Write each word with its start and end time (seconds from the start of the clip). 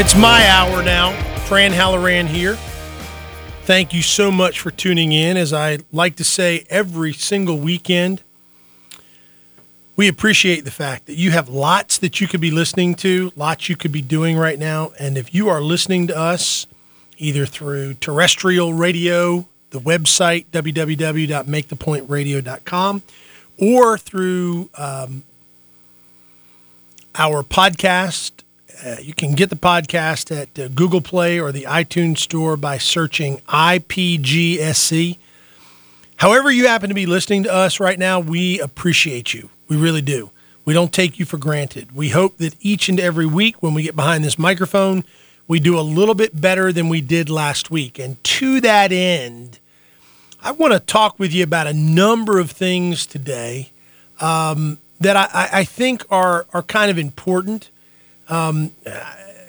It's 0.00 0.16
my 0.16 0.48
hour 0.48 0.82
now. 0.82 1.12
Fran 1.44 1.72
Halloran 1.72 2.26
here. 2.26 2.56
Thank 3.64 3.92
you 3.92 4.00
so 4.00 4.30
much 4.30 4.58
for 4.58 4.70
tuning 4.70 5.12
in. 5.12 5.36
As 5.36 5.52
I 5.52 5.80
like 5.92 6.16
to 6.16 6.24
say 6.24 6.64
every 6.70 7.12
single 7.12 7.58
weekend, 7.58 8.22
we 9.96 10.08
appreciate 10.08 10.64
the 10.64 10.70
fact 10.70 11.04
that 11.04 11.16
you 11.16 11.32
have 11.32 11.50
lots 11.50 11.98
that 11.98 12.18
you 12.18 12.26
could 12.26 12.40
be 12.40 12.50
listening 12.50 12.94
to, 12.94 13.30
lots 13.36 13.68
you 13.68 13.76
could 13.76 13.92
be 13.92 14.00
doing 14.00 14.38
right 14.38 14.58
now. 14.58 14.92
And 14.98 15.18
if 15.18 15.34
you 15.34 15.50
are 15.50 15.60
listening 15.60 16.06
to 16.06 16.16
us 16.16 16.66
either 17.18 17.44
through 17.44 17.94
terrestrial 17.94 18.72
radio, 18.72 19.46
the 19.70 19.80
website, 19.80 20.46
www.makethepointradio.com, 20.52 23.02
or 23.58 23.98
through 23.98 24.70
um, 24.76 25.24
our 27.14 27.42
podcast, 27.42 28.30
uh, 28.84 28.96
you 29.00 29.14
can 29.14 29.34
get 29.34 29.50
the 29.50 29.56
podcast 29.56 30.34
at 30.34 30.58
uh, 30.58 30.68
Google 30.68 31.00
Play 31.00 31.40
or 31.40 31.52
the 31.52 31.64
iTunes 31.64 32.18
Store 32.18 32.56
by 32.56 32.78
searching 32.78 33.38
IPGSC. 33.48 35.18
However, 36.16 36.50
you 36.50 36.66
happen 36.66 36.88
to 36.88 36.94
be 36.94 37.06
listening 37.06 37.44
to 37.44 37.52
us 37.52 37.80
right 37.80 37.98
now, 37.98 38.20
we 38.20 38.60
appreciate 38.60 39.34
you. 39.34 39.50
We 39.68 39.76
really 39.76 40.02
do. 40.02 40.30
We 40.64 40.74
don't 40.74 40.92
take 40.92 41.18
you 41.18 41.24
for 41.24 41.38
granted. 41.38 41.94
We 41.94 42.10
hope 42.10 42.36
that 42.38 42.54
each 42.60 42.88
and 42.88 43.00
every 43.00 43.26
week 43.26 43.62
when 43.62 43.74
we 43.74 43.82
get 43.82 43.96
behind 43.96 44.24
this 44.24 44.38
microphone, 44.38 45.04
we 45.50 45.58
do 45.58 45.76
a 45.76 45.82
little 45.82 46.14
bit 46.14 46.40
better 46.40 46.72
than 46.72 46.88
we 46.88 47.00
did 47.00 47.28
last 47.28 47.72
week. 47.72 47.98
And 47.98 48.22
to 48.22 48.60
that 48.60 48.92
end, 48.92 49.58
I 50.40 50.52
want 50.52 50.74
to 50.74 50.78
talk 50.78 51.18
with 51.18 51.34
you 51.34 51.42
about 51.42 51.66
a 51.66 51.72
number 51.72 52.38
of 52.38 52.52
things 52.52 53.04
today 53.04 53.72
um, 54.20 54.78
that 55.00 55.16
I, 55.16 55.48
I, 55.52 55.64
think 55.64 56.04
are 56.08 56.46
are 56.54 56.62
kind 56.62 56.88
of 56.88 56.98
important. 56.98 57.68
Um, 58.28 58.70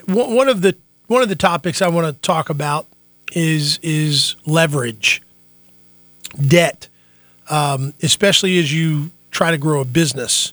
one 0.07 0.49
of 0.49 0.63
the 0.63 0.75
one 1.05 1.21
of 1.21 1.29
the 1.29 1.35
topics 1.35 1.83
I 1.83 1.87
want 1.89 2.07
to 2.07 2.19
talk 2.21 2.49
about 2.49 2.87
is 3.33 3.77
is 3.83 4.35
leverage, 4.47 5.21
debt, 6.47 6.87
um, 7.47 7.93
especially 8.01 8.57
as 8.57 8.73
you 8.73 9.11
try 9.29 9.51
to 9.51 9.57
grow 9.59 9.81
a 9.81 9.85
business 9.85 10.51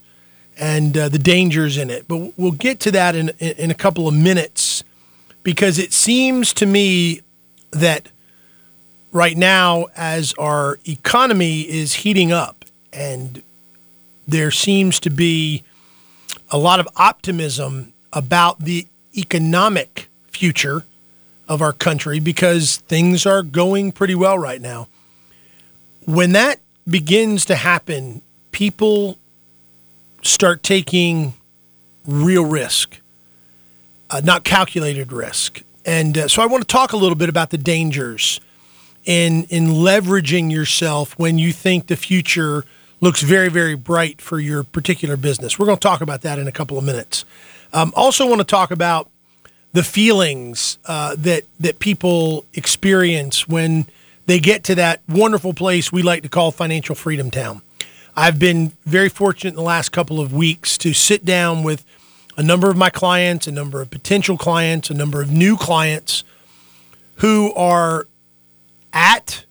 and 0.58 0.94
uh, 0.98 1.08
the 1.08 1.18
dangers 1.18 1.78
in 1.78 1.88
it. 1.88 2.06
But 2.06 2.34
we'll 2.36 2.52
get 2.52 2.80
to 2.80 2.90
that 2.90 3.16
in 3.16 3.30
in 3.40 3.70
a 3.70 3.74
couple 3.74 4.06
of 4.06 4.12
minutes 4.12 4.84
because 5.48 5.78
it 5.78 5.94
seems 5.94 6.52
to 6.52 6.66
me 6.66 7.22
that 7.70 8.10
right 9.12 9.34
now, 9.34 9.86
as 9.96 10.34
our 10.34 10.78
economy 10.86 11.62
is 11.62 11.94
heating 11.94 12.30
up 12.30 12.66
and 12.92 13.42
there 14.26 14.50
seems 14.50 15.00
to 15.00 15.08
be 15.08 15.62
a 16.50 16.58
lot 16.58 16.80
of 16.80 16.88
optimism 16.96 17.94
about 18.12 18.60
the 18.60 18.86
economic 19.16 20.10
future 20.26 20.84
of 21.48 21.62
our 21.62 21.72
country 21.72 22.20
because 22.20 22.76
things 22.76 23.24
are 23.24 23.42
going 23.42 23.90
pretty 23.90 24.14
well 24.14 24.38
right 24.38 24.60
now. 24.60 24.86
When 26.04 26.32
that 26.32 26.60
begins 26.86 27.46
to 27.46 27.54
happen, 27.54 28.20
people 28.52 29.16
start 30.20 30.62
taking 30.62 31.32
real 32.06 32.44
risk, 32.44 33.00
uh, 34.10 34.20
not 34.24 34.44
calculated 34.44 35.12
risk. 35.12 35.62
And 35.84 36.18
uh, 36.18 36.28
so 36.28 36.42
I 36.42 36.46
want 36.46 36.66
to 36.66 36.72
talk 36.72 36.92
a 36.92 36.96
little 36.96 37.16
bit 37.16 37.28
about 37.28 37.50
the 37.50 37.58
dangers 37.58 38.40
in 39.04 39.44
in 39.44 39.68
leveraging 39.68 40.52
yourself 40.52 41.18
when 41.18 41.38
you 41.38 41.52
think 41.52 41.86
the 41.86 41.96
future 41.96 42.64
looks 43.00 43.22
very 43.22 43.48
very 43.48 43.74
bright 43.74 44.20
for 44.20 44.38
your 44.38 44.64
particular 44.64 45.16
business. 45.16 45.58
We're 45.58 45.66
going 45.66 45.78
to 45.78 45.88
talk 45.88 46.00
about 46.00 46.22
that 46.22 46.38
in 46.38 46.46
a 46.46 46.52
couple 46.52 46.76
of 46.78 46.84
minutes. 46.84 47.24
Um, 47.72 47.92
also, 47.96 48.26
want 48.26 48.40
to 48.40 48.46
talk 48.46 48.70
about 48.70 49.10
the 49.72 49.82
feelings 49.82 50.78
uh, 50.86 51.14
that 51.18 51.44
that 51.60 51.78
people 51.78 52.44
experience 52.54 53.46
when 53.48 53.86
they 54.26 54.38
get 54.38 54.64
to 54.64 54.74
that 54.74 55.00
wonderful 55.08 55.54
place 55.54 55.90
we 55.90 56.02
like 56.02 56.22
to 56.22 56.28
call 56.28 56.50
financial 56.50 56.94
freedom 56.94 57.30
town. 57.30 57.62
I've 58.14 58.38
been 58.38 58.72
very 58.84 59.08
fortunate 59.08 59.50
in 59.50 59.56
the 59.56 59.62
last 59.62 59.90
couple 59.90 60.20
of 60.20 60.32
weeks 60.32 60.76
to 60.78 60.92
sit 60.92 61.24
down 61.24 61.62
with 61.62 61.84
a 62.38 62.42
number 62.42 62.70
of 62.70 62.76
my 62.76 62.88
clients, 62.88 63.48
a 63.48 63.52
number 63.52 63.82
of 63.82 63.90
potential 63.90 64.38
clients, 64.38 64.90
a 64.90 64.94
number 64.94 65.20
of 65.20 65.30
new 65.30 65.56
clients 65.56 66.22
who 67.16 67.52
are 67.54 68.06
at 68.92 69.44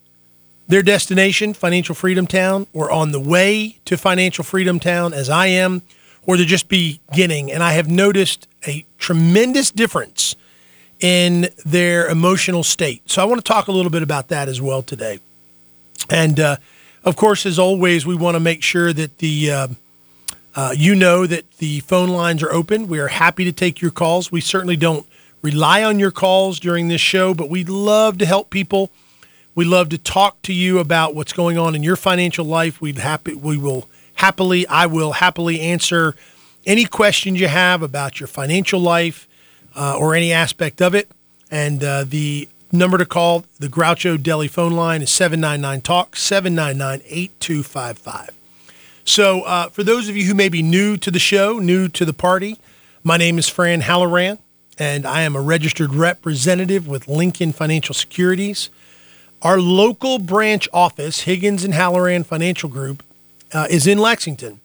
their 0.69 0.81
destination, 0.81 1.53
Financial 1.53 1.93
Freedom 1.93 2.25
Town, 2.25 2.65
or 2.71 2.89
on 2.89 3.11
the 3.11 3.19
way 3.19 3.77
to 3.83 3.97
Financial 3.97 4.43
Freedom 4.43 4.79
Town, 4.79 5.13
as 5.13 5.29
I 5.29 5.47
am, 5.47 5.81
or 6.25 6.37
they're 6.37 6.45
just 6.45 6.69
beginning. 6.69 7.51
And 7.51 7.61
I 7.61 7.73
have 7.73 7.89
noticed 7.89 8.47
a 8.65 8.85
tremendous 8.97 9.69
difference 9.69 10.37
in 11.01 11.49
their 11.65 12.07
emotional 12.07 12.63
state. 12.63 13.09
So 13.09 13.21
I 13.21 13.25
want 13.25 13.43
to 13.43 13.47
talk 13.47 13.67
a 13.67 13.71
little 13.73 13.91
bit 13.91 14.01
about 14.01 14.29
that 14.29 14.47
as 14.47 14.61
well 14.61 14.81
today. 14.81 15.19
And 16.09 16.39
uh, 16.39 16.55
of 17.03 17.17
course, 17.17 17.45
as 17.45 17.59
always, 17.59 18.05
we 18.05 18.15
want 18.15 18.35
to 18.35 18.39
make 18.39 18.63
sure 18.63 18.93
that 18.93 19.17
the 19.17 19.51
uh, 19.51 19.67
uh, 20.57 20.73
you 20.75 20.95
know 20.95 21.27
that 21.27 21.49
the 21.59 21.81
phone 21.81 22.09
lines 22.09 22.41
are 22.41 22.51
open. 22.51 22.87
We 22.87 22.97
are 22.97 23.09
happy 23.09 23.45
to 23.45 23.51
take 23.51 23.79
your 23.79 23.91
calls. 23.91 24.31
We 24.31 24.41
certainly 24.41 24.75
don't 24.75 25.05
rely 25.43 25.83
on 25.83 25.99
your 25.99 26.09
calls 26.09 26.59
during 26.59 26.87
this 26.87 26.99
show, 26.99 27.35
but 27.35 27.47
we'd 27.47 27.69
love 27.69 28.17
to 28.17 28.25
help 28.25 28.49
people. 28.49 28.89
We 29.53 29.65
love 29.65 29.89
to 29.89 29.99
talk 29.99 30.41
to 30.41 30.53
you 30.53 30.79
about 30.79 31.13
what's 31.13 31.31
going 31.31 31.59
on 31.59 31.75
in 31.75 31.83
your 31.83 31.95
financial 31.95 32.43
life. 32.43 32.81
We'd 32.81 32.97
happy 32.97 33.35
we 33.35 33.55
will 33.55 33.87
happily, 34.15 34.65
I 34.65 34.87
will 34.87 35.11
happily 35.11 35.61
answer 35.61 36.15
any 36.65 36.85
questions 36.85 37.39
you 37.39 37.49
have 37.49 37.83
about 37.83 38.19
your 38.19 38.25
financial 38.25 38.79
life 38.79 39.27
uh, 39.75 39.95
or 39.95 40.15
any 40.15 40.33
aspect 40.33 40.81
of 40.81 40.95
it. 40.95 41.07
And 41.51 41.83
uh, 41.83 42.03
the 42.03 42.49
number 42.71 42.97
to 42.97 43.05
call, 43.05 43.45
the 43.59 43.67
Groucho 43.67 44.21
Deli 44.21 44.47
phone 44.47 44.73
line 44.73 45.03
is 45.03 45.11
799 45.11 45.81
Talk, 45.81 46.15
799 46.15 47.01
8255. 47.05 48.36
So, 49.07 49.43
uh, 49.43 49.69
for 49.69 49.85
those 49.85 50.09
of 50.09 50.17
you 50.17 50.25
who 50.25 50.33
may 50.33 50.49
be 50.49 50.61
new 50.61 50.97
to 50.97 51.09
the 51.09 51.17
show, 51.17 51.59
new 51.59 51.87
to 51.87 52.03
the 52.03 52.11
party, 52.11 52.57
my 53.05 53.15
name 53.15 53.39
is 53.39 53.47
Fran 53.47 53.79
Halloran, 53.79 54.37
and 54.77 55.07
I 55.07 55.21
am 55.21 55.33
a 55.33 55.39
registered 55.39 55.93
representative 55.93 56.89
with 56.89 57.07
Lincoln 57.07 57.53
Financial 57.53 57.95
Securities. 57.95 58.69
Our 59.41 59.61
local 59.61 60.19
branch 60.19 60.67
office, 60.73 61.21
Higgins 61.21 61.63
and 61.63 61.73
Halloran 61.73 62.25
Financial 62.25 62.67
Group, 62.67 63.01
uh, 63.53 63.67
is 63.69 63.87
in 63.87 63.97
Lexington. 63.97 64.59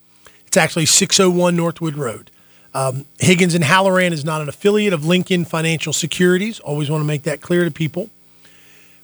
It's 0.45 0.57
actually 0.57 0.87
601 0.87 1.55
Northwood 1.55 1.95
Road. 1.95 2.29
Um, 2.73 3.05
Higgins 3.19 3.55
and 3.55 3.63
Halloran 3.63 4.11
is 4.11 4.25
not 4.25 4.41
an 4.41 4.49
affiliate 4.49 4.91
of 4.91 5.05
Lincoln 5.05 5.45
Financial 5.45 5.93
Securities. 5.93 6.59
Always 6.59 6.89
want 6.89 6.99
to 6.99 7.07
make 7.07 7.23
that 7.23 7.39
clear 7.39 7.63
to 7.63 7.71
people. 7.71 8.09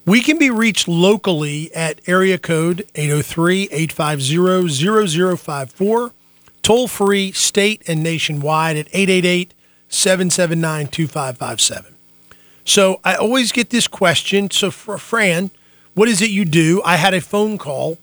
We 0.06 0.22
can 0.22 0.40
be 0.40 0.50
reached 0.50 0.88
locally 0.88 1.74
at 1.74 2.02
area 2.08 2.38
code 2.38 2.88
803 2.96 3.70
850 3.72 5.38
0054, 5.38 6.12
toll 6.62 6.88
free 6.88 7.32
state 7.32 7.84
and 7.88 8.02
nationwide 8.02 8.78
at 8.78 8.88
888 8.88 9.54
779 9.90 10.88
2557. 10.88 11.96
So 12.66 13.00
I 13.04 13.16
always 13.16 13.52
get 13.52 13.72
this 13.72 13.88
question. 13.88 14.52
So, 14.52 14.70
for 14.70 14.98
Fran, 14.98 15.50
what 15.96 16.08
is 16.08 16.22
it 16.22 16.30
you 16.30 16.46
do? 16.46 16.82
I 16.86 16.98
had 16.98 17.14
a 17.14 17.22
phone 17.22 17.58
call 17.58 17.98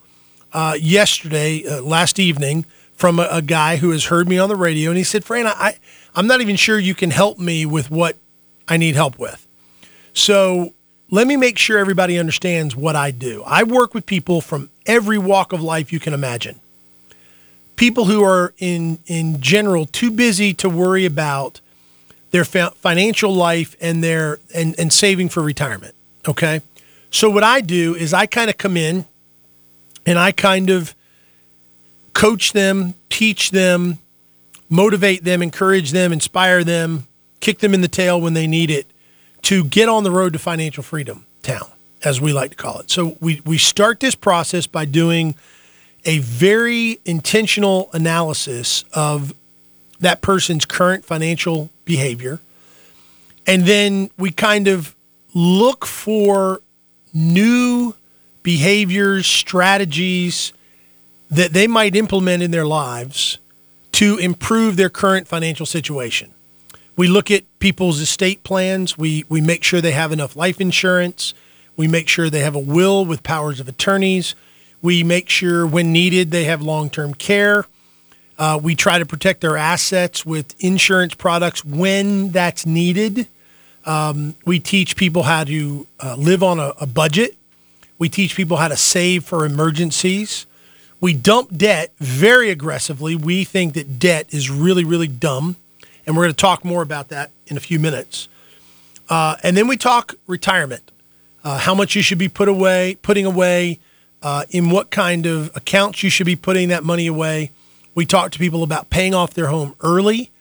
uh, 0.53 0.75
yesterday, 0.79 1.65
uh, 1.65 1.81
last 1.81 2.19
evening, 2.19 2.65
from 2.93 3.19
a, 3.19 3.27
a, 3.31 3.41
guy 3.41 3.77
who 3.77 3.91
has 3.91 4.05
heard 4.05 4.27
me 4.27 4.37
on 4.37 4.49
the 4.49 4.55
radio, 4.55 4.89
and 4.89 4.97
he 4.97 5.03
said, 5.03 5.23
"Fran, 5.23 5.47
I, 5.47 5.77
I'm 6.15 6.27
not 6.27 6.41
even 6.41 6.55
sure 6.55 6.79
you 6.79 6.95
can 6.95 7.11
help 7.11 7.39
me 7.39 7.65
with 7.65 7.89
what 7.89 8.17
I 8.67 8.77
need 8.77 8.95
help 8.95 9.17
with." 9.17 9.47
So 10.13 10.73
let 11.09 11.27
me 11.27 11.37
make 11.37 11.57
sure 11.57 11.77
everybody 11.77 12.19
understands 12.19 12.75
what 12.75 12.95
I 12.95 13.11
do. 13.11 13.43
I 13.45 13.63
work 13.63 13.93
with 13.93 14.05
people 14.05 14.41
from 14.41 14.69
every 14.85 15.17
walk 15.17 15.53
of 15.53 15.61
life 15.61 15.93
you 15.93 15.99
can 15.99 16.13
imagine. 16.13 16.59
People 17.75 18.05
who 18.05 18.23
are 18.23 18.53
in 18.57 18.99
in 19.05 19.39
general 19.39 19.85
too 19.85 20.11
busy 20.11 20.53
to 20.55 20.67
worry 20.67 21.05
about 21.05 21.61
their 22.31 22.43
financial 22.43 23.33
life 23.33 23.75
and 23.79 24.03
their 24.03 24.39
and, 24.53 24.77
and 24.79 24.91
saving 24.91 25.29
for 25.29 25.41
retirement. 25.41 25.95
Okay. 26.27 26.61
So 27.09 27.29
what 27.29 27.43
I 27.43 27.61
do 27.61 27.95
is 27.95 28.13
I 28.13 28.25
kind 28.25 28.49
of 28.49 28.57
come 28.57 28.75
in 28.75 29.05
and 30.05 30.19
I 30.19 30.31
kind 30.33 30.69
of 30.69 30.93
coach 32.13 32.51
them, 32.51 32.95
teach 33.09 33.51
them, 33.51 33.99
motivate 34.69 35.23
them, 35.23 35.41
encourage 35.41 35.91
them, 35.91 36.11
inspire 36.11 36.63
them, 36.65 37.07
kick 37.39 37.59
them 37.59 37.73
in 37.73 37.81
the 37.81 37.87
tail 37.87 38.19
when 38.19 38.33
they 38.33 38.47
need 38.47 38.69
it 38.69 38.87
to 39.43 39.63
get 39.63 39.89
on 39.89 40.03
the 40.03 40.11
road 40.11 40.33
to 40.33 40.39
financial 40.39 40.83
freedom 40.83 41.25
town, 41.43 41.69
as 42.03 42.19
we 42.19 42.33
like 42.33 42.51
to 42.51 42.57
call 42.57 42.79
it. 42.79 42.91
So 42.91 43.17
we, 43.19 43.41
we 43.45 43.57
start 43.57 43.99
this 43.99 44.15
process 44.15 44.67
by 44.67 44.85
doing 44.85 45.35
a 46.05 46.19
very 46.19 46.99
intentional 47.05 47.89
analysis 47.93 48.83
of 48.93 49.33
that 49.99 50.21
person's 50.21 50.65
current 50.65 51.03
financial 51.03 51.69
behavior. 51.85 52.39
And 53.45 53.63
then 53.63 54.09
we 54.17 54.31
kind 54.31 54.67
of 54.67 54.95
look 55.33 55.85
for 55.85 56.61
new 57.13 57.95
behaviors, 58.43 59.25
strategies 59.25 60.53
that 61.29 61.51
they 61.51 61.67
might 61.67 61.95
implement 61.95 62.43
in 62.43 62.51
their 62.51 62.65
lives 62.65 63.37
to 63.93 64.17
improve 64.17 64.77
their 64.77 64.89
current 64.89 65.27
financial 65.27 65.65
situation. 65.65 66.33
We 66.97 67.07
look 67.07 67.31
at 67.31 67.43
people's 67.59 68.01
estate 68.01 68.43
plans. 68.43 68.97
We 68.97 69.23
we 69.29 69.39
make 69.39 69.63
sure 69.63 69.79
they 69.79 69.91
have 69.91 70.11
enough 70.11 70.35
life 70.35 70.59
insurance. 70.59 71.33
We 71.77 71.87
make 71.87 72.09
sure 72.09 72.29
they 72.29 72.41
have 72.41 72.55
a 72.55 72.59
will 72.59 73.05
with 73.05 73.21
powers 73.21 73.59
of 73.59 73.67
attorneys. 73.67 74.35
We 74.81 75.03
make 75.03 75.29
sure 75.29 75.65
when 75.65 75.91
needed 75.91 76.31
they 76.31 76.45
have 76.45 76.61
long-term 76.61 77.13
care. 77.13 77.65
Uh, 78.37 78.59
we 78.61 78.75
try 78.75 78.99
to 78.99 79.05
protect 79.05 79.41
their 79.41 79.57
assets 79.57 80.25
with 80.25 80.55
insurance 80.63 81.13
products 81.15 81.63
when 81.63 82.31
that's 82.31 82.65
needed. 82.65 83.27
Um, 83.85 84.35
we 84.45 84.59
teach 84.59 84.95
people 84.95 85.23
how 85.23 85.43
to 85.43 85.87
uh, 85.99 86.15
live 86.17 86.43
on 86.43 86.59
a, 86.59 86.73
a 86.81 86.85
budget. 86.87 87.37
We 87.97 88.09
teach 88.09 88.35
people 88.35 88.57
how 88.57 88.67
to 88.67 88.77
save 88.77 89.23
for 89.23 89.45
emergencies. 89.45 90.45
We 90.99 91.13
dump 91.13 91.55
debt 91.55 91.91
very 91.99 92.49
aggressively. 92.49 93.15
We 93.15 93.43
think 93.43 93.73
that 93.75 93.99
debt 93.99 94.27
is 94.31 94.49
really, 94.49 94.83
really 94.83 95.07
dumb. 95.07 95.55
And 96.07 96.15
we're 96.15 96.23
going 96.23 96.33
to 96.33 96.41
talk 96.41 96.63
more 96.63 96.81
about 96.81 97.09
that 97.09 97.31
in 97.47 97.57
a 97.57 97.59
few 97.59 97.79
minutes. 97.79 98.29
Uh, 99.09 99.35
and 99.43 99.57
then 99.57 99.67
we 99.67 99.75
talk 99.75 100.15
retirement, 100.25 100.91
uh, 101.43 101.59
how 101.59 101.75
much 101.75 101.95
you 101.95 102.01
should 102.01 102.17
be 102.17 102.29
put 102.29 102.47
away, 102.47 102.97
putting 103.01 103.25
away, 103.25 103.79
uh, 104.21 104.45
in 104.49 104.69
what 104.69 104.89
kind 104.89 105.25
of 105.25 105.51
accounts 105.53 106.01
you 106.03 106.09
should 106.09 106.25
be 106.25 106.35
putting 106.35 106.69
that 106.69 106.83
money 106.83 107.07
away. 107.07 107.51
We 107.93 108.05
talk 108.05 108.31
to 108.31 108.39
people 108.39 108.63
about 108.63 108.89
paying 108.89 109.13
off 109.13 109.33
their 109.33 109.47
home 109.47 109.75
early. 109.81 110.31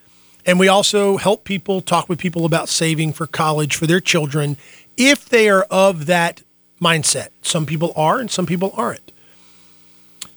And 0.46 0.60
we 0.60 0.68
also 0.68 1.16
help 1.16 1.42
people 1.42 1.80
talk 1.80 2.08
with 2.08 2.20
people 2.20 2.44
about 2.44 2.68
saving 2.68 3.12
for 3.12 3.26
college 3.26 3.74
for 3.74 3.88
their 3.88 4.00
children 4.00 4.56
if 4.96 5.28
they 5.28 5.48
are 5.48 5.64
of 5.64 6.06
that 6.06 6.42
mindset. 6.80 7.28
Some 7.42 7.66
people 7.66 7.92
are 7.96 8.20
and 8.20 8.30
some 8.30 8.46
people 8.46 8.72
aren't. 8.76 9.12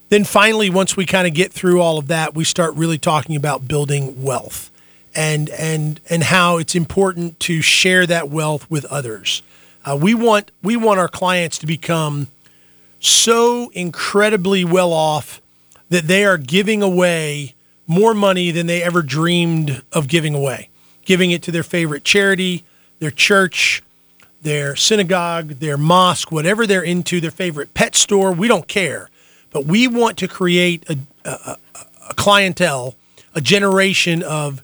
Then 0.09 0.23
finally, 0.23 0.71
once 0.71 0.97
we 0.97 1.05
kind 1.05 1.27
of 1.27 1.35
get 1.35 1.53
through 1.53 1.81
all 1.81 1.99
of 1.99 2.07
that, 2.07 2.33
we 2.33 2.43
start 2.43 2.73
really 2.73 2.97
talking 2.97 3.35
about 3.35 3.67
building 3.67 4.23
wealth 4.23 4.71
and 5.15 5.49
and 5.49 5.99
and 6.09 6.23
how 6.23 6.57
it's 6.57 6.75
important 6.75 7.39
to 7.41 7.61
share 7.61 8.05
that 8.05 8.29
wealth 8.29 8.69
with 8.69 8.85
others. 8.85 9.41
Uh, 9.85 9.97
we 9.99 10.13
want 10.13 10.51
we 10.61 10.75
want 10.75 10.99
our 10.99 11.07
clients 11.07 11.57
to 11.59 11.65
become 11.65 12.27
so 12.99 13.69
incredibly 13.69 14.65
well 14.65 14.93
off 14.93 15.41
that 15.89 16.07
they 16.07 16.25
are 16.25 16.37
giving 16.37 16.83
away 16.83 17.55
more 17.87 18.13
money 18.13 18.51
than 18.51 18.67
they 18.67 18.83
ever 18.83 19.01
dreamed 19.01 19.81
of 19.91 20.07
giving 20.07 20.35
away, 20.35 20.69
giving 21.05 21.31
it 21.31 21.41
to 21.41 21.51
their 21.51 21.63
favorite 21.63 22.03
charity, 22.03 22.63
their 22.99 23.09
church, 23.09 23.81
their 24.41 24.75
synagogue, 24.75 25.47
their 25.55 25.77
mosque, 25.77 26.31
whatever 26.31 26.67
they're 26.67 26.83
into, 26.83 27.19
their 27.19 27.31
favorite 27.31 27.73
pet 27.73 27.95
store. 27.95 28.31
We 28.31 28.47
don't 28.47 28.67
care. 28.67 29.09
But 29.51 29.65
we 29.65 29.87
want 29.87 30.17
to 30.19 30.27
create 30.27 30.87
a, 30.89 30.97
a, 31.25 31.57
a 32.09 32.13
clientele, 32.13 32.95
a 33.33 33.41
generation 33.41 34.21
of 34.21 34.63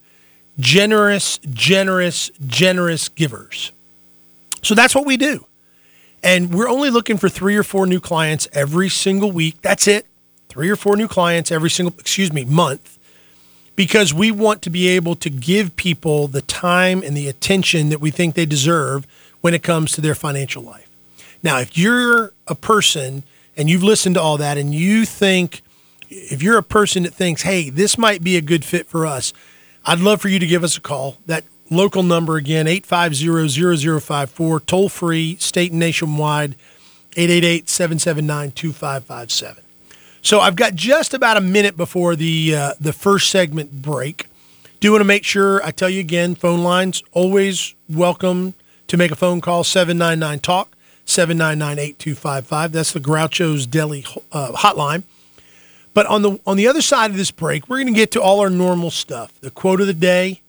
generous, 0.60 1.38
generous, 1.50 2.32
generous 2.46 3.10
givers. 3.10 3.72
So 4.62 4.76
that's 4.76 4.96
what 4.96 5.06
we 5.06 5.18
do. 5.18 5.46
And 6.24 6.54
we're 6.54 6.70
only 6.70 6.90
looking 6.90 7.18
for 7.18 7.30
three 7.30 7.56
or 7.56 7.64
four 7.64 7.86
new 7.86 8.00
clients 8.00 8.48
every 8.52 8.90
single 8.90 9.32
week. 9.32 9.62
That's 9.62 9.88
it 9.88 10.08
three 10.56 10.70
or 10.70 10.78
four 10.78 10.96
new 10.96 11.08
clients 11.08 11.52
every 11.52 11.70
single, 11.70 11.94
excuse 12.00 12.32
me, 12.32 12.46
month, 12.46 12.98
because 13.76 14.14
we 14.14 14.32
want 14.32 14.62
to 14.62 14.70
be 14.70 14.88
able 14.88 15.14
to 15.14 15.30
give 15.30 15.76
people 15.76 16.30
the 16.30 16.42
time 16.42 17.04
and 17.04 17.16
the 17.16 17.28
attention 17.28 17.90
that 17.90 18.00
we 18.00 18.10
think 18.10 18.36
they 18.36 18.46
deserve 18.46 19.06
when 19.42 19.54
it 19.54 19.62
comes 19.62 19.92
to 19.92 20.00
their 20.00 20.16
financial 20.16 20.64
life. 20.64 20.90
Now, 21.44 21.60
if 21.60 21.78
you're 21.78 22.32
a 22.48 22.56
person 22.56 23.24
and 23.58 23.70
you've 23.70 23.84
listened 23.84 24.16
to 24.16 24.22
all 24.22 24.38
that 24.38 24.58
and 24.58 24.74
you 24.74 25.04
think, 25.04 25.62
if 26.10 26.42
you're 26.42 26.58
a 26.58 26.64
person 26.64 27.04
that 27.04 27.14
thinks, 27.14 27.42
hey, 27.42 27.70
this 27.70 27.98
might 27.98 28.24
be 28.24 28.38
a 28.38 28.42
good 28.42 28.64
fit 28.64 28.88
for 28.88 29.06
us, 29.06 29.34
I'd 29.86 30.00
love 30.00 30.22
for 30.22 30.30
you 30.30 30.40
to 30.40 30.48
give 30.48 30.64
us 30.64 30.78
a 30.78 30.82
call. 30.82 31.18
That 31.28 31.44
local 31.70 32.02
number 32.04 32.38
again, 32.38 32.66
850-0054, 32.66 34.66
toll 34.66 34.90
free, 34.90 35.36
state 35.38 35.70
and 35.72 35.80
nationwide, 35.80 36.56
888-779-2557. 37.12 39.60
So 40.22 40.40
I've 40.40 40.56
got 40.56 40.74
just 40.74 41.14
about 41.14 41.38
a 41.38 41.42
minute 41.42 41.78
before 41.78 42.16
the 42.16 42.56
uh, 42.56 42.74
the 42.80 42.94
first 42.94 43.30
segment 43.30 43.84
break. 43.84 44.28
Do 44.80 44.92
want 44.92 45.02
to 45.02 45.06
make 45.06 45.24
sure 45.24 45.64
I 45.64 45.70
tell 45.70 45.90
you 45.90 46.00
again, 46.00 46.34
phone 46.34 46.64
lines 46.64 47.04
always 47.12 47.76
welcome 47.88 48.56
to 48.88 48.98
make 48.98 49.12
a 49.12 49.16
phone 49.16 49.40
call 49.40 49.64
799 49.64 50.40
talk 50.40 50.76
799-8255. 51.06 52.72
That's 52.72 52.92
the 52.92 53.00
Groucho's 53.00 53.68
Deli 53.68 54.04
uh, 54.32 54.54
hotline. 54.54 55.04
But 55.96 56.06
on 56.08 56.22
the 56.22 56.40
on 56.46 56.58
the 56.58 56.68
other 56.68 56.82
side 56.82 57.10
of 57.10 57.18
this 57.18 57.32
break, 57.32 57.68
we're 57.68 57.78
going 57.78 57.88
to 57.88 57.94
get 57.94 58.12
to 58.12 58.22
all 58.22 58.42
our 58.42 58.50
normal 58.52 58.92
stuff. 58.92 59.34
The 59.40 59.50
quote 59.50 59.80
of 59.80 59.88
the 59.88 59.94
day, 59.94 60.42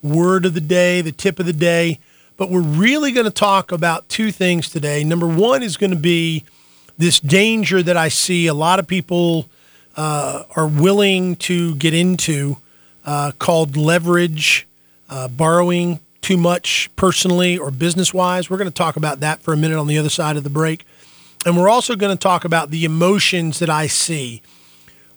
word 0.00 0.46
of 0.46 0.54
the 0.54 0.60
day, 0.60 1.02
the 1.02 1.12
tip 1.12 1.40
of 1.40 1.44
the 1.44 1.52
day, 1.52 1.98
but 2.36 2.50
we're 2.50 2.60
really 2.60 3.10
going 3.10 3.24
to 3.24 3.32
talk 3.32 3.72
about 3.72 4.08
two 4.08 4.30
things 4.30 4.70
today. 4.70 5.02
Number 5.02 5.26
1 5.26 5.64
is 5.64 5.76
going 5.76 5.90
to 5.90 5.96
be 5.96 6.44
this 6.96 7.18
danger 7.18 7.82
that 7.82 7.96
I 7.96 8.08
see 8.08 8.46
a 8.46 8.54
lot 8.54 8.78
of 8.78 8.86
people 8.86 9.48
uh, 9.96 10.44
are 10.54 10.68
willing 10.68 11.34
to 11.36 11.74
get 11.74 11.92
into 11.92 12.58
uh, 13.04 13.32
called 13.40 13.76
leverage, 13.76 14.68
uh, 15.10 15.26
borrowing 15.26 15.98
too 16.22 16.36
much 16.36 16.90
personally 16.94 17.58
or 17.58 17.72
business 17.72 18.14
wise. 18.14 18.48
We're 18.48 18.58
going 18.58 18.70
to 18.70 18.74
talk 18.74 18.94
about 18.96 19.18
that 19.18 19.40
for 19.40 19.52
a 19.52 19.56
minute 19.56 19.78
on 19.78 19.88
the 19.88 19.98
other 19.98 20.10
side 20.10 20.36
of 20.36 20.44
the 20.44 20.50
break. 20.50 20.86
And 21.44 21.56
we're 21.56 21.68
also 21.68 21.96
going 21.96 22.16
to 22.16 22.20
talk 22.20 22.44
about 22.44 22.70
the 22.70 22.84
emotions 22.84 23.58
that 23.58 23.70
I 23.70 23.88
see 23.88 24.42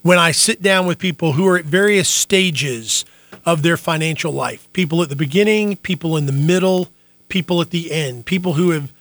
when 0.02 0.18
I 0.18 0.32
sit 0.32 0.62
down 0.62 0.86
with 0.86 0.98
people 0.98 1.32
who 1.32 1.46
are 1.46 1.58
at 1.58 1.64
various 1.64 2.08
stages 2.08 3.04
of 3.44 3.62
their 3.62 3.76
financial 3.76 4.32
life 4.32 4.70
people 4.72 5.02
at 5.02 5.08
the 5.08 5.16
beginning, 5.16 5.76
people 5.76 6.16
in 6.16 6.26
the 6.26 6.32
middle, 6.32 6.88
people 7.28 7.60
at 7.60 7.70
the 7.70 7.92
end, 7.92 8.26
people 8.26 8.54
who 8.54 8.70
have 8.70 8.92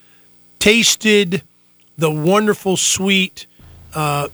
tasted 0.60 1.44
the 1.98 2.12
wonderful, 2.12 2.78
sweet 2.78 3.48
uh, 3.94 4.30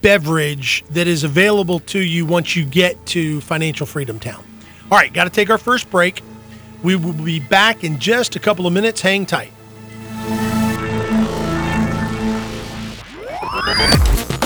beverage 0.00 0.84
that 0.90 1.06
is 1.06 1.24
available 1.24 1.80
to 1.80 2.00
you 2.00 2.24
once 2.24 2.56
you 2.56 2.64
get 2.64 3.04
to 3.06 3.40
Financial 3.42 3.86
Freedom 3.86 4.18
Town. 4.18 4.42
All 4.90 4.98
right, 4.98 5.12
got 5.12 5.24
to 5.24 5.30
take 5.30 5.50
our 5.50 5.58
first 5.58 5.90
break. 5.90 6.22
We 6.82 6.96
will 6.96 7.12
be 7.12 7.40
back 7.40 7.84
in 7.84 7.98
just 7.98 8.36
a 8.36 8.38
couple 8.38 8.66
of 8.66 8.72
minutes. 8.72 9.02
Hang 9.02 9.26
tight. 9.26 9.52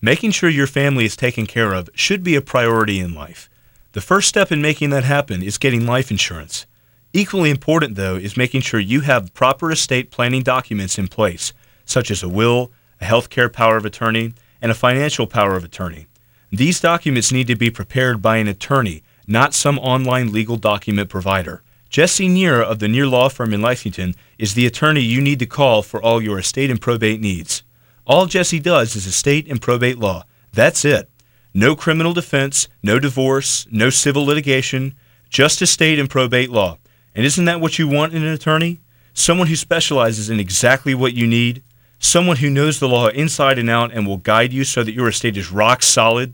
Making 0.00 0.30
sure 0.30 0.48
your 0.48 0.68
family 0.68 1.04
is 1.04 1.16
taken 1.16 1.46
care 1.46 1.74
of 1.74 1.90
should 1.92 2.22
be 2.22 2.36
a 2.36 2.40
priority 2.40 3.00
in 3.00 3.14
life. 3.14 3.50
The 3.92 4.00
first 4.00 4.28
step 4.28 4.52
in 4.52 4.62
making 4.62 4.90
that 4.90 5.02
happen 5.02 5.42
is 5.42 5.58
getting 5.58 5.86
life 5.86 6.12
insurance. 6.12 6.66
Equally 7.12 7.50
important, 7.50 7.94
though, 7.94 8.16
is 8.16 8.36
making 8.36 8.60
sure 8.60 8.80
you 8.80 9.00
have 9.00 9.32
proper 9.32 9.72
estate 9.72 10.10
planning 10.10 10.42
documents 10.42 10.98
in 10.98 11.08
place, 11.08 11.52
such 11.84 12.10
as 12.10 12.22
a 12.22 12.28
will, 12.28 12.70
a 13.00 13.04
healthcare 13.04 13.50
power 13.52 13.76
of 13.76 13.86
attorney, 13.86 14.34
and 14.60 14.70
a 14.70 14.74
financial 14.74 15.26
power 15.26 15.56
of 15.56 15.64
attorney. 15.64 16.06
These 16.50 16.80
documents 16.80 17.32
need 17.32 17.46
to 17.46 17.56
be 17.56 17.70
prepared 17.70 18.20
by 18.20 18.36
an 18.36 18.48
attorney, 18.48 19.02
not 19.26 19.54
some 19.54 19.78
online 19.78 20.32
legal 20.32 20.56
document 20.56 21.08
provider. 21.08 21.62
Jesse 21.88 22.28
Neer 22.28 22.60
of 22.60 22.78
the 22.78 22.88
Neer 22.88 23.06
Law 23.06 23.30
Firm 23.30 23.54
in 23.54 23.62
Lexington 23.62 24.14
is 24.36 24.52
the 24.52 24.66
attorney 24.66 25.00
you 25.00 25.22
need 25.22 25.38
to 25.38 25.46
call 25.46 25.82
for 25.82 26.02
all 26.02 26.22
your 26.22 26.38
estate 26.38 26.70
and 26.70 26.80
probate 26.80 27.20
needs. 27.20 27.62
All 28.06 28.26
Jesse 28.26 28.60
does 28.60 28.94
is 28.94 29.06
estate 29.06 29.48
and 29.48 29.60
probate 29.60 29.98
law. 29.98 30.24
That's 30.52 30.84
it. 30.84 31.08
No 31.54 31.74
criminal 31.74 32.12
defense, 32.12 32.68
no 32.82 32.98
divorce, 32.98 33.66
no 33.70 33.88
civil 33.88 34.24
litigation, 34.24 34.94
just 35.30 35.62
estate 35.62 35.98
and 35.98 36.10
probate 36.10 36.50
law. 36.50 36.78
And 37.18 37.26
isn't 37.26 37.46
that 37.46 37.60
what 37.60 37.80
you 37.80 37.88
want 37.88 38.14
in 38.14 38.22
an 38.22 38.32
attorney? 38.32 38.78
Someone 39.12 39.48
who 39.48 39.56
specializes 39.56 40.30
in 40.30 40.38
exactly 40.38 40.94
what 40.94 41.14
you 41.14 41.26
need? 41.26 41.64
Someone 41.98 42.36
who 42.36 42.48
knows 42.48 42.78
the 42.78 42.88
law 42.88 43.08
inside 43.08 43.58
and 43.58 43.68
out 43.68 43.90
and 43.92 44.06
will 44.06 44.18
guide 44.18 44.52
you 44.52 44.62
so 44.62 44.84
that 44.84 44.92
your 44.92 45.08
estate 45.08 45.36
is 45.36 45.50
rock 45.50 45.82
solid? 45.82 46.32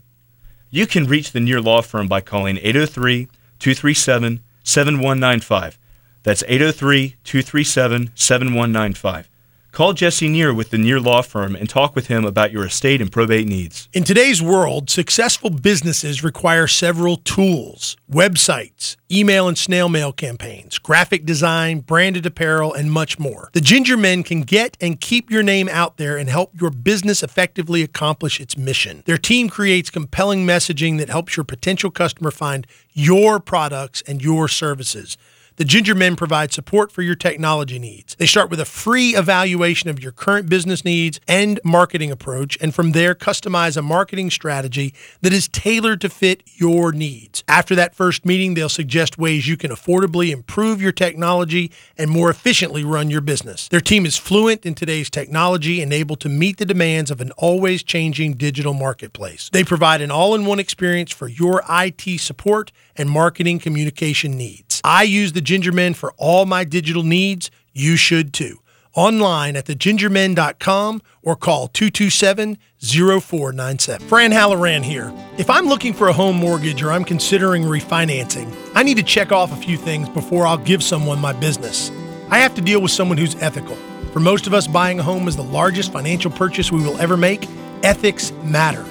You 0.69 0.85
can 0.85 1.07
reach 1.07 1.31
the 1.31 1.39
Neer 1.39 1.59
Law 1.59 1.81
Firm 1.81 2.07
by 2.07 2.21
calling 2.21 2.57
803 2.57 3.25
237 3.57 4.43
7195. 4.63 5.79
That's 6.21 6.43
803 6.47 7.15
237 7.23 8.11
7195. 8.13 9.27
Call 9.75 9.91
Jesse 9.91 10.29
Neer 10.29 10.53
with 10.53 10.69
the 10.69 10.77
Neer 10.77 11.01
Law 11.01 11.21
Firm 11.21 11.53
and 11.53 11.69
talk 11.69 11.97
with 11.97 12.07
him 12.07 12.23
about 12.23 12.53
your 12.53 12.65
estate 12.65 13.01
and 13.01 13.11
probate 13.11 13.45
needs. 13.45 13.89
In 13.91 14.05
today's 14.05 14.41
world, 14.41 14.89
successful 14.89 15.49
businesses 15.49 16.23
require 16.23 16.65
several 16.65 17.17
tools 17.17 17.97
websites, 18.09 18.95
email 19.11 19.49
and 19.49 19.57
snail 19.57 19.89
mail 19.89 20.13
campaigns, 20.13 20.79
graphic 20.79 21.25
design, 21.25 21.81
branded 21.81 22.25
apparel, 22.25 22.73
and 22.73 22.89
much 22.89 23.19
more. 23.19 23.49
The 23.51 23.59
Ginger 23.59 23.97
Men 23.97 24.23
can 24.23 24.43
get 24.43 24.77
and 24.79 25.01
keep 25.01 25.29
your 25.29 25.43
name 25.43 25.67
out 25.67 25.97
there 25.97 26.15
and 26.15 26.29
help 26.29 26.53
your 26.57 26.69
business 26.69 27.21
effectively 27.21 27.83
accomplish 27.83 28.39
its 28.39 28.57
mission. 28.57 29.03
Their 29.05 29.17
team 29.17 29.49
creates 29.49 29.89
compelling 29.89 30.45
messaging 30.45 30.99
that 30.99 31.09
helps 31.09 31.35
your 31.35 31.43
potential 31.43 31.91
customer 31.91 32.31
find 32.31 32.65
your 32.93 33.41
products 33.41 34.01
and 34.07 34.23
your 34.23 34.47
services. 34.47 35.17
The 35.57 35.63
Ginger 35.63 35.95
Men 35.95 36.17
provide 36.17 36.51
support 36.51 36.91
for 36.91 37.01
your 37.01 37.15
technology 37.15 37.79
needs. 37.79 38.13
They 38.15 38.25
start 38.25 38.49
with 38.49 38.59
a 38.59 38.65
free 38.65 39.15
evaluation 39.15 39.89
of 39.89 40.03
your 40.03 40.11
current 40.11 40.49
business 40.49 40.83
needs 40.83 41.21
and 41.29 41.61
marketing 41.63 42.11
approach, 42.11 42.57
and 42.59 42.75
from 42.75 42.91
there, 42.91 43.15
customize 43.15 43.77
a 43.77 43.81
marketing 43.81 44.31
strategy 44.31 44.93
that 45.21 45.31
is 45.31 45.47
tailored 45.47 46.01
to 46.01 46.09
fit 46.09 46.43
your 46.55 46.91
needs. 46.91 47.41
After 47.47 47.73
that 47.73 47.95
first 47.95 48.25
meeting, 48.25 48.55
they'll 48.55 48.67
suggest 48.67 49.17
ways 49.17 49.47
you 49.47 49.55
can 49.55 49.71
affordably 49.71 50.31
improve 50.31 50.81
your 50.81 50.91
technology 50.91 51.71
and 51.97 52.11
more 52.11 52.29
efficiently 52.29 52.83
run 52.83 53.09
your 53.09 53.21
business. 53.21 53.69
Their 53.69 53.79
team 53.79 54.05
is 54.05 54.17
fluent 54.17 54.65
in 54.65 54.75
today's 54.75 55.09
technology 55.09 55.81
and 55.81 55.93
able 55.93 56.17
to 56.17 56.27
meet 56.27 56.57
the 56.57 56.65
demands 56.65 57.09
of 57.09 57.21
an 57.21 57.31
always 57.37 57.81
changing 57.81 58.33
digital 58.33 58.73
marketplace. 58.73 59.49
They 59.53 59.63
provide 59.63 60.01
an 60.01 60.11
all 60.11 60.35
in 60.35 60.45
one 60.45 60.59
experience 60.59 61.13
for 61.13 61.29
your 61.29 61.63
IT 61.69 62.19
support 62.19 62.73
and 62.97 63.09
marketing 63.09 63.59
communication 63.59 64.37
needs. 64.37 64.64
I 64.85 65.01
use 65.01 65.33
the 65.33 65.41
Ginger 65.41 65.71
Men 65.71 65.95
for 65.95 66.13
all 66.15 66.45
my 66.45 66.63
digital 66.63 67.01
needs. 67.01 67.49
You 67.73 67.95
should 67.95 68.33
too. 68.33 68.59
Online 68.93 69.55
at 69.55 69.65
thegingermen.com 69.65 71.01
or 71.23 71.35
call 71.35 71.69
227 71.69 72.59
0497. 72.79 74.07
Fran 74.07 74.31
Halloran 74.31 74.83
here. 74.83 75.11
If 75.39 75.49
I'm 75.49 75.65
looking 75.65 75.91
for 75.91 76.09
a 76.09 76.13
home 76.13 76.35
mortgage 76.35 76.83
or 76.83 76.91
I'm 76.91 77.03
considering 77.03 77.63
refinancing, 77.63 78.55
I 78.75 78.83
need 78.83 78.97
to 78.97 79.03
check 79.03 79.31
off 79.31 79.51
a 79.51 79.55
few 79.55 79.75
things 79.75 80.07
before 80.07 80.45
I'll 80.45 80.59
give 80.59 80.83
someone 80.83 81.19
my 81.19 81.33
business. 81.33 81.91
I 82.29 82.37
have 82.37 82.53
to 82.53 82.61
deal 82.61 82.79
with 82.79 82.91
someone 82.91 83.17
who's 83.17 83.35
ethical. 83.41 83.75
For 84.13 84.19
most 84.19 84.45
of 84.45 84.53
us, 84.53 84.67
buying 84.67 84.99
a 84.99 85.03
home 85.03 85.27
is 85.27 85.35
the 85.35 85.43
largest 85.43 85.91
financial 85.93 86.29
purchase 86.29 86.71
we 86.71 86.83
will 86.83 86.97
ever 87.01 87.17
make. 87.17 87.47
Ethics 87.81 88.31
matter. 88.43 88.85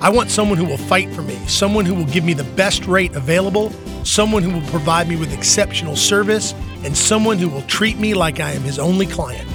I 0.00 0.10
want 0.10 0.30
someone 0.30 0.58
who 0.58 0.64
will 0.64 0.76
fight 0.76 1.12
for 1.12 1.22
me, 1.22 1.34
someone 1.48 1.84
who 1.84 1.92
will 1.92 2.04
give 2.04 2.22
me 2.22 2.32
the 2.32 2.44
best 2.44 2.86
rate 2.86 3.16
available, 3.16 3.72
someone 4.04 4.44
who 4.44 4.52
will 4.52 4.68
provide 4.68 5.08
me 5.08 5.16
with 5.16 5.32
exceptional 5.32 5.96
service, 5.96 6.54
and 6.84 6.96
someone 6.96 7.36
who 7.36 7.48
will 7.48 7.62
treat 7.62 7.98
me 7.98 8.14
like 8.14 8.38
I 8.38 8.52
am 8.52 8.62
his 8.62 8.78
only 8.78 9.06
client. 9.06 9.48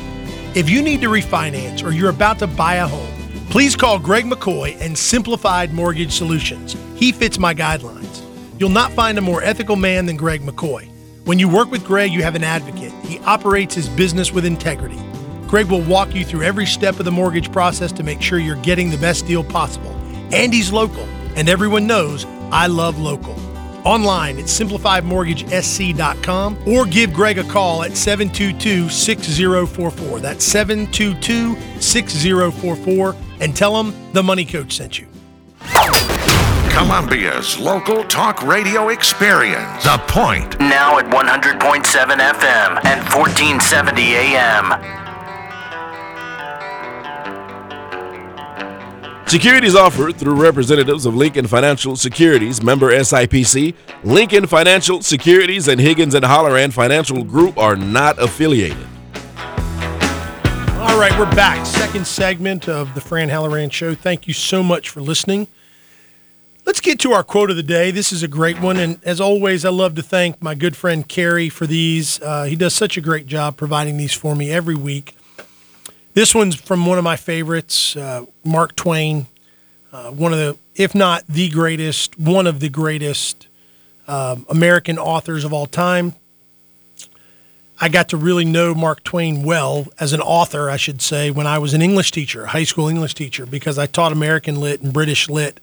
If 0.54 0.70
you 0.70 0.82
need 0.82 1.00
to 1.00 1.08
refinance 1.08 1.82
or 1.82 1.92
you're 1.92 2.10
about 2.10 2.40
to 2.40 2.48
buy 2.48 2.76
a 2.76 2.88
home, 2.88 3.08
please 3.50 3.78
call 3.78 3.98
Greg 3.98 4.26
McCoy 4.26 4.80
and 4.82 4.98
Simplified 4.98 5.74
Mortgage 5.74 6.12
Solutions. 6.12 6.76
He 6.96 7.14
fits 7.14 7.40
my 7.40 7.54
guidelines. 7.54 8.22
You'll 8.60 8.70
not 8.70 8.92
find 8.92 9.18
a 9.18 9.22
more 9.22 9.42
ethical 9.42 9.78
man 9.78 10.06
than 10.06 10.18
Greg 10.18 10.42
McCoy. 10.42 10.90
When 11.24 11.40
you 11.40 11.48
work 11.48 11.72
with 11.72 11.86
Greg, 11.86 12.12
you 12.12 12.22
have 12.22 12.36
an 12.36 12.44
advocate. 12.44 12.92
He 13.06 13.18
operates 13.20 13.76
his 13.76 13.88
business 13.88 14.34
with 14.34 14.46
integrity. 14.46 15.00
Greg 15.48 15.68
will 15.68 15.82
walk 15.84 16.14
you 16.14 16.26
through 16.26 16.44
every 16.44 16.66
step 16.66 17.00
of 17.00 17.06
the 17.06 17.12
mortgage 17.12 17.50
process 17.50 17.94
to 17.94 18.04
make 18.04 18.22
sure 18.22 18.40
you're 18.40 18.58
getting 18.58 18.90
the 18.90 18.98
best 18.98 19.26
deal 19.26 19.44
possible. 19.44 19.98
And 20.34 20.54
he's 20.54 20.74
local, 20.74 21.04
and 21.36 21.48
everyone 21.48 21.86
knows 21.86 22.26
I 22.52 22.66
love 22.68 22.98
local. 23.00 23.36
Online 23.86 24.40
at 24.40 24.46
simplifiedmortgagesc.com 24.46 26.58
or 26.68 26.86
give 26.86 27.14
Greg 27.14 27.38
a 27.38 27.44
call 27.44 27.84
at 27.84 27.96
722 27.96 28.90
6044. 28.90 30.20
That's 30.20 30.44
722 30.44 31.56
6044 31.80 33.16
and 33.42 33.56
tell 33.56 33.80
him 33.80 33.94
the 34.14 34.24
Money 34.24 34.46
Coach 34.46 34.78
sent 34.78 34.98
you. 35.00 35.06
Columbia's 36.72 37.60
local 37.60 38.04
talk 38.06 38.42
radio 38.42 38.90
experience. 38.90 39.84
The 39.84 40.00
Point. 40.08 40.60
Now 40.60 40.98
at 40.98 41.06
100.7 41.06 41.60
FM 41.60 42.84
and 42.86 43.04
1470 43.14 44.02
AM. 44.16 45.03
Securities 49.28 49.74
offered 49.74 50.16
through 50.16 50.36
representatives 50.36 51.06
of 51.06 51.16
Lincoln 51.16 51.48
Financial 51.48 51.96
Securities, 51.96 52.62
member 52.62 52.92
SIPC. 52.92 53.74
Lincoln 54.04 54.46
Financial 54.46 55.02
Securities 55.02 55.68
and 55.68 55.82
Higgins 55.82 56.14
and 56.14 56.24
Halloran 56.24 56.72
Financial 56.72 57.24
Group 57.24 57.58
are 57.58 57.76
not 57.76 58.22
affiliated. 58.22 58.86
All 60.78 61.00
right, 61.00 61.18
we're 61.18 61.34
back. 61.36 61.66
Second 61.66 62.06
segment 62.06 62.70
of 62.70 62.94
the 62.94 63.02
Fran 63.02 63.30
Halloran 63.30 63.72
Show. 63.72 63.96
Thank 63.96 64.28
you 64.28 64.34
so 64.34 64.62
much 64.62 64.90
for 64.90 65.02
listening. 65.02 65.48
Let's 66.66 66.80
get 66.80 67.00
to 67.00 67.14
our 67.14 67.24
quote 67.24 67.50
of 67.50 67.56
the 67.56 67.64
day. 67.64 67.90
This 67.90 68.12
is 68.12 68.22
a 68.22 68.28
great 68.28 68.62
one. 68.62 68.78
And 68.78 69.00
as 69.04 69.20
always, 69.20 69.66
I 69.66 69.70
love 69.70 69.96
to 69.96 70.04
thank 70.04 70.42
my 70.42 70.54
good 70.54 70.76
friend 70.76 71.08
Kerry 71.08 71.50
for 71.50 71.66
these. 71.66 72.22
Uh, 72.22 72.44
he 72.44 72.56
does 72.56 72.74
such 72.74 72.98
a 72.98 73.02
great 73.02 73.26
job 73.26 73.58
providing 73.58 73.98
these 73.98 74.14
for 74.14 74.36
me 74.36 74.52
every 74.52 74.76
week. 74.76 75.16
This 76.14 76.36
one's 76.36 76.54
from 76.56 76.86
one 76.86 77.00
of 77.00 77.04
my 77.04 77.16
favorites, 77.16 77.96
uh, 77.96 78.26
Mark 78.44 78.76
Twain, 78.76 79.26
uh, 79.92 80.12
one 80.12 80.32
of 80.32 80.38
the, 80.38 80.58
if 80.76 80.94
not 80.94 81.24
the 81.28 81.50
greatest, 81.50 82.20
one 82.20 82.46
of 82.46 82.60
the 82.60 82.70
greatest 82.70 83.48
um, 84.08 84.46
American 84.48 85.00
authors 85.00 85.44
of 85.44 85.54
all 85.54 85.66
time. 85.66 86.14
I 87.82 87.90
got 87.90 88.10
to 88.10 88.18
really 88.18 88.46
know 88.46 88.76
Mark 88.76 89.04
Twain 89.04 89.42
well 89.44 89.88
as 90.00 90.14
an 90.14 90.22
author, 90.22 90.70
I 90.70 90.78
should 90.78 91.02
say, 91.02 91.32
when 91.32 91.48
I 91.48 91.58
was 91.58 91.74
an 91.74 91.82
English 91.82 92.12
teacher, 92.12 92.46
high 92.46 92.64
school 92.64 92.88
English 92.88 93.16
teacher, 93.16 93.48
because 93.48 93.80
I 93.80 93.88
taught 93.88 94.12
American 94.12 94.60
Lit 94.60 94.82
and 94.82 94.94
British 94.94 95.30
Lit. 95.30 95.60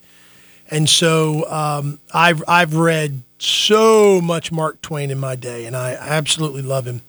And 0.69 0.89
so 0.89 1.49
um, 1.49 1.99
I've, 2.13 2.43
I've 2.45 2.75
read 2.75 3.21
so 3.39 4.19
much 4.19 4.51
Mark 4.51 4.81
Twain 4.81 5.11
in 5.11 5.17
my 5.17 5.37
day, 5.37 5.65
and 5.65 5.77
I 5.77 5.93
absolutely 5.93 6.61
love 6.61 6.85
him 6.85 7.01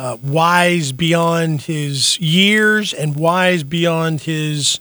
uh, 0.00 0.16
wise 0.22 0.92
beyond 0.92 1.60
his 1.60 2.18
years 2.18 2.94
and 2.94 3.14
wise 3.14 3.62
beyond 3.62 4.22
his 4.22 4.80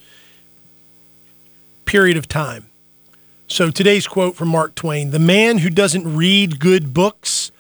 period 1.84 2.16
of 2.16 2.26
time. 2.26 2.68
So 3.46 3.70
today's 3.70 4.08
quote 4.08 4.38
from 4.38 4.48
Mark 4.48 4.76
Twain 4.76 5.12
The 5.12 5.20
man 5.20 5.58
who 5.58 5.70
doesn't 5.70 6.16
read 6.16 6.62
good 6.62 6.94
books 6.94 7.52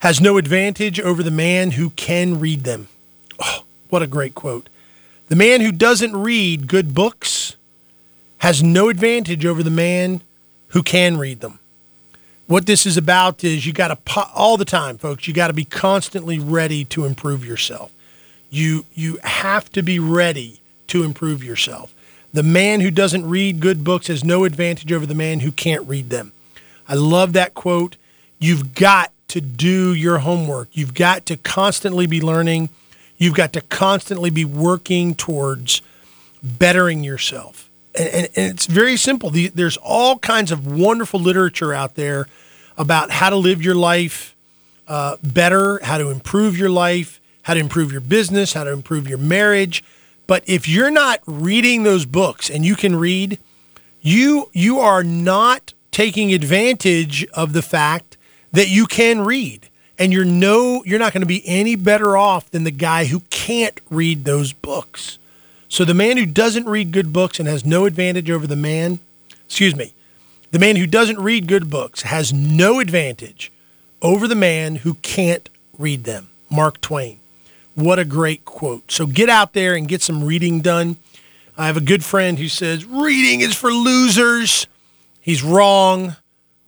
has 0.00 0.20
no 0.20 0.36
advantage 0.36 1.00
over 1.00 1.22
the 1.22 1.30
man 1.30 1.70
who 1.70 1.88
can 1.90 2.38
read 2.38 2.64
them. 2.64 2.88
Oh, 3.40 3.64
what 3.88 4.02
a 4.02 4.06
great 4.06 4.34
quote. 4.34 4.68
The 5.28 5.36
man 5.36 5.62
who 5.62 5.72
doesn't 5.72 6.14
read 6.14 6.68
good 6.68 6.92
books 6.92 7.56
has 8.38 8.62
no 8.62 8.90
advantage 8.90 9.46
over 9.46 9.62
the 9.62 9.70
man 9.70 10.20
who 10.68 10.82
can 10.82 11.16
read 11.16 11.40
them 11.40 11.58
what 12.46 12.66
this 12.66 12.86
is 12.86 12.96
about 12.96 13.44
is 13.44 13.66
you 13.66 13.72
got 13.72 13.88
to 13.88 14.26
all 14.34 14.56
the 14.56 14.64
time 14.64 14.98
folks 14.98 15.26
you 15.26 15.34
got 15.34 15.48
to 15.48 15.52
be 15.52 15.64
constantly 15.64 16.38
ready 16.38 16.84
to 16.86 17.04
improve 17.04 17.44
yourself. 17.44 17.92
You 18.50 18.84
you 18.94 19.18
have 19.22 19.70
to 19.72 19.82
be 19.82 19.98
ready 19.98 20.60
to 20.88 21.04
improve 21.04 21.42
yourself. 21.42 21.94
The 22.32 22.42
man 22.42 22.80
who 22.80 22.90
doesn't 22.90 23.28
read 23.28 23.60
good 23.60 23.84
books 23.84 24.06
has 24.06 24.24
no 24.24 24.44
advantage 24.44 24.92
over 24.92 25.06
the 25.06 25.14
man 25.14 25.40
who 25.40 25.52
can't 25.52 25.86
read 25.86 26.10
them. 26.10 26.32
I 26.88 26.94
love 26.94 27.32
that 27.34 27.54
quote. 27.54 27.96
You've 28.38 28.74
got 28.74 29.12
to 29.28 29.40
do 29.40 29.94
your 29.94 30.18
homework. 30.18 30.68
You've 30.72 30.94
got 30.94 31.24
to 31.26 31.36
constantly 31.36 32.06
be 32.06 32.20
learning. 32.20 32.70
You've 33.16 33.34
got 33.34 33.52
to 33.54 33.60
constantly 33.60 34.30
be 34.30 34.44
working 34.44 35.14
towards 35.14 35.80
bettering 36.42 37.04
yourself 37.04 37.70
and, 37.94 38.08
and, 38.08 38.28
and 38.36 38.50
it's 38.50 38.66
very 38.66 38.96
simple 38.96 39.30
there's 39.30 39.76
all 39.78 40.18
kinds 40.18 40.50
of 40.50 40.66
wonderful 40.66 41.20
literature 41.20 41.72
out 41.74 41.94
there 41.94 42.26
about 42.76 43.10
how 43.10 43.30
to 43.30 43.36
live 43.36 43.62
your 43.62 43.74
life 43.74 44.34
uh, 44.88 45.16
better, 45.22 45.80
how 45.84 45.98
to 45.98 46.10
improve 46.10 46.56
your 46.56 46.70
life, 46.70 47.20
how 47.42 47.54
to 47.54 47.60
improve 47.60 47.92
your 47.92 48.00
business, 48.00 48.52
how 48.52 48.64
to 48.64 48.72
improve 48.72 49.08
your 49.08 49.18
marriage. 49.18 49.82
But 50.26 50.42
if 50.46 50.68
you're 50.68 50.90
not 50.90 51.20
reading 51.26 51.82
those 51.82 52.04
books 52.04 52.50
and 52.50 52.64
you 52.64 52.76
can 52.76 52.96
read, 52.96 53.38
you 54.00 54.50
you 54.52 54.80
are 54.80 55.04
not 55.04 55.74
taking 55.90 56.32
advantage 56.32 57.24
of 57.34 57.52
the 57.52 57.62
fact 57.62 58.16
that 58.52 58.68
you 58.68 58.86
can 58.86 59.20
read 59.22 59.68
And 59.98 60.12
you're 60.12 60.24
no 60.24 60.82
you're 60.84 60.98
not 60.98 61.12
going 61.12 61.22
to 61.22 61.26
be 61.26 61.42
any 61.46 61.76
better 61.76 62.16
off 62.16 62.50
than 62.50 62.64
the 62.64 62.70
guy 62.70 63.06
who 63.06 63.20
can't 63.30 63.80
read 63.90 64.24
those 64.24 64.52
books. 64.52 65.18
So 65.72 65.86
the 65.86 65.94
man 65.94 66.18
who 66.18 66.26
doesn't 66.26 66.66
read 66.66 66.92
good 66.92 67.14
books 67.14 67.38
and 67.38 67.48
has 67.48 67.64
no 67.64 67.86
advantage 67.86 68.30
over 68.30 68.46
the 68.46 68.56
man, 68.56 68.98
excuse 69.46 69.74
me, 69.74 69.94
the 70.50 70.58
man 70.58 70.76
who 70.76 70.86
doesn't 70.86 71.18
read 71.18 71.46
good 71.46 71.70
books 71.70 72.02
has 72.02 72.30
no 72.30 72.78
advantage 72.78 73.50
over 74.02 74.28
the 74.28 74.34
man 74.34 74.76
who 74.76 74.96
can't 75.00 75.48
read 75.78 76.04
them. 76.04 76.28
Mark 76.50 76.82
Twain. 76.82 77.20
What 77.74 77.98
a 77.98 78.04
great 78.04 78.44
quote. 78.44 78.92
So 78.92 79.06
get 79.06 79.30
out 79.30 79.54
there 79.54 79.74
and 79.74 79.88
get 79.88 80.02
some 80.02 80.24
reading 80.24 80.60
done. 80.60 80.96
I 81.56 81.68
have 81.68 81.78
a 81.78 81.80
good 81.80 82.04
friend 82.04 82.38
who 82.38 82.48
says 82.48 82.84
reading 82.84 83.40
is 83.40 83.56
for 83.56 83.72
losers. 83.72 84.66
He's 85.22 85.42
wrong. 85.42 86.16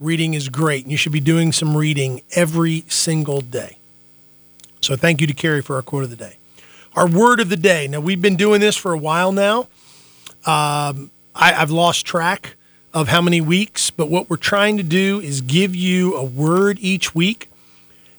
Reading 0.01 0.33
is 0.33 0.49
great. 0.49 0.85
And 0.85 0.91
you 0.91 0.97
should 0.97 1.13
be 1.13 1.21
doing 1.21 1.53
some 1.53 1.77
reading 1.77 2.23
every 2.35 2.87
single 2.89 3.43
day. 3.43 3.77
So 4.81 4.97
thank 4.97 5.21
you 5.21 5.27
to 5.27 5.35
Carrie 5.35 5.61
for 5.61 5.77
our 5.77 5.83
quote 5.83 6.05
of 6.05 6.11
the 6.11 6.17
day. 6.17 6.39
Our 6.95 7.09
word 7.09 7.41
of 7.41 7.49
the 7.49 7.57
day. 7.57 7.89
Now, 7.89 8.01
we've 8.01 8.23
been 8.23 8.37
doing 8.37 8.61
this 8.61 8.77
for 8.77 8.93
a 8.93 8.99
while 8.99 9.33
now. 9.33 9.63
Um, 10.47 11.11
I, 11.35 11.53
I've 11.55 11.71
lost 11.71 12.07
track 12.07 12.55
of 12.93 13.09
how 13.09 13.21
many 13.21 13.41
weeks, 13.41 13.91
but 13.91 14.09
what 14.09 14.31
we're 14.31 14.37
trying 14.37 14.77
to 14.77 14.85
do 14.85 15.21
is 15.21 15.41
give 15.41 15.75
you 15.75 16.15
a 16.17 16.23
word 16.23 16.79
each 16.81 17.15
week 17.15 17.51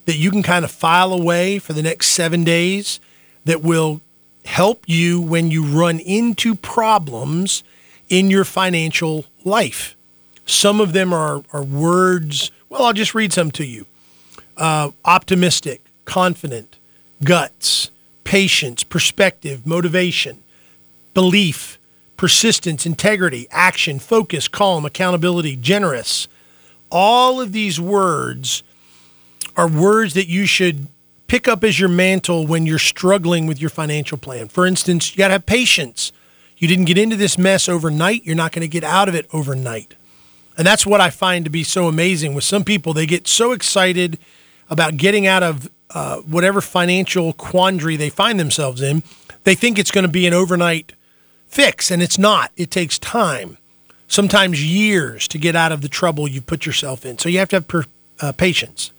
that 0.06 0.18
you 0.18 0.30
can 0.30 0.44
kind 0.44 0.66
of 0.66 0.72
file 0.72 1.14
away 1.14 1.58
for 1.58 1.72
the 1.72 1.82
next 1.82 2.08
seven 2.08 2.44
days 2.44 3.00
that 3.46 3.62
will 3.62 4.02
help 4.44 4.84
you 4.88 5.22
when 5.22 5.50
you 5.50 5.64
run 5.64 6.00
into 6.00 6.54
problems 6.54 7.64
in 8.10 8.30
your 8.30 8.44
financial 8.44 9.26
life. 9.46 9.96
Some 10.46 10.82
of 10.82 10.94
them 10.94 11.14
are, 11.14 11.44
are 11.54 11.64
words, 11.64 12.52
well, 12.70 12.84
I'll 12.84 12.94
just 12.94 13.16
read 13.16 13.32
some 13.32 13.52
to 13.52 13.66
you 13.66 13.86
uh, 14.58 14.92
optimistic, 15.06 15.82
confident, 16.06 16.78
guts, 17.24 17.90
patience, 18.26 18.84
perspective, 18.84 19.66
motivation, 19.66 20.44
belief, 21.14 21.80
persistence, 22.18 22.86
integrity, 22.86 23.48
action, 23.52 24.00
focus, 24.00 24.50
calm, 24.50 24.86
accountability, 24.86 25.56
generous. 25.56 26.28
All 26.92 27.40
of 27.40 27.54
these 27.54 27.80
words 27.80 28.64
are 29.56 29.70
words 29.70 30.14
that 30.16 30.28
you 30.28 30.46
should 30.46 30.88
pick 31.28 31.48
up 31.48 31.64
as 31.64 31.80
your 31.80 31.90
mantle 31.90 32.46
when 32.46 32.66
you're 32.66 32.80
struggling 32.80 33.48
with 33.48 33.62
your 33.62 33.70
financial 33.70 34.18
plan. 34.18 34.48
For 34.48 34.66
instance, 34.66 35.12
you 35.12 35.18
got 35.18 35.30
to 35.30 35.34
have 35.34 35.46
patience. 35.46 36.12
You 36.58 36.68
didn't 36.68 36.86
get 36.86 36.98
into 36.98 37.16
this 37.16 37.38
mess 37.38 37.68
overnight. 37.68 38.26
You're 38.26 38.36
not 38.36 38.52
going 38.52 38.62
to 38.62 38.68
get 38.68 38.84
out 38.84 39.10
of 39.10 39.16
it 39.16 39.26
overnight. 39.34 39.96
And 40.58 40.66
that's 40.66 40.86
what 40.86 41.02
I 41.02 41.10
find 41.10 41.44
to 41.46 41.52
be 41.52 41.64
so 41.64 41.88
amazing 41.88 42.34
with 42.34 42.44
some 42.44 42.64
people. 42.64 42.94
They 42.94 43.06
get 43.06 43.28
so 43.28 43.52
excited 43.52 44.18
about 44.70 44.98
getting 44.98 45.28
out 45.28 45.44
of 45.44 45.70
uh, 45.92 46.18
whatever 46.22 46.62
financial 46.62 47.34
quandary 47.34 47.96
they 47.96 48.10
find 48.10 48.40
themselves 48.40 48.82
in. 48.82 49.04
They 49.44 49.56
think 49.56 49.78
it's 49.78 49.92
going 49.92 50.06
to 50.06 50.12
be 50.12 50.26
an 50.26 50.34
overnight 50.34 50.94
fix, 51.48 51.92
and 51.92 52.02
it's 52.02 52.18
not. 52.18 52.52
It 52.58 52.72
takes 52.72 52.98
time, 53.00 53.58
sometimes 54.08 54.66
years, 54.66 55.28
to 55.30 55.38
get 55.38 55.56
out 55.56 55.72
of 55.72 55.82
the 55.82 55.90
trouble 55.90 56.28
you 56.28 56.42
put 56.42 56.66
yourself 56.66 57.06
in. 57.06 57.18
So 57.18 57.30
you 57.30 57.40
have 57.40 57.50
to 57.50 57.58
have 57.58 57.68
per, 57.68 57.86
uh, 58.20 58.32
patience. 58.32 58.92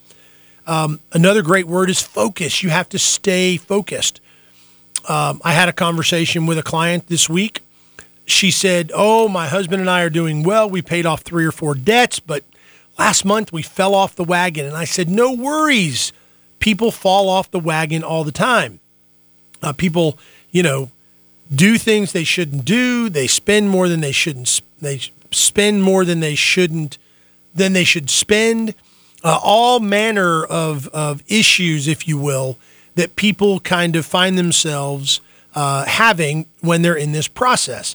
Um, 0.67 1.01
another 1.13 1.43
great 1.43 1.67
word 1.67 1.91
is 1.91 2.03
focus. 2.03 2.63
You 2.63 2.71
have 2.71 2.89
to 2.91 2.99
stay 2.99 3.57
focused. 3.57 4.21
Um, 5.09 5.41
I 5.45 5.53
had 5.53 5.69
a 5.69 5.73
conversation 5.73 6.47
with 6.47 6.59
a 6.59 6.63
client 6.63 7.07
this 7.07 7.29
week. 7.29 7.63
She 8.25 8.51
said, 8.51 8.91
Oh, 8.93 9.29
my 9.29 9.47
husband 9.47 9.81
and 9.81 9.89
I 9.89 10.03
are 10.03 10.11
doing 10.11 10.43
well. 10.43 10.69
We 10.69 10.83
paid 10.83 11.07
off 11.07 11.21
three 11.21 11.47
or 11.47 11.53
four 11.53 11.75
debts, 11.75 12.19
but 12.19 12.43
last 12.99 13.25
month 13.25 13.53
we 13.53 13.63
fell 13.63 13.95
off 13.95 14.17
the 14.17 14.25
wagon. 14.25 14.67
And 14.67 14.77
I 14.77 14.85
said, 14.85 15.09
No 15.09 15.33
worries. 15.33 16.13
People 16.67 16.91
fall 16.91 17.29
off 17.29 17.49
the 17.53 17.61
wagon 17.61 18.03
all 18.03 18.25
the 18.25 18.33
time. 18.33 18.81
Uh, 19.63 19.73
people, 19.73 20.19
you 20.51 20.65
know, 20.65 20.91
do 21.55 21.79
things 21.79 22.11
they 22.11 22.25
shouldn't 22.25 22.65
do. 22.65 23.09
They 23.09 23.29
spend 23.29 23.71
more 23.71 23.89
than 23.89 24.01
they 24.01 24.11
shouldn't. 24.11 24.61
They 24.81 25.01
spend 25.31 25.85
more 25.85 26.05
than 26.05 26.19
they 26.19 26.35
shouldn't. 26.35 26.99
Than 27.55 27.73
they 27.73 27.85
should 27.85 28.11
spend 28.11 28.75
uh, 29.23 29.39
all 29.45 29.79
manner 29.79 30.45
of, 30.45 30.89
of 30.89 31.23
issues, 31.29 31.87
if 31.87 32.09
you 32.09 32.19
will, 32.19 32.59
that 32.97 33.15
people 33.15 33.61
kind 33.61 33.95
of 33.95 34.05
find 34.05 34.37
themselves 34.37 35.21
uh, 35.55 35.85
having 35.85 36.47
when 36.63 36.83
they're 36.83 36.97
in 36.97 37.13
this 37.13 37.29
process. 37.29 37.95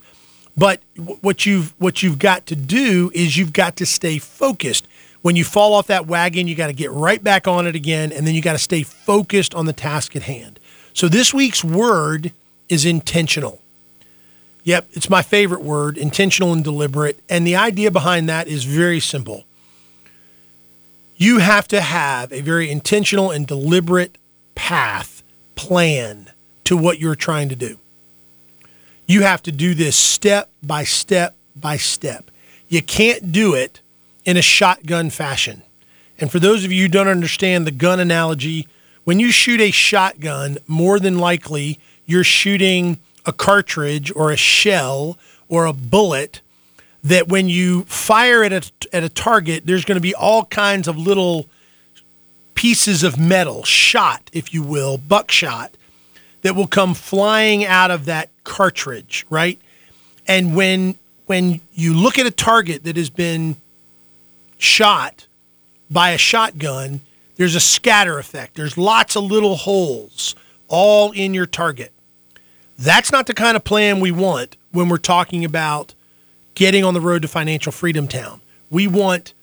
But 0.56 0.80
what 0.96 1.46
you've 1.46 1.74
what 1.78 2.02
you've 2.02 2.20
got 2.20 2.46
to 2.46 2.56
do 2.56 3.12
is 3.14 3.36
you've 3.36 3.52
got 3.52 3.76
to 3.76 3.86
stay 3.86 4.18
focused. 4.18 4.88
When 5.22 5.36
you 5.36 5.44
fall 5.44 5.74
off 5.74 5.88
that 5.88 6.08
wagon, 6.08 6.48
you 6.48 6.56
got 6.56 6.68
to 6.68 6.74
get 6.74 6.92
right 6.92 7.24
back 7.24 7.48
on 7.48 7.68
it 7.68 7.76
again, 7.76 8.12
and 8.12 8.26
then 8.26 8.34
you 8.34 8.42
got 8.42 8.54
to 8.54 8.60
stay 8.60 8.84
focused 8.84 9.54
on 9.54 9.66
the 9.66 9.74
task 9.74 10.16
at 10.16 10.24
hand. 10.24 10.60
So 10.94 11.08
this 11.08 11.34
week's 11.34 11.64
word 11.64 12.32
is 12.70 12.86
intentional. 12.86 13.62
Yep, 14.64 14.90
it's 14.94 15.10
my 15.10 15.22
favorite 15.22 15.62
word, 15.62 15.98
intentional 15.98 16.54
and 16.54 16.64
deliberate. 16.64 17.20
And 17.30 17.46
the 17.46 17.56
idea 17.56 17.92
behind 17.92 18.30
that 18.30 18.48
is 18.48 18.64
very 18.64 19.00
simple 19.00 19.46
you 21.22 21.38
have 21.38 21.68
to 21.68 21.82
have 21.82 22.34
a 22.34 22.42
very 22.42 22.72
intentional 22.72 23.30
and 23.30 23.46
deliberate 23.46 24.18
path 24.56 25.22
plan 25.54 26.32
to 26.64 26.76
what 26.76 26.98
you're 26.98 27.14
trying 27.14 27.48
to 27.48 27.56
do. 27.56 27.78
You 29.06 29.22
have 29.22 29.44
to 29.44 29.52
do 29.52 29.76
this 29.76 29.96
step 29.96 30.50
by 30.64 30.84
step 30.84 31.36
by 31.56 31.78
step. 31.78 32.32
You 32.70 32.82
can't 32.82 33.32
do 33.32 33.54
it 33.54 33.81
in 34.26 34.38
a 34.38 34.42
shotgun 34.42 35.10
fashion. 35.10 35.64
And 36.20 36.32
for 36.32 36.40
those 36.40 36.64
of 36.64 36.72
you 36.72 36.84
who 36.84 36.88
don't 36.88 37.08
understand 37.08 37.66
the 37.66 37.72
gun 37.72 38.00
analogy, 38.00 38.68
when 39.04 39.20
you 39.20 39.32
shoot 39.32 39.60
a 39.60 39.72
shotgun, 39.72 40.58
more 40.68 41.00
than 41.00 41.18
likely 41.18 41.80
you're 42.06 42.24
shooting 42.24 43.00
a 43.26 43.34
cartridge 43.34 44.12
or 44.16 44.32
a 44.32 44.38
shell 44.38 45.18
or 45.50 45.66
a 45.66 45.74
bullet 45.74 46.42
that 47.04 47.28
when 47.28 47.50
you 47.50 47.84
fire 47.86 48.44
at 48.44 48.54
a, 48.54 48.72
at 48.94 49.04
a 49.04 49.10
target, 49.10 49.66
there's 49.66 49.86
going 49.86 49.96
to 49.96 50.02
be 50.02 50.14
all 50.14 50.46
kinds 50.46 50.88
of 50.88 50.98
little 50.98 51.48
pieces 52.54 53.04
of 53.04 53.20
metal, 53.20 53.64
shot, 53.64 54.30
if 54.34 54.54
you 54.54 54.62
will, 54.62 54.98
buckshot, 54.98 55.76
that 56.44 56.56
will 56.56 56.68
come 56.68 56.94
flying 56.94 57.66
out 57.66 57.90
of 57.90 58.06
that 58.06 58.30
cartridge, 58.44 59.26
right? 59.30 59.60
And 60.28 60.56
when 60.56 60.96
when 61.26 61.62
you 61.74 61.94
look 61.94 62.20
at 62.20 62.26
a 62.26 62.32
target 62.32 62.84
that 62.84 62.98
has 62.98 63.10
been 63.10 63.56
shot 64.62 65.26
by 65.90 66.12
a 66.12 66.18
shotgun, 66.18 67.02
there's 67.36 67.56
a 67.56 67.60
scatter 67.60 68.20
effect. 68.20 68.56
There's 68.56 68.78
lots 68.78 69.16
of 69.16 69.24
little 69.24 69.56
holes 69.56 70.36
all 70.68 71.12
in 71.12 71.34
your 71.34 71.48
target. 71.48 71.92
That's 72.78 73.12
not 73.12 73.26
the 73.26 73.34
kind 73.34 73.58
of 73.58 73.64
plan 73.64 74.00
we 74.00 74.12
want 74.12 74.58
when 74.72 74.88
we're 74.88 74.98
talking 74.98 75.44
about 75.44 75.94
getting 76.54 76.84
on 76.84 76.94
the 76.94 77.02
road 77.02 77.24
to 77.24 77.28
financial 77.28 77.72
freedom 77.72 78.08
town. 78.08 78.42
We 78.70 78.88
want 78.88 79.34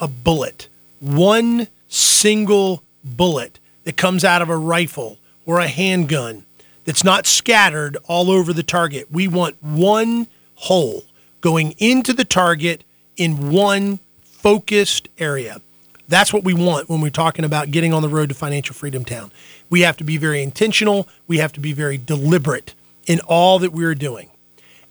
a 0.00 0.08
bullet, 0.08 0.68
one 0.98 1.68
single 1.88 2.82
bullet 3.04 3.58
that 3.84 3.96
comes 3.96 4.24
out 4.24 4.42
of 4.42 4.48
a 4.48 4.56
rifle 4.56 5.18
or 5.44 5.60
a 5.60 5.68
handgun 5.68 6.44
that's 6.84 7.04
not 7.04 7.26
scattered 7.26 7.98
all 8.04 8.30
over 8.30 8.52
the 8.52 8.62
target. 8.62 9.10
We 9.10 9.28
want 9.28 9.62
one 9.62 10.26
hole 10.54 11.04
going 11.42 11.72
into 11.78 12.14
the 12.14 12.24
target 12.24 12.82
in 13.16 13.50
one 13.52 13.98
focused 14.44 15.08
area. 15.16 15.58
That's 16.06 16.30
what 16.30 16.44
we 16.44 16.52
want 16.52 16.90
when 16.90 17.00
we're 17.00 17.08
talking 17.08 17.46
about 17.46 17.70
getting 17.70 17.94
on 17.94 18.02
the 18.02 18.10
road 18.10 18.28
to 18.28 18.34
financial 18.34 18.74
freedom 18.74 19.02
town. 19.02 19.32
We 19.70 19.80
have 19.80 19.96
to 19.96 20.04
be 20.04 20.18
very 20.18 20.42
intentional, 20.42 21.08
we 21.26 21.38
have 21.38 21.54
to 21.54 21.60
be 21.60 21.72
very 21.72 21.96
deliberate 21.96 22.74
in 23.06 23.20
all 23.20 23.58
that 23.60 23.72
we're 23.72 23.94
doing. 23.94 24.28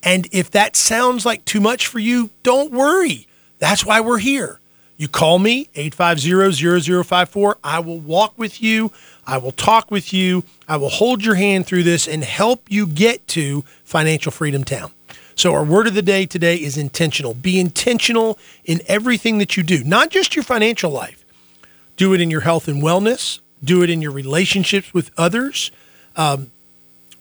And 0.01 0.27
if 0.31 0.49
that 0.49 0.75
sounds 0.75 1.23
like 1.23 1.45
too 1.45 1.59
much 1.61 1.85
for 1.85 1.99
you, 1.99 2.31
don't 2.41 2.71
worry. 2.71 3.27
That's 3.59 3.85
why 3.85 4.01
we're 4.01 4.17
here. 4.17 4.59
You 4.97 5.07
call 5.07 5.37
me 5.37 5.69
850-0054. 5.75 7.55
I 7.63 7.77
will 7.77 7.99
walk 7.99 8.33
with 8.35 8.59
you. 8.59 8.91
I 9.27 9.37
will 9.37 9.51
talk 9.51 9.91
with 9.91 10.11
you. 10.11 10.41
I 10.67 10.77
will 10.77 10.89
hold 10.89 11.23
your 11.23 11.35
hand 11.35 11.67
through 11.67 11.83
this 11.83 12.07
and 12.07 12.23
help 12.23 12.63
you 12.71 12.87
get 12.87 13.27
to 13.29 13.63
financial 13.83 14.31
freedom 14.31 14.63
town. 14.63 14.91
So 15.35 15.53
our 15.53 15.63
word 15.63 15.87
of 15.87 15.93
the 15.93 16.01
day 16.01 16.25
today 16.25 16.55
is 16.55 16.77
intentional. 16.77 17.33
Be 17.33 17.59
intentional 17.59 18.37
in 18.65 18.81
everything 18.87 19.37
that 19.39 19.57
you 19.57 19.63
do, 19.63 19.83
not 19.83 20.09
just 20.09 20.35
your 20.35 20.43
financial 20.43 20.91
life. 20.91 21.25
Do 21.97 22.13
it 22.13 22.21
in 22.21 22.29
your 22.29 22.41
health 22.41 22.67
and 22.67 22.81
wellness. 22.81 23.39
Do 23.63 23.81
it 23.83 23.89
in 23.89 24.01
your 24.01 24.11
relationships 24.11 24.93
with 24.93 25.11
others. 25.17 25.71
Um, 26.15 26.51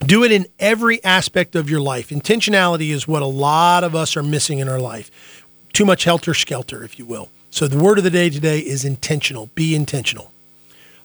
do 0.05 0.25
it 0.25 0.33
in 0.33 0.47
every 0.59 1.03
aspect 1.05 1.55
of 1.55 1.71
your 1.71 1.81
life. 1.81 2.09
Intentionality 2.09 2.91
is 2.91 3.07
what 3.07 3.23
a 3.23 3.27
lot 3.27 3.85
of 3.85 3.95
us 3.95 4.17
are 4.17 4.23
missing 4.23 4.59
in 4.59 4.69
our 4.69 4.81
life. 4.81 5.45
Too 5.73 5.85
much 5.85 6.05
helter 6.05 6.35
skelter, 6.35 6.83
if 6.83 6.99
you 6.99 7.07
will. 7.07 7.31
So 7.51 7.69
the 7.69 7.83
word 7.83 7.99
of 7.99 8.05
the 8.05 8.11
day 8.11 8.29
today 8.29 8.59
is 8.59 8.85
intentional. 8.85 9.51
Be 9.55 9.75
intentional. 9.75 10.33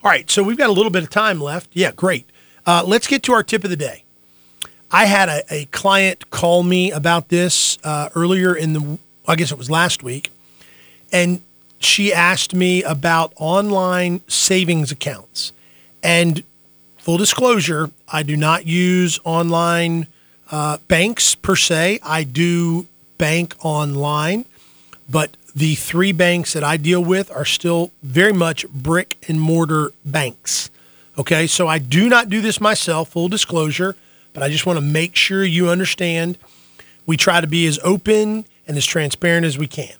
All 0.03 0.09
right, 0.09 0.29
so 0.29 0.41
we've 0.41 0.57
got 0.57 0.69
a 0.69 0.73
little 0.73 0.91
bit 0.91 1.03
of 1.03 1.09
time 1.09 1.39
left. 1.39 1.69
Yeah, 1.73 1.91
great. 1.91 2.29
Uh, 2.65 2.83
let's 2.85 3.07
get 3.07 3.23
to 3.23 3.33
our 3.33 3.43
tip 3.43 3.63
of 3.63 3.69
the 3.69 3.75
day. 3.75 4.03
I 4.91 5.05
had 5.05 5.29
a, 5.29 5.43
a 5.53 5.65
client 5.65 6.29
call 6.29 6.63
me 6.63 6.91
about 6.91 7.29
this 7.29 7.77
uh, 7.83 8.09
earlier 8.15 8.55
in 8.55 8.73
the, 8.73 8.99
I 9.27 9.35
guess 9.35 9.51
it 9.51 9.57
was 9.57 9.69
last 9.69 10.03
week, 10.03 10.31
and 11.11 11.41
she 11.79 12.13
asked 12.13 12.53
me 12.55 12.83
about 12.83 13.33
online 13.35 14.21
savings 14.27 14.91
accounts. 14.91 15.51
And 16.01 16.43
full 16.97 17.17
disclosure, 17.17 17.91
I 18.07 18.23
do 18.23 18.37
not 18.37 18.65
use 18.65 19.19
online 19.23 20.07
uh, 20.51 20.77
banks 20.87 21.35
per 21.35 21.55
se. 21.55 21.99
I 22.03 22.23
do 22.23 22.87
bank 23.17 23.55
online, 23.61 24.45
but 25.09 25.35
the 25.55 25.75
three 25.75 26.11
banks 26.11 26.53
that 26.53 26.63
I 26.63 26.77
deal 26.77 27.03
with 27.03 27.31
are 27.31 27.45
still 27.45 27.91
very 28.03 28.33
much 28.33 28.67
brick 28.69 29.17
and 29.27 29.41
mortar 29.41 29.91
banks. 30.05 30.69
Okay, 31.17 31.47
so 31.47 31.67
I 31.67 31.79
do 31.79 32.09
not 32.09 32.29
do 32.29 32.41
this 32.41 32.61
myself, 32.61 33.09
full 33.09 33.27
disclosure, 33.27 33.95
but 34.37 34.43
I 34.43 34.49
just 34.49 34.67
want 34.67 34.77
to 34.77 34.85
make 34.85 35.15
sure 35.15 35.43
you 35.43 35.67
understand. 35.67 36.37
We 37.07 37.17
try 37.17 37.41
to 37.41 37.47
be 37.47 37.65
as 37.65 37.79
open 37.83 38.45
and 38.67 38.77
as 38.77 38.85
transparent 38.85 39.47
as 39.47 39.57
we 39.57 39.65
can. 39.65 39.95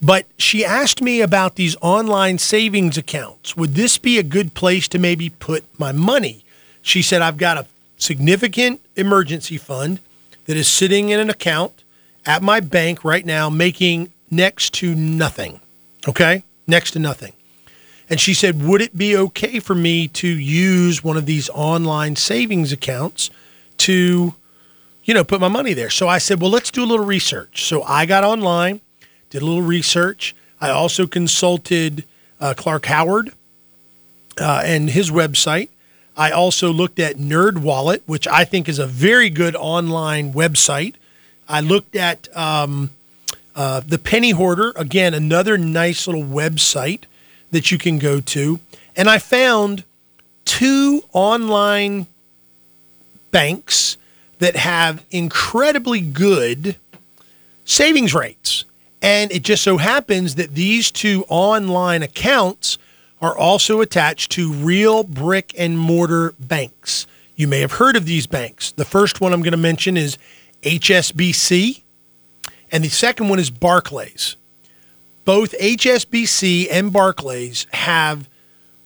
But 0.00 0.24
she 0.38 0.64
asked 0.64 1.02
me 1.02 1.20
about 1.20 1.56
these 1.56 1.76
online 1.82 2.38
savings 2.38 2.96
accounts. 2.96 3.58
Would 3.58 3.74
this 3.74 3.98
be 3.98 4.16
a 4.16 4.22
good 4.22 4.54
place 4.54 4.88
to 4.88 4.98
maybe 4.98 5.28
put 5.28 5.64
my 5.78 5.92
money? 5.92 6.42
She 6.80 7.02
said, 7.02 7.20
I've 7.20 7.36
got 7.36 7.58
a 7.58 7.66
significant 7.98 8.80
emergency 8.96 9.58
fund 9.58 10.00
that 10.46 10.56
is 10.56 10.66
sitting 10.66 11.10
in 11.10 11.20
an 11.20 11.28
account 11.28 11.84
at 12.24 12.42
my 12.42 12.60
bank 12.60 13.04
right 13.04 13.26
now, 13.26 13.50
making 13.50 14.10
next 14.30 14.72
to 14.76 14.94
nothing. 14.94 15.60
Okay? 16.08 16.44
Next 16.66 16.92
to 16.92 16.98
nothing. 16.98 17.34
And 18.08 18.18
she 18.18 18.32
said, 18.32 18.62
Would 18.62 18.80
it 18.80 18.96
be 18.96 19.14
okay 19.18 19.60
for 19.60 19.74
me 19.74 20.08
to 20.08 20.26
use 20.26 21.04
one 21.04 21.18
of 21.18 21.26
these 21.26 21.50
online 21.50 22.16
savings 22.16 22.72
accounts 22.72 23.28
to, 23.80 24.34
you 25.04 25.14
know, 25.14 25.24
put 25.24 25.40
my 25.40 25.48
money 25.48 25.74
there? 25.74 25.90
So 25.90 26.08
I 26.08 26.18
said, 26.18 26.40
Well, 26.40 26.50
let's 26.50 26.70
do 26.70 26.84
a 26.84 26.86
little 26.86 27.04
research. 27.04 27.64
So 27.64 27.82
I 27.82 28.06
got 28.06 28.24
online 28.24 28.80
did 29.30 29.42
a 29.42 29.44
little 29.44 29.62
research. 29.62 30.34
I 30.60 30.70
also 30.70 31.06
consulted 31.06 32.04
uh, 32.40 32.54
Clark 32.56 32.86
Howard 32.86 33.30
uh, 34.38 34.62
and 34.64 34.90
his 34.90 35.10
website. 35.10 35.68
I 36.16 36.32
also 36.32 36.72
looked 36.72 36.98
at 36.98 37.16
Nerd 37.16 37.58
Wallet, 37.58 38.02
which 38.06 38.26
I 38.26 38.44
think 38.44 38.68
is 38.68 38.78
a 38.78 38.86
very 38.86 39.30
good 39.30 39.56
online 39.56 40.32
website. 40.34 40.96
I 41.48 41.60
looked 41.60 41.96
at 41.96 42.34
um, 42.36 42.90
uh, 43.54 43.80
the 43.86 43.98
Penny 43.98 44.30
Hoarder, 44.30 44.72
again, 44.76 45.14
another 45.14 45.56
nice 45.56 46.06
little 46.06 46.24
website 46.24 47.04
that 47.52 47.70
you 47.70 47.78
can 47.78 47.98
go 47.98 48.20
to. 48.20 48.58
And 48.96 49.08
I 49.08 49.18
found 49.18 49.84
two 50.44 51.04
online 51.12 52.06
banks 53.30 53.96
that 54.38 54.56
have 54.56 55.04
incredibly 55.10 56.00
good 56.00 56.76
savings 57.64 58.14
rates. 58.14 58.64
And 59.02 59.30
it 59.32 59.42
just 59.42 59.62
so 59.62 59.76
happens 59.78 60.34
that 60.34 60.54
these 60.54 60.90
two 60.90 61.24
online 61.28 62.02
accounts 62.02 62.78
are 63.20 63.36
also 63.36 63.80
attached 63.80 64.32
to 64.32 64.52
real 64.52 65.04
brick 65.04 65.54
and 65.58 65.78
mortar 65.78 66.34
banks. 66.38 67.06
You 67.36 67.48
may 67.48 67.60
have 67.60 67.72
heard 67.72 67.96
of 67.96 68.06
these 68.06 68.26
banks. 68.26 68.72
The 68.72 68.84
first 68.84 69.20
one 69.20 69.32
I'm 69.32 69.42
going 69.42 69.52
to 69.52 69.58
mention 69.58 69.96
is 69.96 70.18
HSBC, 70.62 71.82
and 72.70 72.84
the 72.84 72.88
second 72.88 73.28
one 73.28 73.38
is 73.38 73.50
Barclays. 73.50 74.36
Both 75.24 75.58
HSBC 75.58 76.68
and 76.70 76.92
Barclays 76.92 77.66
have 77.72 78.28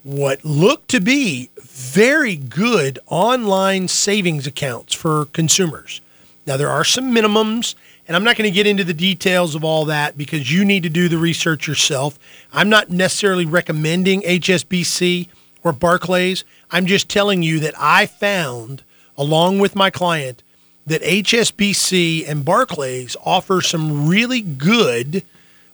what 0.05 0.45
look 0.45 0.87
to 0.87 1.01
be 1.01 1.51
very 1.59 2.37
good 2.37 2.99
online 3.09 3.89
savings 3.89 4.47
accounts 4.47 4.95
for 4.95 5.25
consumers. 5.27 6.01
Now, 6.47 6.57
there 6.59 6.69
are 6.69 6.85
some 6.85 7.13
minimums 7.13 7.75
and 8.07 8.15
I'm 8.15 8.23
not 8.23 8.37
going 8.37 8.49
to 8.49 8.55
get 8.55 8.67
into 8.67 8.85
the 8.85 8.95
details 8.95 9.55
of 9.55 9.65
all 9.65 9.87
that 9.87 10.19
because 10.19 10.53
you 10.53 10.65
need 10.65 10.83
to 10.83 10.91
do 10.91 11.09
the 11.09 11.17
research 11.17 11.67
yourself. 11.67 12.19
I'm 12.53 12.69
not 12.69 12.91
necessarily 12.91 13.47
recommending 13.47 14.21
HSBC 14.23 15.29
or 15.63 15.73
Barclays. 15.73 16.45
I'm 16.71 16.85
just 16.85 17.09
telling 17.09 17.43
you 17.43 17.61
that 17.61 17.75
I 17.79 18.05
found, 18.05 18.83
along 19.17 19.61
with 19.61 19.75
my 19.75 19.89
client, 19.89 20.43
that 20.87 21.01
HSBC 21.01 22.29
and 22.29 22.45
Barclays 22.45 23.17
offer 23.25 23.63
some 23.63 24.07
really 24.07 24.43
good 24.43 25.25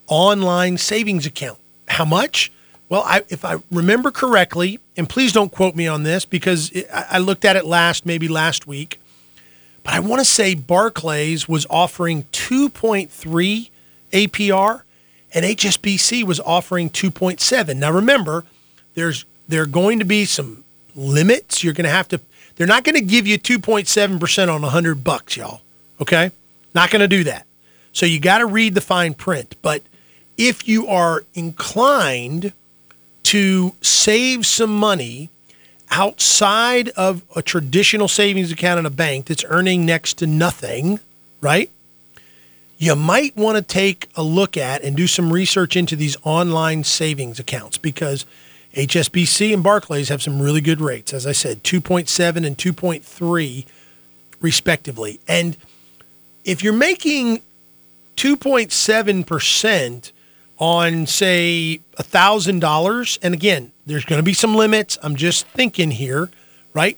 online 0.07 0.79
savings 0.79 1.27
account. 1.27 1.59
How 1.88 2.05
much? 2.05 2.53
Well, 2.90 3.03
I, 3.07 3.22
if 3.29 3.44
I 3.44 3.57
remember 3.70 4.11
correctly, 4.11 4.81
and 4.96 5.09
please 5.09 5.33
don't 5.33 5.50
quote 5.50 5.76
me 5.76 5.87
on 5.87 6.03
this 6.03 6.24
because 6.24 6.70
it, 6.72 6.88
I 6.92 7.18
looked 7.18 7.44
at 7.44 7.55
it 7.55 7.64
last, 7.64 8.05
maybe 8.05 8.26
last 8.26 8.66
week. 8.66 9.00
But 9.85 9.94
I 9.94 10.00
want 10.00 10.18
to 10.20 10.24
say 10.24 10.55
Barclays 10.55 11.48
was 11.48 11.66
offering 11.70 12.24
2.3 12.33 13.70
APR 14.12 14.83
and 15.33 15.44
HSBC 15.44 16.24
was 16.24 16.40
offering 16.40 16.90
2.7. 16.90 17.76
Now 17.76 17.92
remember, 17.92 18.44
there's 18.94 19.24
there 19.48 19.62
are 19.62 19.66
going 19.66 20.00
to 20.00 20.05
be 20.05 20.24
some 20.24 20.64
limits. 20.94 21.62
You're 21.62 21.72
going 21.72 21.85
to 21.85 21.90
have 21.90 22.09
to 22.09 22.20
they're 22.57 22.66
not 22.66 22.85
going 22.85 22.96
to 22.96 23.00
give 23.00 23.26
you 23.26 23.38
2.7% 23.38 24.55
on 24.55 24.62
100 24.62 25.05
bucks, 25.05 25.37
y'all. 25.37 25.62
Okay? 26.00 26.33
Not 26.74 26.90
going 26.90 27.00
to 27.00 27.09
do 27.09 27.24
that. 27.24 27.46
So 27.92 28.05
you 28.05 28.20
got 28.20 28.38
to 28.38 28.46
read 28.46 28.74
the 28.74 28.81
fine 28.81 29.14
print, 29.14 29.57
but 29.62 29.83
if 30.37 30.68
you 30.68 30.88
are 30.88 31.24
inclined 31.35 32.53
to 33.31 33.73
save 33.81 34.45
some 34.45 34.77
money 34.77 35.31
outside 35.88 36.88
of 36.90 37.23
a 37.37 37.43
traditional 37.43 38.09
savings 38.09 38.51
account 38.51 38.81
in 38.81 38.87
a 38.87 38.90
bank 38.90 39.27
that's 39.27 39.45
earning 39.47 39.87
next 39.87 40.14
to 40.14 40.27
nothing, 40.27 40.99
right? 41.40 41.71
You 42.77 42.97
might 42.97 43.37
want 43.37 43.57
to 43.57 43.62
take 43.62 44.11
a 44.16 44.25
look 44.25 44.57
at 44.57 44.83
and 44.83 44.97
do 44.97 45.07
some 45.07 45.33
research 45.33 45.77
into 45.77 45.95
these 45.95 46.16
online 46.25 46.83
savings 46.83 47.38
accounts 47.38 47.79
because 47.79 48.27
HSBC 48.75 49.55
and 49.55 49.62
Barclays 49.62 50.09
have 50.09 50.23
some 50.23 50.43
really 50.43 50.61
good 50.61 50.81
rates. 50.81 51.14
As 51.14 51.25
I 51.25 51.31
said, 51.31 51.62
2.7 51.62 52.45
and 52.45 52.59
2.3 52.59 53.64
respectively. 54.40 55.21
And 55.29 55.57
if 56.45 56.64
you're 56.64 56.73
making 56.73 57.43
2.7% 58.16 60.11
on 60.61 61.07
say 61.07 61.81
a 61.96 62.03
$1,000 62.03 63.18
and 63.23 63.35
again, 63.35 63.73
there's 63.87 64.05
going 64.05 64.18
to 64.18 64.23
be 64.23 64.35
some 64.35 64.55
limits. 64.55 64.99
I'm 65.03 65.16
just 65.16 65.46
thinking 65.49 65.90
here, 65.90 66.31
right? 66.75 66.96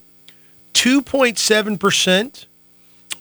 2.7% 0.75 2.47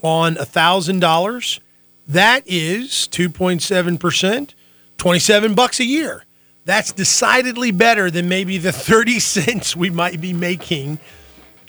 on 0.01 0.37
a 0.37 0.45
$1,000. 0.45 1.59
That 2.07 2.43
is 2.45 3.07
2.7%, 3.11 4.53
27 4.97 5.53
bucks 5.53 5.79
a 5.79 5.85
year. 5.85 6.25
That's 6.65 6.91
decidedly 6.91 7.71
better 7.71 8.11
than 8.11 8.27
maybe 8.27 8.57
the 8.57 8.71
30 8.71 9.19
cents 9.19 9.75
we 9.75 9.89
might 9.89 10.19
be 10.19 10.33
making 10.33 10.99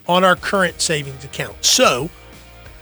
on 0.09 0.25
our 0.25 0.35
current 0.35 0.81
savings 0.81 1.25
account. 1.25 1.65
So, 1.65 2.11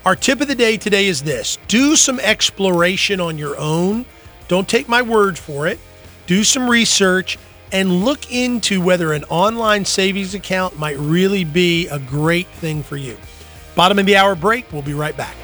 our 0.05 0.15
tip 0.15 0.41
of 0.41 0.47
the 0.47 0.55
day 0.55 0.77
today 0.77 1.05
is 1.05 1.21
this 1.21 1.57
do 1.67 1.95
some 1.95 2.19
exploration 2.19 3.19
on 3.19 3.37
your 3.37 3.57
own. 3.57 4.05
Don't 4.51 4.67
take 4.67 4.89
my 4.89 5.01
word 5.01 5.37
for 5.37 5.65
it. 5.65 5.79
Do 6.27 6.43
some 6.43 6.69
research 6.69 7.37
and 7.71 8.03
look 8.03 8.29
into 8.33 8.81
whether 8.81 9.13
an 9.13 9.23
online 9.29 9.85
savings 9.85 10.33
account 10.33 10.77
might 10.77 10.97
really 10.97 11.45
be 11.45 11.87
a 11.87 11.97
great 11.97 12.47
thing 12.47 12.83
for 12.83 12.97
you. 12.97 13.15
Bottom 13.75 13.97
of 13.97 14.05
the 14.05 14.17
hour 14.17 14.35
break. 14.35 14.69
We'll 14.73 14.81
be 14.81 14.93
right 14.93 15.15
back. 15.15 15.37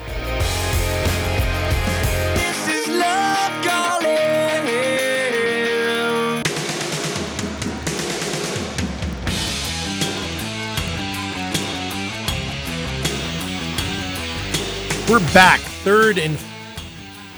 We're 15.10 15.34
back. 15.34 15.62
Third 15.62 16.18
and 16.18 16.38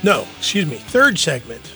no, 0.04 0.26
excuse 0.38 0.66
me, 0.66 0.78
third 0.78 1.20
segment 1.20 1.74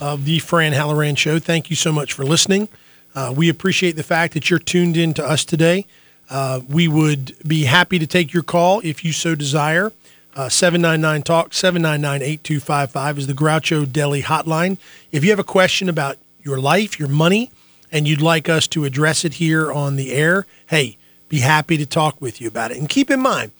of 0.00 0.24
the 0.24 0.38
Fran 0.38 0.72
Halloran 0.72 1.14
Show. 1.14 1.38
Thank 1.38 1.70
you 1.70 1.76
so 1.76 1.92
much 1.92 2.12
for 2.12 2.24
listening. 2.24 2.68
Uh, 3.14 3.34
we 3.36 3.48
appreciate 3.48 3.96
the 3.96 4.02
fact 4.02 4.34
that 4.34 4.48
you're 4.48 4.58
tuned 4.58 4.96
in 4.96 5.14
to 5.14 5.24
us 5.24 5.44
today. 5.44 5.86
Uh, 6.30 6.60
we 6.68 6.86
would 6.86 7.36
be 7.46 7.64
happy 7.64 7.98
to 7.98 8.06
take 8.06 8.32
your 8.32 8.42
call 8.42 8.80
if 8.84 9.04
you 9.04 9.12
so 9.12 9.34
desire. 9.34 9.92
Uh, 10.36 10.48
799 10.48 11.22
Talk, 11.22 11.52
799 11.52 12.22
8255 12.22 13.18
is 13.18 13.26
the 13.26 13.32
Groucho 13.32 13.90
Deli 13.90 14.22
hotline. 14.22 14.78
If 15.10 15.24
you 15.24 15.30
have 15.30 15.40
a 15.40 15.44
question 15.44 15.88
about 15.88 16.18
your 16.42 16.60
life, 16.60 16.98
your 16.98 17.08
money, 17.08 17.50
and 17.90 18.06
you'd 18.06 18.22
like 18.22 18.48
us 18.48 18.68
to 18.68 18.84
address 18.84 19.24
it 19.24 19.34
here 19.34 19.72
on 19.72 19.96
the 19.96 20.12
air, 20.12 20.46
hey, 20.68 20.96
be 21.28 21.40
happy 21.40 21.76
to 21.76 21.84
talk 21.84 22.20
with 22.20 22.40
you 22.40 22.46
about 22.46 22.70
it. 22.70 22.78
And 22.78 22.88
keep 22.88 23.10
in 23.10 23.20
mind, 23.20 23.50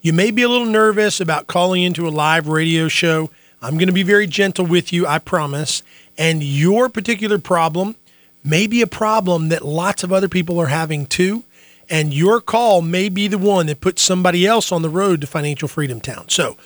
you 0.00 0.12
may 0.12 0.30
be 0.30 0.42
a 0.42 0.48
little 0.48 0.66
nervous 0.66 1.20
about 1.20 1.48
calling 1.48 1.82
into 1.82 2.06
a 2.06 2.10
live 2.10 2.46
radio 2.46 2.86
show. 2.86 3.28
I'm 3.62 3.74
going 3.74 3.88
to 3.88 3.92
be 3.92 4.02
very 4.02 4.26
gentle 4.26 4.64
with 4.64 4.92
you, 4.92 5.06
I 5.06 5.18
promise. 5.18 5.82
And 6.16 6.42
your 6.42 6.88
particular 6.88 7.38
problem 7.38 7.96
may 8.42 8.66
be 8.66 8.82
a 8.82 8.86
problem 8.86 9.48
that 9.50 9.64
lots 9.64 10.02
of 10.02 10.12
other 10.12 10.28
people 10.28 10.58
are 10.58 10.68
having 10.68 11.06
too. 11.06 11.44
And 11.88 12.14
your 12.14 12.40
call 12.40 12.82
may 12.82 13.08
be 13.08 13.26
the 13.26 13.38
one 13.38 13.66
that 13.66 13.80
puts 13.80 14.00
somebody 14.02 14.46
else 14.46 14.70
on 14.70 14.82
the 14.82 14.88
road 14.88 15.20
to 15.20 15.26
Financial 15.26 15.68
Freedom 15.68 16.00
Town. 16.00 16.28
So 16.28 16.56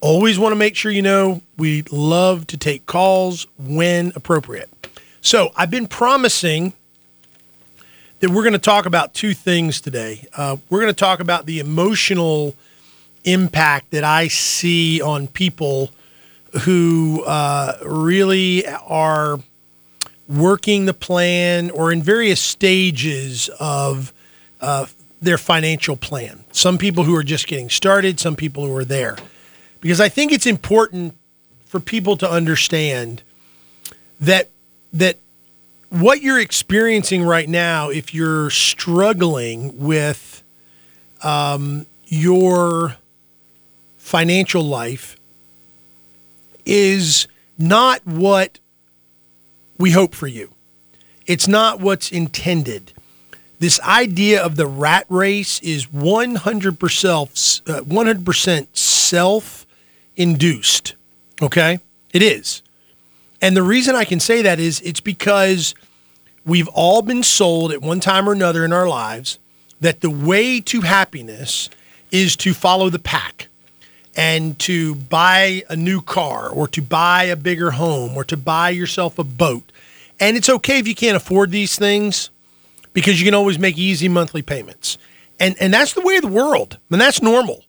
always 0.00 0.38
want 0.38 0.52
to 0.52 0.56
make 0.56 0.74
sure 0.74 0.90
you 0.90 1.02
know 1.02 1.42
we 1.56 1.82
love 1.90 2.46
to 2.48 2.56
take 2.56 2.86
calls 2.86 3.46
when 3.58 4.12
appropriate. 4.16 4.70
So 5.20 5.50
I've 5.54 5.70
been 5.70 5.86
promising 5.86 6.72
that 8.20 8.30
we're 8.30 8.42
going 8.42 8.54
to 8.54 8.58
talk 8.58 8.86
about 8.86 9.12
two 9.12 9.34
things 9.34 9.80
today. 9.80 10.26
Uh, 10.36 10.56
we're 10.68 10.80
going 10.80 10.92
to 10.92 10.98
talk 10.98 11.20
about 11.20 11.46
the 11.46 11.58
emotional 11.58 12.54
impact 13.24 13.90
that 13.90 14.04
I 14.04 14.28
see 14.28 15.00
on 15.02 15.26
people 15.26 15.90
who 16.62 17.22
uh, 17.26 17.76
really 17.84 18.66
are 18.66 19.40
working 20.28 20.86
the 20.86 20.94
plan 20.94 21.70
or 21.70 21.92
in 21.92 22.02
various 22.02 22.40
stages 22.40 23.48
of 23.58 24.12
uh, 24.60 24.86
their 25.20 25.38
financial 25.38 25.96
plan. 25.96 26.44
Some 26.52 26.78
people 26.78 27.04
who 27.04 27.14
are 27.16 27.22
just 27.22 27.46
getting 27.46 27.68
started, 27.68 28.20
some 28.20 28.36
people 28.36 28.66
who 28.66 28.76
are 28.76 28.84
there. 28.84 29.16
Because 29.80 30.00
I 30.00 30.08
think 30.08 30.32
it's 30.32 30.46
important 30.46 31.16
for 31.66 31.80
people 31.80 32.16
to 32.16 32.30
understand 32.30 33.22
that 34.20 34.50
that 34.92 35.16
what 35.88 36.22
you're 36.22 36.40
experiencing 36.40 37.22
right 37.22 37.48
now, 37.48 37.90
if 37.90 38.14
you're 38.14 38.50
struggling 38.50 39.78
with 39.78 40.42
um, 41.22 41.86
your 42.06 42.96
financial 43.96 44.62
life, 44.62 45.16
is 46.64 47.26
not 47.58 48.06
what 48.06 48.58
we 49.78 49.90
hope 49.90 50.14
for 50.14 50.26
you. 50.26 50.50
It's 51.26 51.46
not 51.48 51.80
what's 51.80 52.10
intended. 52.10 52.92
This 53.58 53.80
idea 53.82 54.42
of 54.42 54.56
the 54.56 54.66
rat 54.66 55.06
race 55.08 55.60
is 55.60 55.86
100% 55.86 57.62
100% 57.62 58.76
self 58.76 59.66
induced. 60.16 60.94
Okay? 61.42 61.78
It 62.12 62.22
is. 62.22 62.62
And 63.40 63.56
the 63.56 63.62
reason 63.62 63.94
I 63.94 64.04
can 64.04 64.20
say 64.20 64.42
that 64.42 64.58
is 64.58 64.80
it's 64.80 65.00
because 65.00 65.74
we've 66.44 66.68
all 66.68 67.02
been 67.02 67.22
sold 67.22 67.72
at 67.72 67.82
one 67.82 68.00
time 68.00 68.28
or 68.28 68.32
another 68.32 68.64
in 68.64 68.72
our 68.72 68.88
lives 68.88 69.38
that 69.80 70.00
the 70.00 70.10
way 70.10 70.60
to 70.60 70.82
happiness 70.82 71.70
is 72.10 72.36
to 72.36 72.52
follow 72.52 72.90
the 72.90 72.98
pack 72.98 73.48
and 74.16 74.58
to 74.60 74.94
buy 74.94 75.62
a 75.68 75.76
new 75.76 76.00
car 76.00 76.48
or 76.48 76.66
to 76.68 76.82
buy 76.82 77.24
a 77.24 77.36
bigger 77.36 77.72
home 77.72 78.16
or 78.16 78.24
to 78.24 78.36
buy 78.36 78.70
yourself 78.70 79.18
a 79.18 79.24
boat. 79.24 79.70
And 80.18 80.36
it's 80.36 80.48
okay 80.48 80.78
if 80.78 80.88
you 80.88 80.94
can't 80.94 81.16
afford 81.16 81.50
these 81.50 81.78
things 81.78 82.30
because 82.92 83.20
you 83.20 83.24
can 83.24 83.34
always 83.34 83.58
make 83.58 83.78
easy 83.78 84.08
monthly 84.08 84.42
payments. 84.42 84.98
And 85.38 85.56
and 85.60 85.72
that's 85.72 85.94
the 85.94 86.02
way 86.02 86.16
of 86.16 86.22
the 86.22 86.28
world. 86.28 86.78
And 86.90 87.00
that's 87.00 87.22
normal. 87.22 87.64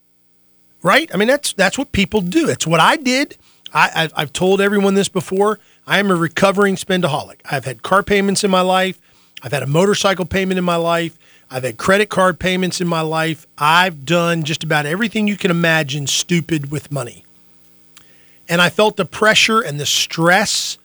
Right? 0.83 1.09
I 1.13 1.17
mean 1.17 1.27
that's 1.27 1.53
that's 1.53 1.77
what 1.77 1.91
people 1.91 2.21
do. 2.21 2.47
That's 2.47 2.67
what 2.67 2.79
I 2.79 2.97
did. 2.97 3.37
I, 3.73 3.91
I've, 3.95 4.13
I've 4.15 4.33
told 4.33 4.59
everyone 4.59 4.95
this 4.95 5.09
before. 5.09 5.59
I 5.87 5.99
am 5.99 6.11
a 6.11 6.15
recovering 6.15 6.75
spendaholic. 6.75 7.39
I've 7.49 7.65
had 7.65 7.83
car 7.83 8.03
payments 8.03 8.43
in 8.43 8.51
my 8.51 8.61
life. 8.61 8.99
I've 9.41 9.51
had 9.51 9.63
a 9.63 9.67
motorcycle 9.67 10.25
payment 10.25 10.57
in 10.57 10.63
my 10.63 10.75
life. 10.75 11.17
I've 11.53 11.63
had 11.63 11.75
credit 11.75 12.09
card 12.09 12.39
payments 12.39 12.79
in 12.79 12.87
my 12.87 13.01
life. 13.01 13.45
I've 13.57 14.05
done 14.05 14.43
just 14.43 14.63
about 14.63 14.85
everything 14.85 15.27
you 15.27 15.35
can 15.35 15.51
imagine 15.51 16.07
stupid 16.07 16.71
with 16.71 16.93
money. 16.93 17.25
And 18.47 18.61
I 18.61 18.69
felt 18.69 18.95
the 18.95 19.03
pressure 19.03 19.59
and 19.59 19.77
the 19.77 19.85
stress 19.85 20.77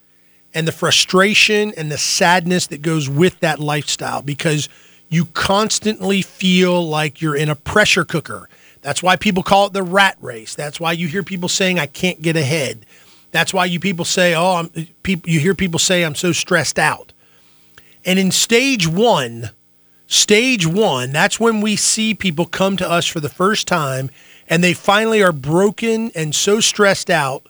and 0.52 0.66
the 0.66 0.72
frustration 0.72 1.72
and 1.76 1.90
the 1.90 1.98
sadness 1.98 2.66
that 2.66 2.82
goes 2.82 3.08
with 3.08 3.38
that 3.40 3.60
lifestyle 3.60 4.22
because 4.22 4.68
you 5.08 5.26
constantly 5.26 6.20
feel 6.20 6.86
like 6.86 7.22
you're 7.22 7.36
in 7.36 7.48
a 7.48 7.54
pressure 7.54 8.04
cooker. 8.04 8.48
That's 8.82 9.04
why 9.04 9.14
people 9.14 9.44
call 9.44 9.66
it 9.66 9.72
the 9.72 9.84
rat 9.84 10.16
race. 10.20 10.56
That's 10.56 10.80
why 10.80 10.92
you 10.92 11.06
hear 11.06 11.22
people 11.22 11.48
saying, 11.48 11.78
I 11.78 11.86
can't 11.86 12.22
get 12.22 12.36
ahead. 12.36 12.84
That's 13.30 13.54
why 13.54 13.66
you 13.66 13.78
people 13.78 14.04
say, 14.04 14.34
oh, 14.34 14.56
I'm, 14.56 14.70
you 15.06 15.38
hear 15.38 15.54
people 15.54 15.78
say, 15.78 16.04
I'm 16.04 16.14
so 16.16 16.32
stressed 16.32 16.78
out. 16.78 17.12
And 18.04 18.18
in 18.18 18.32
stage 18.32 18.88
one, 18.88 19.50
Stage 20.08 20.66
one, 20.66 21.10
that's 21.10 21.40
when 21.40 21.60
we 21.60 21.74
see 21.76 22.14
people 22.14 22.46
come 22.46 22.76
to 22.76 22.88
us 22.88 23.06
for 23.06 23.20
the 23.20 23.28
first 23.28 23.66
time 23.66 24.10
and 24.48 24.62
they 24.62 24.72
finally 24.72 25.22
are 25.22 25.32
broken 25.32 26.12
and 26.14 26.34
so 26.34 26.60
stressed 26.60 27.10
out 27.10 27.42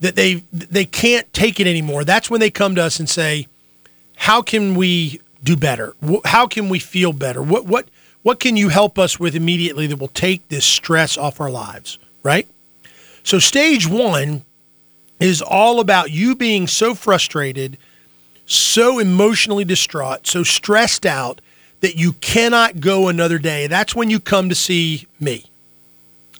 that 0.00 0.16
they 0.16 0.42
they 0.52 0.84
can't 0.84 1.32
take 1.32 1.60
it 1.60 1.66
anymore. 1.66 2.04
That's 2.04 2.30
when 2.30 2.40
they 2.40 2.50
come 2.50 2.74
to 2.74 2.82
us 2.82 2.98
and 2.98 3.08
say, 3.08 3.46
"How 4.16 4.42
can 4.42 4.74
we 4.74 5.20
do 5.42 5.56
better? 5.56 5.94
How 6.24 6.46
can 6.46 6.68
we 6.68 6.78
feel 6.78 7.12
better? 7.12 7.42
What 7.42 7.66
what 7.66 7.88
what 8.22 8.38
can 8.38 8.56
you 8.56 8.68
help 8.68 8.98
us 8.98 9.18
with 9.18 9.34
immediately 9.34 9.86
that 9.88 9.98
will 9.98 10.08
take 10.08 10.48
this 10.48 10.64
stress 10.64 11.16
off 11.16 11.40
our 11.40 11.50
lives?" 11.50 11.98
Right? 12.22 12.46
So 13.24 13.38
stage 13.38 13.86
1 13.86 14.42
is 15.20 15.40
all 15.40 15.78
about 15.78 16.10
you 16.10 16.34
being 16.34 16.66
so 16.66 16.94
frustrated 16.94 17.78
so 18.46 18.98
emotionally 18.98 19.64
distraught, 19.64 20.26
so 20.26 20.42
stressed 20.42 21.06
out 21.06 21.40
that 21.80 21.96
you 21.96 22.12
cannot 22.14 22.80
go 22.80 23.08
another 23.08 23.38
day. 23.38 23.66
That's 23.66 23.94
when 23.94 24.08
you 24.10 24.20
come 24.20 24.48
to 24.48 24.54
see 24.54 25.06
me. 25.20 25.46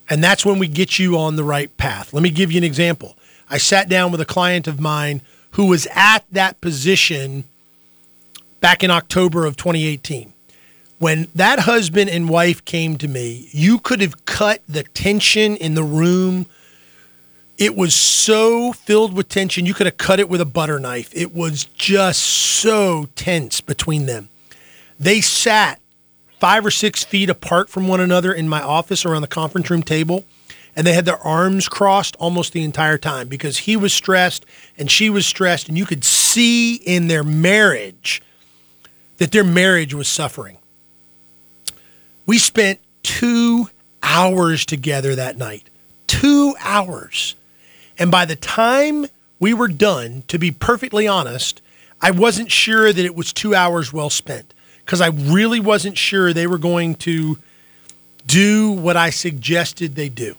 And 0.09 0.23
that's 0.23 0.45
when 0.45 0.59
we 0.59 0.69
get 0.69 0.99
you 0.99 1.17
on 1.17 1.37
the 1.37 1.45
right 1.45 1.75
path. 1.77 2.13
Let 2.13 2.23
me 2.23 2.31
give 2.31 2.53
you 2.53 2.59
an 2.59 2.65
example. 2.65 3.17
I 3.49 3.59
sat 3.59 3.89
down 3.89 4.13
with 4.13 4.21
a 4.21 4.27
client 4.27 4.67
of 4.67 4.81
mine 4.81 5.21
who 5.53 5.67
was 5.67 5.87
at 5.95 6.25
that 6.33 6.61
position 6.61 7.45
back 8.61 8.83
in 8.83 8.91
October 8.91 9.45
of 9.45 9.57
2018. 9.57 10.33
When 10.99 11.29
that 11.35 11.61
husband 11.61 12.11
and 12.11 12.29
wife 12.29 12.65
came 12.65 12.97
to 12.99 13.09
me, 13.09 13.49
you 13.51 13.79
could 13.79 14.01
have 14.01 14.25
cut 14.25 14.63
the 14.69 14.85
tension 14.85 15.57
in 15.57 15.75
the 15.75 15.83
room 15.83 16.47
it 17.59 17.77
was 17.77 17.95
so 17.95 18.73
filled 18.73 19.15
with 19.15 19.29
tension, 19.29 19.67
you 19.67 19.75
could 19.75 19.87
have 19.87 19.99
cut 19.99 20.21
it 20.21 20.29
with 20.29 20.41
a 20.41 20.47
butter 20.47 20.79
knife. 20.79 21.11
It 21.15 21.35
was 21.35 21.65
just 21.65 22.23
so 22.23 23.09
tense 23.15 23.61
between 23.61 24.07
them. 24.07 24.29
They 24.99 25.21
sat 25.21 25.81
five 26.41 26.67
or 26.67 26.71
six 26.71 27.05
feet 27.05 27.31
apart 27.31 27.69
from 27.69 27.87
one 27.87 28.01
another 28.01 28.33
in 28.33 28.49
my 28.49 28.61
office 28.61 29.05
around 29.05 29.23
the 29.23 29.29
conference 29.29 29.71
room 29.71 29.83
table, 29.83 30.25
and 30.75 30.87
they 30.87 30.93
had 30.93 31.05
their 31.05 31.19
arms 31.19 31.69
crossed 31.69 32.17
almost 32.17 32.53
the 32.53 32.65
entire 32.65 32.99
time 32.99 33.29
because 33.29 33.59
he 33.59 33.77
was 33.77 33.93
stressed 33.93 34.47
and 34.79 34.91
she 34.91 35.11
was 35.11 35.27
stressed, 35.27 35.69
and 35.69 35.77
you 35.77 35.87
could 35.87 36.05
see 36.05 36.77
in 36.77 37.09
their 37.09 37.23
marriage 37.23 38.23
that 39.19 39.31
their 39.31 39.45
marriage 39.45 39.95
was 39.95 40.09
suffering. 40.09 40.57
We 42.27 42.39
spent 42.39 42.81
two 43.03 43.69
hours 44.03 44.65
together 44.65 45.15
that 45.15 45.37
night. 45.37 45.69
Two 46.07 46.55
hours. 46.61 47.37
And 47.99 48.11
by 48.11 48.25
the 48.25 48.37
time 48.37 49.07
we 49.39 49.55
were 49.55 49.69
done, 49.69 50.25
to 50.29 50.39
be 50.39 50.51
perfectly 50.51 51.07
honest, 51.07 51.61
I 52.01 52.11
wasn't 52.11 52.51
sure 52.51 52.93
that 52.93 53.05
it 53.05 53.15
was 53.15 53.33
two 53.33 53.55
hours 53.55 53.93
well 53.93 54.11
spent 54.11 54.55
because 54.85 55.01
I 55.01 55.09
really 55.09 55.61
wasn't 55.61 55.97
sure 55.97 56.33
they 56.33 56.47
were 56.47 56.59
going 56.59 56.97
to 56.97 57.39
do 58.27 58.71
what 58.71 58.97
I 58.97 59.11
suggested 59.11 59.95
they 59.95 60.09
do. 60.09 60.37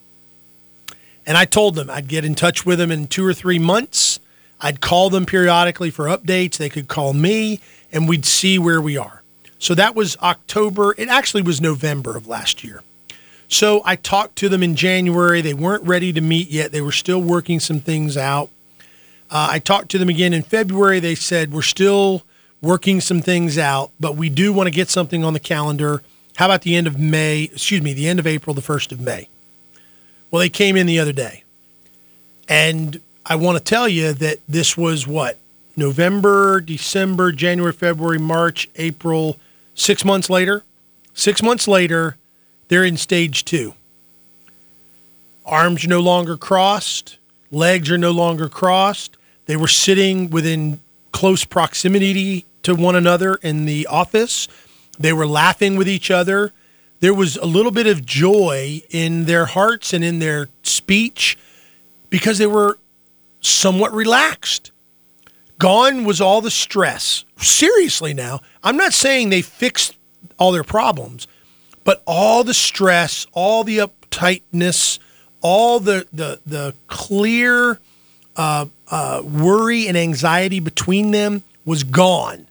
And 1.25 1.37
I 1.37 1.45
told 1.45 1.75
them 1.75 1.89
I'd 1.89 2.07
get 2.07 2.25
in 2.25 2.35
touch 2.35 2.65
with 2.65 2.79
them 2.79 2.91
in 2.91 3.07
two 3.07 3.25
or 3.25 3.33
three 3.33 3.59
months. 3.59 4.19
I'd 4.59 4.81
call 4.81 5.09
them 5.09 5.25
periodically 5.25 5.89
for 5.89 6.05
updates. 6.05 6.57
They 6.57 6.69
could 6.69 6.87
call 6.87 7.13
me 7.13 7.61
and 7.91 8.09
we'd 8.09 8.25
see 8.25 8.57
where 8.57 8.81
we 8.81 8.97
are. 8.97 9.23
So 9.59 9.73
that 9.75 9.95
was 9.95 10.17
October. 10.17 10.93
It 10.97 11.07
actually 11.07 11.43
was 11.43 11.61
November 11.61 12.17
of 12.17 12.27
last 12.27 12.63
year. 12.63 12.83
So 13.53 13.83
I 13.85 13.97
talked 13.97 14.35
to 14.37 14.49
them 14.49 14.63
in 14.63 14.75
January. 14.75 15.39
They 15.41 15.53
weren't 15.53 15.83
ready 15.83 16.11
to 16.13 16.21
meet 16.21 16.49
yet. 16.49 16.71
They 16.71 16.81
were 16.81 16.91
still 16.91 17.21
working 17.21 17.59
some 17.59 17.79
things 17.79 18.17
out. 18.17 18.49
Uh, 19.29 19.49
I 19.51 19.59
talked 19.59 19.89
to 19.91 19.99
them 19.99 20.09
again 20.09 20.33
in 20.33 20.41
February. 20.41 20.99
They 20.99 21.13
said, 21.13 21.53
We're 21.53 21.61
still 21.61 22.23
working 22.63 22.99
some 22.99 23.21
things 23.21 23.59
out, 23.59 23.91
but 23.99 24.15
we 24.15 24.29
do 24.29 24.51
want 24.51 24.65
to 24.65 24.71
get 24.71 24.89
something 24.89 25.23
on 25.23 25.33
the 25.33 25.39
calendar. 25.39 26.01
How 26.37 26.45
about 26.45 26.63
the 26.63 26.75
end 26.75 26.87
of 26.87 26.97
May? 26.97 27.43
Excuse 27.43 27.83
me, 27.83 27.93
the 27.93 28.07
end 28.07 28.17
of 28.17 28.25
April, 28.25 28.55
the 28.55 28.61
1st 28.61 28.91
of 28.91 28.99
May? 28.99 29.29
Well, 30.31 30.39
they 30.39 30.49
came 30.49 30.75
in 30.75 30.87
the 30.87 30.97
other 30.97 31.13
day. 31.13 31.43
And 32.49 33.01
I 33.23 33.35
want 33.35 33.59
to 33.59 33.63
tell 33.63 33.87
you 33.87 34.13
that 34.13 34.39
this 34.49 34.75
was 34.75 35.05
what? 35.05 35.37
November, 35.77 36.59
December, 36.59 37.31
January, 37.31 37.73
February, 37.73 38.17
March, 38.17 38.67
April, 38.77 39.37
six 39.75 40.03
months 40.03 40.27
later. 40.27 40.63
Six 41.13 41.43
months 41.43 41.67
later, 41.67 42.17
they're 42.67 42.83
in 42.83 42.97
stage 42.97 43.45
two. 43.45 43.73
Arms 45.45 45.85
are 45.85 45.89
no 45.89 45.99
longer 45.99 46.37
crossed, 46.37 47.17
legs 47.51 47.91
are 47.91 47.97
no 47.97 48.11
longer 48.11 48.49
crossed. 48.49 49.17
They 49.45 49.57
were 49.57 49.67
sitting 49.67 50.29
within 50.29 50.79
close 51.11 51.43
proximity 51.43 52.45
to 52.63 52.75
one 52.75 52.95
another 52.95 53.35
in 53.35 53.65
the 53.65 53.87
office. 53.87 54.47
They 54.97 55.13
were 55.13 55.27
laughing 55.27 55.75
with 55.75 55.87
each 55.87 56.09
other. 56.09 56.53
There 57.01 57.13
was 57.13 57.35
a 57.35 57.45
little 57.45 57.71
bit 57.71 57.87
of 57.87 58.05
joy 58.05 58.81
in 58.89 59.25
their 59.25 59.45
hearts 59.45 59.91
and 59.91 60.03
in 60.03 60.19
their 60.19 60.47
speech 60.63 61.37
because 62.09 62.37
they 62.37 62.47
were 62.47 62.77
somewhat 63.41 63.93
relaxed. 63.93 64.71
Gone 65.59 66.05
was 66.05 66.21
all 66.21 66.41
the 66.41 66.51
stress. 66.51 67.25
Seriously, 67.37 68.13
now, 68.13 68.39
I'm 68.63 68.77
not 68.77 68.93
saying 68.93 69.29
they 69.29 69.41
fixed 69.41 69.95
all 70.37 70.51
their 70.51 70.63
problems, 70.63 71.27
but 71.83 72.01
all 72.05 72.43
the 72.43 72.53
stress, 72.53 73.27
all 73.33 73.63
the 73.63 73.79
uptightness, 73.79 74.99
all 75.41 75.79
the 75.79 76.07
the 76.13 76.39
the 76.45 76.73
clear 76.87 77.79
uh, 78.35 78.65
uh, 78.89 79.21
worry 79.23 79.87
and 79.87 79.97
anxiety 79.97 80.59
between 80.59 81.11
them 81.11 81.43
was 81.65 81.83
gone, 81.83 82.47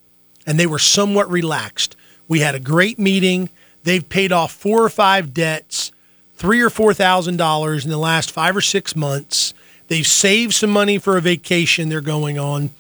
and 0.47 0.59
they 0.59 0.67
were 0.67 0.79
somewhat 0.79 1.31
relaxed. 1.31 1.97
We 2.29 2.41
had 2.41 2.55
a 2.55 2.61
great 2.61 2.99
meeting. 2.99 3.49
They've 3.85 4.09
paid 4.09 4.33
off 4.33 4.53
four 4.53 4.85
or 4.85 4.89
five 4.89 5.35
debts, 5.35 5.93
three 6.37 6.61
or 6.61 6.71
four 6.71 6.95
thousand 6.95 7.37
dollars 7.37 7.85
in 7.85 7.91
the 7.91 7.99
last 7.99 8.31
five 8.31 8.57
or 8.57 8.61
six 8.61 8.95
months. 8.95 9.55
They've 9.89 10.07
saved 10.07 10.55
some 10.55 10.71
money 10.71 10.99
for 10.99 11.17
a 11.17 11.21
vacation 11.21 11.89
they're 11.89 12.01
going 12.01 12.39
on. 12.39 12.71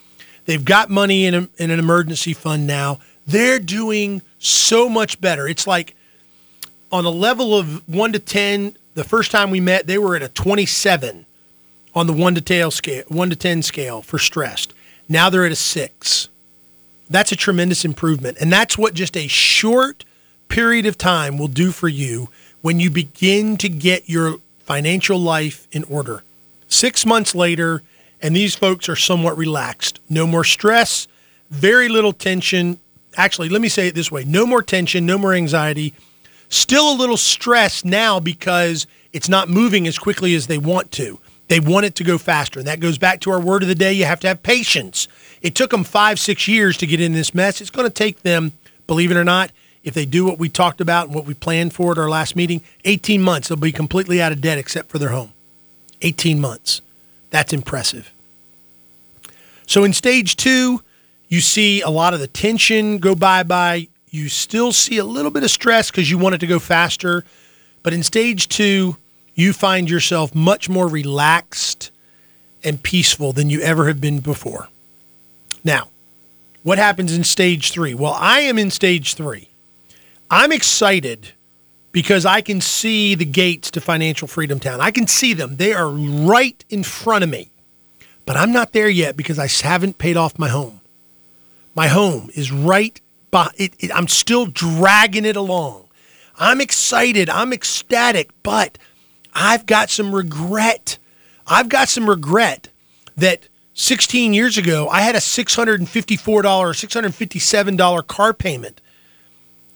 They've 0.44 0.64
got 0.64 0.90
money 0.90 1.26
in, 1.26 1.34
a, 1.34 1.48
in 1.58 1.70
an 1.70 1.78
emergency 1.78 2.32
fund 2.32 2.66
now. 2.66 2.98
They're 3.26 3.58
doing 3.58 4.22
so 4.38 4.88
much 4.88 5.20
better. 5.20 5.46
It's 5.46 5.66
like 5.66 5.94
on 6.92 7.06
a 7.06 7.10
level 7.10 7.56
of 7.56 7.88
one 7.88 8.12
to 8.12 8.18
10, 8.18 8.76
the 8.94 9.02
first 9.02 9.30
time 9.30 9.50
we 9.50 9.60
met, 9.60 9.86
they 9.86 9.98
were 9.98 10.14
at 10.14 10.22
a 10.22 10.28
27 10.28 11.24
on 11.94 12.06
the 12.06 12.12
one 12.12 12.34
to 12.34 12.40
tail 12.40 12.70
scale, 12.70 13.02
one 13.08 13.30
to 13.30 13.36
10 13.36 13.62
scale 13.62 14.02
for 14.02 14.18
stressed. 14.18 14.74
Now 15.08 15.30
they're 15.30 15.46
at 15.46 15.52
a 15.52 15.56
six. 15.56 16.28
That's 17.08 17.32
a 17.32 17.36
tremendous 17.36 17.84
improvement. 17.84 18.38
And 18.40 18.52
that's 18.52 18.78
what 18.78 18.94
just 18.94 19.16
a 19.16 19.26
short 19.26 20.04
period 20.48 20.86
of 20.86 20.98
time 20.98 21.38
will 21.38 21.48
do 21.48 21.72
for 21.72 21.88
you 21.88 22.28
when 22.60 22.78
you 22.78 22.90
begin 22.90 23.56
to 23.56 23.68
get 23.68 24.08
your 24.08 24.36
financial 24.60 25.18
life 25.18 25.66
in 25.72 25.84
order. 25.84 26.22
Six 26.68 27.04
months 27.04 27.34
later, 27.34 27.82
and 28.20 28.36
these 28.36 28.54
folks 28.54 28.88
are 28.88 28.96
somewhat 28.96 29.36
relaxed. 29.36 29.98
No 30.08 30.26
more 30.26 30.44
stress, 30.44 31.08
very 31.50 31.88
little 31.88 32.12
tension. 32.12 32.78
Actually, 33.16 33.48
let 33.48 33.60
me 33.60 33.68
say 33.68 33.88
it 33.88 33.94
this 33.94 34.10
way 34.12 34.24
no 34.24 34.46
more 34.46 34.62
tension, 34.62 35.04
no 35.04 35.18
more 35.18 35.34
anxiety. 35.34 35.94
Still 36.52 36.92
a 36.92 36.96
little 36.96 37.16
stressed 37.16 37.86
now 37.86 38.20
because 38.20 38.86
it's 39.14 39.26
not 39.26 39.48
moving 39.48 39.86
as 39.86 39.98
quickly 39.98 40.34
as 40.34 40.48
they 40.48 40.58
want 40.58 40.92
to. 40.92 41.18
They 41.48 41.60
want 41.60 41.86
it 41.86 41.94
to 41.94 42.04
go 42.04 42.18
faster. 42.18 42.58
And 42.58 42.68
that 42.68 42.78
goes 42.78 42.98
back 42.98 43.20
to 43.20 43.30
our 43.30 43.40
word 43.40 43.62
of 43.62 43.70
the 43.70 43.74
day 43.74 43.94
you 43.94 44.04
have 44.04 44.20
to 44.20 44.28
have 44.28 44.42
patience. 44.42 45.08
It 45.40 45.54
took 45.54 45.70
them 45.70 45.82
five, 45.82 46.20
six 46.20 46.46
years 46.46 46.76
to 46.76 46.86
get 46.86 47.00
in 47.00 47.14
this 47.14 47.34
mess. 47.34 47.62
It's 47.62 47.70
going 47.70 47.88
to 47.88 47.94
take 47.94 48.20
them, 48.20 48.52
believe 48.86 49.10
it 49.10 49.16
or 49.16 49.24
not, 49.24 49.50
if 49.82 49.94
they 49.94 50.04
do 50.04 50.26
what 50.26 50.38
we 50.38 50.50
talked 50.50 50.82
about 50.82 51.06
and 51.06 51.14
what 51.14 51.24
we 51.24 51.32
planned 51.32 51.72
for 51.72 51.92
at 51.92 51.98
our 51.98 52.10
last 52.10 52.36
meeting, 52.36 52.60
18 52.84 53.22
months, 53.22 53.48
they'll 53.48 53.56
be 53.56 53.72
completely 53.72 54.20
out 54.20 54.30
of 54.30 54.42
debt 54.42 54.58
except 54.58 54.90
for 54.90 54.98
their 54.98 55.08
home. 55.08 55.32
18 56.02 56.38
months. 56.38 56.82
That's 57.30 57.54
impressive. 57.54 58.12
So 59.66 59.84
in 59.84 59.94
stage 59.94 60.36
two, 60.36 60.82
you 61.28 61.40
see 61.40 61.80
a 61.80 61.88
lot 61.88 62.12
of 62.12 62.20
the 62.20 62.26
tension 62.26 62.98
go 62.98 63.14
bye 63.14 63.42
bye. 63.42 63.88
You 64.12 64.28
still 64.28 64.72
see 64.72 64.98
a 64.98 65.04
little 65.04 65.30
bit 65.30 65.42
of 65.42 65.50
stress 65.50 65.90
because 65.90 66.10
you 66.10 66.18
want 66.18 66.34
it 66.34 66.38
to 66.38 66.46
go 66.46 66.58
faster. 66.58 67.24
But 67.82 67.94
in 67.94 68.02
stage 68.02 68.46
two, 68.46 68.98
you 69.34 69.54
find 69.54 69.88
yourself 69.88 70.34
much 70.34 70.68
more 70.68 70.86
relaxed 70.86 71.90
and 72.62 72.82
peaceful 72.82 73.32
than 73.32 73.48
you 73.48 73.62
ever 73.62 73.88
have 73.88 74.02
been 74.02 74.20
before. 74.20 74.68
Now, 75.64 75.88
what 76.62 76.76
happens 76.76 77.16
in 77.16 77.24
stage 77.24 77.72
three? 77.72 77.94
Well, 77.94 78.12
I 78.12 78.40
am 78.40 78.58
in 78.58 78.70
stage 78.70 79.14
three. 79.14 79.48
I'm 80.30 80.52
excited 80.52 81.32
because 81.90 82.26
I 82.26 82.42
can 82.42 82.60
see 82.60 83.14
the 83.14 83.24
gates 83.24 83.70
to 83.70 83.80
Financial 83.80 84.28
Freedom 84.28 84.60
Town. 84.60 84.82
I 84.82 84.90
can 84.90 85.06
see 85.06 85.32
them. 85.32 85.56
They 85.56 85.72
are 85.72 85.88
right 85.88 86.62
in 86.68 86.82
front 86.82 87.24
of 87.24 87.30
me. 87.30 87.50
But 88.26 88.36
I'm 88.36 88.52
not 88.52 88.74
there 88.74 88.90
yet 88.90 89.16
because 89.16 89.38
I 89.38 89.48
haven't 89.66 89.96
paid 89.96 90.18
off 90.18 90.38
my 90.38 90.48
home. 90.48 90.82
My 91.74 91.88
home 91.88 92.28
is 92.34 92.52
right 92.52 93.00
by 93.32 93.50
it, 93.56 93.74
it, 93.80 93.90
I'm 93.92 94.06
still 94.06 94.46
dragging 94.46 95.24
it 95.24 95.34
along. 95.34 95.88
I'm 96.38 96.60
excited. 96.60 97.28
I'm 97.28 97.52
ecstatic, 97.52 98.30
but 98.44 98.78
I've 99.34 99.66
got 99.66 99.90
some 99.90 100.14
regret. 100.14 100.98
I've 101.44 101.68
got 101.68 101.88
some 101.88 102.08
regret 102.08 102.68
that 103.16 103.48
16 103.74 104.32
years 104.32 104.56
ago 104.56 104.88
I 104.88 105.00
had 105.00 105.16
a 105.16 105.18
$654, 105.18 105.82
$657 105.82 108.06
car 108.06 108.32
payment. 108.32 108.80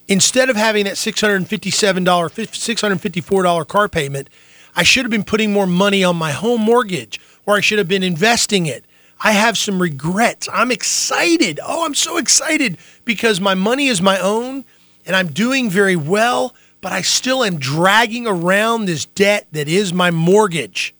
Instead 0.09 0.49
of 0.49 0.55
having 0.55 0.85
that 0.85 0.95
$657, 0.95 2.05
$654 2.05 3.67
car 3.67 3.89
payment, 3.89 4.31
I 4.77 4.85
should 4.85 5.05
have 5.05 5.11
been 5.11 5.25
putting 5.25 5.53
more 5.53 5.67
money 5.67 6.05
on 6.05 6.15
my 6.15 6.31
home 6.31 6.61
mortgage 6.61 7.21
or 7.45 7.57
I 7.57 7.61
should 7.61 7.79
have 7.79 7.89
been 7.89 8.05
investing 8.05 8.67
it. 8.67 8.85
I 9.21 9.33
have 9.33 9.57
some 9.57 9.81
regrets. 9.81 10.47
I'm 10.53 10.71
excited. 10.71 11.59
Oh, 11.65 11.87
I'm 11.87 11.95
so 11.95 12.19
excited 12.19 12.77
because 13.07 13.41
my 13.41 13.55
money 13.55 13.87
is 13.87 14.03
my 14.03 14.19
own 14.19 14.67
and 15.07 15.17
I'm 15.17 15.29
doing 15.29 15.71
very 15.71 15.97
well, 15.97 16.55
but 16.83 16.93
I 16.93 17.01
still 17.01 17.43
am 17.43 17.59
dragging 17.59 18.27
around 18.27 18.85
this 18.85 19.07
debt 19.07 19.47
that 19.53 19.69
is 19.69 19.95
my 19.95 20.11
mortgage. 20.11 20.95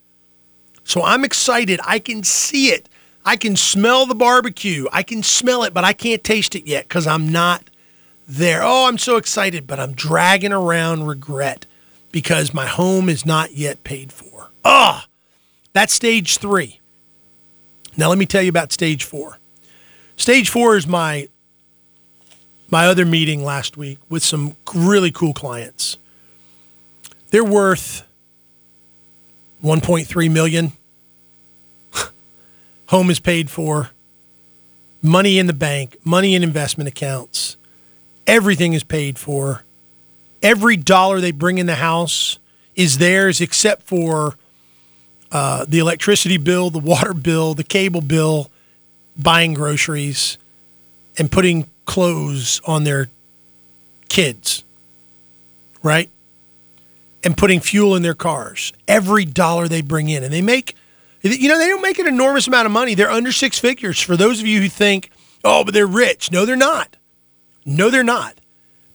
So 0.85 1.03
I'm 1.03 1.25
excited. 1.25 1.81
I 1.85 1.99
can 1.99 2.23
see 2.23 2.69
it. 2.69 2.89
I 3.25 3.37
can 3.37 3.57
smell 3.57 4.07
the 4.07 4.15
barbecue. 4.15 4.87
I 4.93 5.03
can 5.03 5.23
smell 5.23 5.65
it, 5.65 5.75
but 5.75 5.85
I 5.85 5.93
can't 5.93 6.25
taste 6.25 6.55
it 6.55 6.67
yet 6.67 6.89
because 6.89 7.07
I'm 7.07 7.31
not 7.31 7.65
there. 8.27 8.63
Oh, 8.63 8.87
I'm 8.87 8.99
so 8.99 9.17
excited, 9.17 9.67
but 9.67 9.81
I'm 9.81 9.93
dragging 9.93 10.53
around 10.53 11.07
regret 11.07 11.67
because 12.13 12.55
my 12.55 12.67
home 12.67 13.09
is 13.09 13.27
not 13.27 13.53
yet 13.53 13.83
paid 13.83 14.13
for. 14.13 14.51
Ah, 14.65 15.07
oh, 15.07 15.11
that's 15.73 15.93
stage 15.93 16.39
three. 16.39 16.81
Now 17.97 18.09
let 18.09 18.19
me 18.19 18.27
tell 18.27 18.43
you 18.43 18.49
about 18.49 18.73
stage 18.73 19.03
four. 19.03 19.39
Stage 20.17 20.49
four 20.49 20.77
is 20.77 20.87
my 20.87 21.29
my 22.71 22.87
other 22.87 23.05
meeting 23.07 23.45
last 23.45 23.77
week 23.77 23.99
with 24.09 24.23
some 24.23 24.57
really 24.75 25.11
cool 25.11 25.33
clients. 25.33 25.97
They're 27.31 27.45
worth 27.45 28.07
1.3 29.63 30.31
million. 30.31 30.73
Home 32.89 33.11
is 33.11 33.21
paid 33.21 33.51
for. 33.51 33.91
Money 35.03 35.39
in 35.39 35.47
the 35.47 35.53
bank, 35.53 35.97
money 36.05 36.35
in 36.35 36.43
investment 36.43 36.89
accounts. 36.89 37.57
Everything 38.27 38.73
is 38.73 38.83
paid 38.83 39.19
for. 39.19 39.65
Every 40.43 40.77
dollar 40.77 41.21
they 41.21 41.31
bring 41.31 41.59
in 41.59 41.67
the 41.67 41.77
house 41.77 42.39
is 42.75 42.99
theirs 42.99 43.41
except 43.41 43.83
for 43.83 44.37
uh, 45.31 45.65
the 45.69 45.79
electricity 45.79 46.37
bill, 46.39 46.71
the 46.71 46.79
water 46.79 47.15
bill, 47.15 47.55
the 47.55 47.65
cable 47.65 48.01
bill, 48.01 48.51
buying 49.17 49.55
groceries, 49.55 50.39
and 51.19 51.31
putting 51.31 51.69
clothes 51.87 52.61
on 52.67 52.85
their 52.85 53.09
kids, 54.09 54.65
right? 55.83 56.11
And 57.25 57.37
putting 57.37 57.61
fuel 57.61 57.97
in 57.97 58.03
their 58.03 58.15
cars. 58.15 58.73
Every 58.87 59.25
dollar 59.25 59.69
they 59.69 59.81
bring 59.81 60.09
in. 60.09 60.23
And 60.23 60.33
they 60.33 60.43
make, 60.43 60.77
you 61.23 61.49
know, 61.49 61.59
they 61.59 61.69
don't 61.69 61.83
make 61.83 61.99
an 61.99 62.07
enormous 62.07 62.47
amount 62.47 62.67
of 62.67 62.73
money. 62.73 62.95
They're 62.95 63.11
under 63.11 63.33
six 63.33 63.59
figures. 63.59 64.01
For 64.01 64.17
those 64.17 64.41
of 64.41 64.47
you 64.47 64.61
who 64.61 64.69
think, 64.69 65.11
oh, 65.45 65.65
but 65.65 65.73
they're 65.73 65.87
rich. 65.87 66.31
No, 66.31 66.45
they're 66.45 66.57
not. 66.57 66.97
No, 67.65 67.91
they're 67.91 68.05
not. 68.05 68.35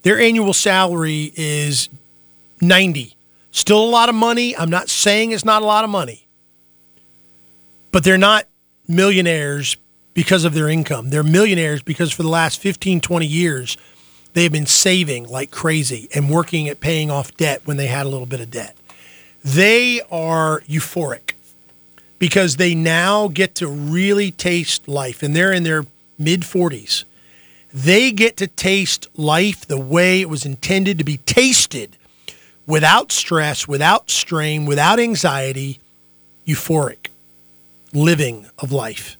Their 0.02 0.18
annual 0.18 0.54
salary 0.54 1.32
is 1.36 1.88
90. 2.60 3.16
Still 3.50 3.84
a 3.84 3.90
lot 3.90 4.08
of 4.08 4.14
money. 4.14 4.56
I'm 4.56 4.70
not 4.70 4.88
saying 4.88 5.32
it's 5.32 5.44
not 5.44 5.62
a 5.62 5.66
lot 5.66 5.84
of 5.84 5.90
money 5.90 6.22
but 7.92 8.02
they're 8.02 8.18
not 8.18 8.48
millionaires 8.88 9.76
because 10.14 10.44
of 10.44 10.54
their 10.54 10.68
income. 10.68 11.10
They're 11.10 11.22
millionaires 11.22 11.82
because 11.82 12.12
for 12.12 12.22
the 12.22 12.28
last 12.28 12.58
15, 12.60 13.00
20 13.00 13.26
years, 13.26 13.76
they 14.34 14.42
have 14.44 14.52
been 14.52 14.66
saving 14.66 15.28
like 15.28 15.50
crazy 15.50 16.08
and 16.14 16.30
working 16.30 16.68
at 16.68 16.80
paying 16.80 17.10
off 17.10 17.36
debt 17.36 17.62
when 17.64 17.76
they 17.76 17.86
had 17.86 18.06
a 18.06 18.08
little 18.08 18.26
bit 18.26 18.40
of 18.40 18.50
debt. 18.50 18.76
They 19.44 20.00
are 20.10 20.60
euphoric 20.62 21.32
because 22.18 22.56
they 22.56 22.74
now 22.74 23.28
get 23.28 23.54
to 23.56 23.66
really 23.66 24.30
taste 24.30 24.86
life 24.86 25.22
and 25.22 25.34
they're 25.34 25.52
in 25.52 25.64
their 25.64 25.84
mid 26.18 26.42
40s. 26.42 27.04
They 27.74 28.12
get 28.12 28.36
to 28.36 28.46
taste 28.46 29.08
life 29.16 29.66
the 29.66 29.80
way 29.80 30.20
it 30.20 30.28
was 30.28 30.44
intended 30.44 30.98
to 30.98 31.04
be 31.04 31.16
tasted 31.18 31.96
without 32.66 33.10
stress, 33.10 33.66
without 33.66 34.10
strain, 34.10 34.66
without 34.66 35.00
anxiety, 35.00 35.80
euphoric 36.46 37.08
living 37.92 38.46
of 38.58 38.72
life. 38.72 39.16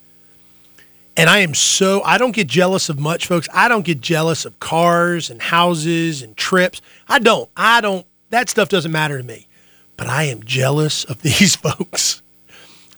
And 1.16 1.28
I 1.28 1.40
am 1.40 1.54
so, 1.54 2.02
I 2.02 2.16
don't 2.16 2.34
get 2.34 2.46
jealous 2.46 2.88
of 2.88 2.98
much, 2.98 3.26
folks. 3.26 3.48
I 3.52 3.68
don't 3.68 3.84
get 3.84 4.00
jealous 4.00 4.44
of 4.44 4.58
cars 4.60 5.28
and 5.28 5.42
houses 5.42 6.22
and 6.22 6.36
trips. 6.36 6.80
I 7.06 7.18
don't. 7.18 7.50
I 7.56 7.80
don't, 7.80 8.06
that 8.30 8.48
stuff 8.48 8.68
doesn't 8.68 8.92
matter 8.92 9.18
to 9.18 9.24
me. 9.24 9.46
But 9.96 10.06
I 10.06 10.24
am 10.24 10.42
jealous 10.42 11.04
of 11.04 11.20
these 11.22 11.54
folks. 11.54 12.22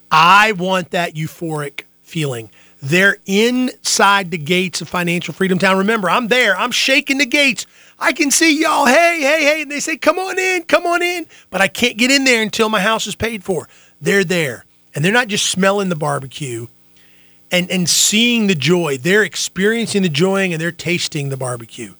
I 0.09 0.53
want 0.53 0.91
that 0.91 1.15
euphoric 1.15 1.83
feeling. 2.01 2.49
They're 2.81 3.17
inside 3.25 4.31
the 4.31 4.37
gates 4.37 4.79
of 4.79 4.87
Financial 4.87 5.33
Freedom 5.33 5.57
Town. 5.57 5.77
Remember, 5.77 6.09
I'm 6.09 6.27
there. 6.27 6.55
I'm 6.55 6.71
shaking 6.71 7.17
the 7.17 7.25
gates. 7.25 7.65
I 7.99 8.13
can 8.13 8.31
see 8.31 8.61
y'all. 8.61 8.85
Hey, 8.85 9.19
hey, 9.21 9.43
hey. 9.43 9.61
And 9.63 9.71
they 9.71 9.79
say, 9.79 9.97
come 9.97 10.19
on 10.19 10.37
in, 10.37 10.63
come 10.63 10.85
on 10.85 11.01
in. 11.01 11.25
But 11.49 11.61
I 11.61 11.67
can't 11.67 11.97
get 11.97 12.11
in 12.11 12.23
there 12.23 12.41
until 12.41 12.69
my 12.69 12.79
house 12.79 13.07
is 13.07 13.15
paid 13.15 13.43
for. 13.43 13.67
They're 13.99 14.23
there 14.23 14.65
and 14.93 15.03
they're 15.03 15.11
not 15.11 15.27
just 15.27 15.47
smelling 15.47 15.89
the 15.89 15.95
barbecue 15.95 16.67
and 17.51 17.69
and 17.71 17.89
seeing 17.89 18.47
the 18.47 18.55
joy. 18.55 18.97
They're 18.97 19.23
experiencing 19.23 20.03
the 20.03 20.09
joy 20.09 20.51
and 20.51 20.61
they're 20.61 20.71
tasting 20.71 21.29
the 21.29 21.37
barbecue. 21.37 21.93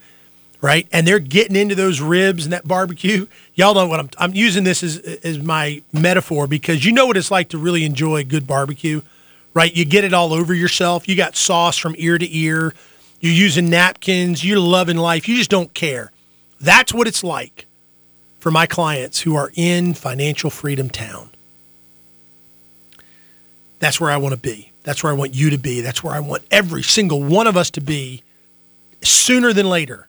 right? 0.62 0.88
And 0.92 1.08
they're 1.08 1.20
getting 1.20 1.56
into 1.56 1.76
those 1.76 2.02
ribs 2.02 2.46
and 2.46 2.54
that 2.54 2.68
barbecue. 2.68 3.28
Y'all 3.54 3.76
know 3.76 3.88
what 3.88 4.00
I'm 4.00 4.10
I'm 4.18 4.34
using 4.36 4.64
this 4.64 4.84
as 4.84 4.98
as 5.24 5.40
my 5.40 5.84
metaphor 5.94 6.48
because 6.48 6.86
you 6.86 6.92
know 6.92 7.06
what 7.06 7.18
it's 7.18 7.32
like 7.32 7.50
to 7.50 7.58
really 7.58 7.86
enjoy 7.86 8.24
good 8.24 8.48
barbecue, 8.48 9.02
right? 9.54 9.76
You 9.76 9.86
get 9.86 10.04
it 10.04 10.14
all 10.14 10.34
over 10.34 10.54
yourself. 10.54 11.08
You 11.08 11.16
got 11.16 11.36
sauce 11.36 11.78
from 11.78 11.96
ear 11.98 12.18
to 12.18 12.38
ear. 12.38 12.74
You're 13.20 13.34
using 13.34 13.70
napkins. 13.70 14.44
You're 14.46 14.60
loving 14.60 14.98
life. 14.98 15.28
You 15.28 15.38
just 15.38 15.52
don't 15.52 15.74
care. 15.74 16.12
That's 16.62 16.94
what 16.94 17.08
it's 17.08 17.24
like 17.24 17.68
for 18.40 18.52
my 18.52 18.66
clients 18.68 19.22
who 19.22 19.36
are 19.36 19.52
in 19.56 19.94
financial 19.94 20.50
freedom 20.50 20.90
town. 20.90 21.30
That's 23.80 24.00
where 24.00 24.12
I 24.12 24.18
want 24.18 24.34
to 24.36 24.40
be. 24.42 24.72
That's 24.86 25.04
where 25.04 25.12
I 25.12 25.16
want 25.16 25.34
you 25.34 25.50
to 25.50 25.58
be. 25.58 25.82
That's 25.82 26.04
where 26.04 26.14
I 26.14 26.20
want 26.20 26.44
every 26.52 26.84
single 26.84 27.22
one 27.22 27.48
of 27.48 27.58
us 27.58 27.72
to 27.72 27.82
be 27.82 28.22
sooner 29.04 29.52
than 29.52 29.68
later. 29.68 30.08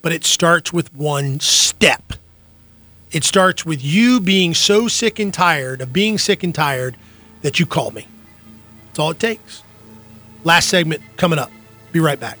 But 0.00 0.12
it 0.12 0.24
starts 0.24 0.72
with 0.72 0.94
one 0.94 1.40
step. 1.40 2.12
It 3.10 3.24
starts 3.24 3.66
with 3.66 3.84
you 3.84 4.20
being 4.20 4.54
so 4.54 4.86
sick 4.86 5.18
and 5.18 5.34
tired 5.34 5.80
of 5.80 5.92
being 5.92 6.18
sick 6.18 6.44
and 6.44 6.54
tired 6.54 6.96
that 7.42 7.58
you 7.58 7.66
call 7.66 7.90
me. 7.90 8.06
That's 8.86 9.00
all 9.00 9.10
it 9.10 9.18
takes. 9.18 9.64
Last 10.44 10.68
segment 10.68 11.02
coming 11.16 11.38
up. 11.38 11.50
Be 11.90 11.98
right 11.98 12.18
back. 12.18 12.38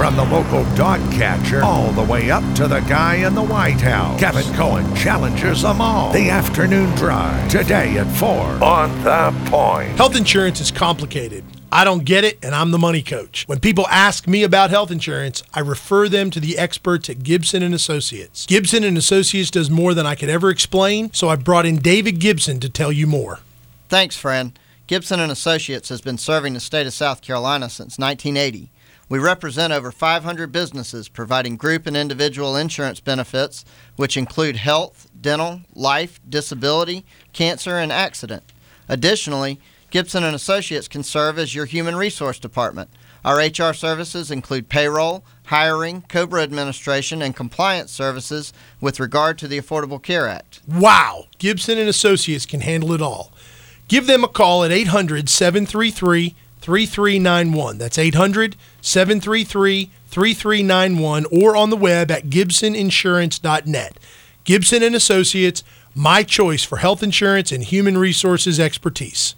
From 0.00 0.16
the 0.16 0.24
local 0.24 0.64
dog 0.76 0.98
catcher 1.12 1.62
all 1.62 1.92
the 1.92 2.02
way 2.02 2.30
up 2.30 2.42
to 2.54 2.66
the 2.66 2.80
guy 2.80 3.16
in 3.16 3.34
the 3.34 3.42
White 3.42 3.82
House, 3.82 4.18
Kevin 4.18 4.50
Cohen 4.54 4.96
challenges 4.96 5.60
them 5.60 5.82
all. 5.82 6.10
The 6.10 6.30
afternoon 6.30 6.94
drive 6.94 7.50
today 7.50 7.98
at 7.98 8.06
4 8.16 8.30
on 8.64 9.04
The 9.04 9.50
Point. 9.50 9.90
Health 9.98 10.16
insurance 10.16 10.58
is 10.58 10.70
complicated. 10.70 11.44
I 11.70 11.84
don't 11.84 12.06
get 12.06 12.24
it, 12.24 12.38
and 12.42 12.54
I'm 12.54 12.70
the 12.70 12.78
money 12.78 13.02
coach. 13.02 13.46
When 13.46 13.60
people 13.60 13.86
ask 13.88 14.26
me 14.26 14.42
about 14.42 14.70
health 14.70 14.90
insurance, 14.90 15.42
I 15.52 15.60
refer 15.60 16.08
them 16.08 16.30
to 16.30 16.40
the 16.40 16.56
experts 16.56 17.10
at 17.10 17.22
Gibson 17.22 17.62
and 17.62 17.74
Associates. 17.74 18.46
Gibson 18.46 18.84
and 18.84 18.96
Associates 18.96 19.50
does 19.50 19.68
more 19.68 19.92
than 19.92 20.06
I 20.06 20.14
could 20.14 20.30
ever 20.30 20.48
explain, 20.48 21.12
so 21.12 21.28
I've 21.28 21.44
brought 21.44 21.66
in 21.66 21.76
David 21.76 22.20
Gibson 22.20 22.58
to 22.60 22.70
tell 22.70 22.90
you 22.90 23.06
more. 23.06 23.40
Thanks, 23.90 24.16
friend. 24.16 24.58
Gibson 24.86 25.20
and 25.20 25.30
Associates 25.30 25.90
has 25.90 26.00
been 26.00 26.16
serving 26.16 26.54
the 26.54 26.60
state 26.60 26.86
of 26.86 26.94
South 26.94 27.20
Carolina 27.20 27.68
since 27.68 27.98
1980. 27.98 28.70
We 29.10 29.18
represent 29.18 29.72
over 29.72 29.90
500 29.90 30.52
businesses 30.52 31.08
providing 31.08 31.56
group 31.56 31.84
and 31.86 31.96
individual 31.96 32.56
insurance 32.56 33.00
benefits, 33.00 33.64
which 33.96 34.16
include 34.16 34.56
health, 34.56 35.08
dental, 35.20 35.62
life, 35.74 36.20
disability, 36.28 37.04
cancer, 37.32 37.76
and 37.76 37.90
accident. 37.90 38.44
Additionally, 38.88 39.58
Gibson 39.90 40.22
and 40.22 40.36
Associates 40.36 40.86
can 40.86 41.02
serve 41.02 41.40
as 41.40 41.56
your 41.56 41.64
human 41.64 41.96
resource 41.96 42.38
department. 42.38 42.88
Our 43.24 43.38
HR 43.38 43.74
services 43.74 44.30
include 44.30 44.68
payroll, 44.68 45.24
hiring, 45.46 46.02
COBRA 46.02 46.44
administration, 46.44 47.20
and 47.20 47.34
compliance 47.34 47.90
services 47.90 48.52
with 48.80 49.00
regard 49.00 49.38
to 49.38 49.48
the 49.48 49.60
Affordable 49.60 50.00
Care 50.00 50.28
Act. 50.28 50.60
Wow, 50.68 51.24
Gibson 51.38 51.78
and 51.78 51.88
Associates 51.88 52.46
can 52.46 52.60
handle 52.60 52.92
it 52.92 53.02
all. 53.02 53.32
Give 53.88 54.06
them 54.06 54.22
a 54.22 54.28
call 54.28 54.62
at 54.62 54.70
800 54.70 55.28
733 55.28 56.36
3391. 56.60 57.78
That's 57.78 57.98
800 57.98 58.56
733 58.80 59.90
3391 60.08 61.26
or 61.30 61.56
on 61.56 61.70
the 61.70 61.76
web 61.76 62.10
at 62.10 62.26
gibsoninsurance.net. 62.26 63.98
Gibson 64.44 64.82
and 64.82 64.94
Associates, 64.94 65.62
my 65.94 66.22
choice 66.22 66.64
for 66.64 66.78
health 66.78 67.02
insurance 67.02 67.52
and 67.52 67.62
human 67.62 67.98
resources 67.98 68.58
expertise. 68.58 69.34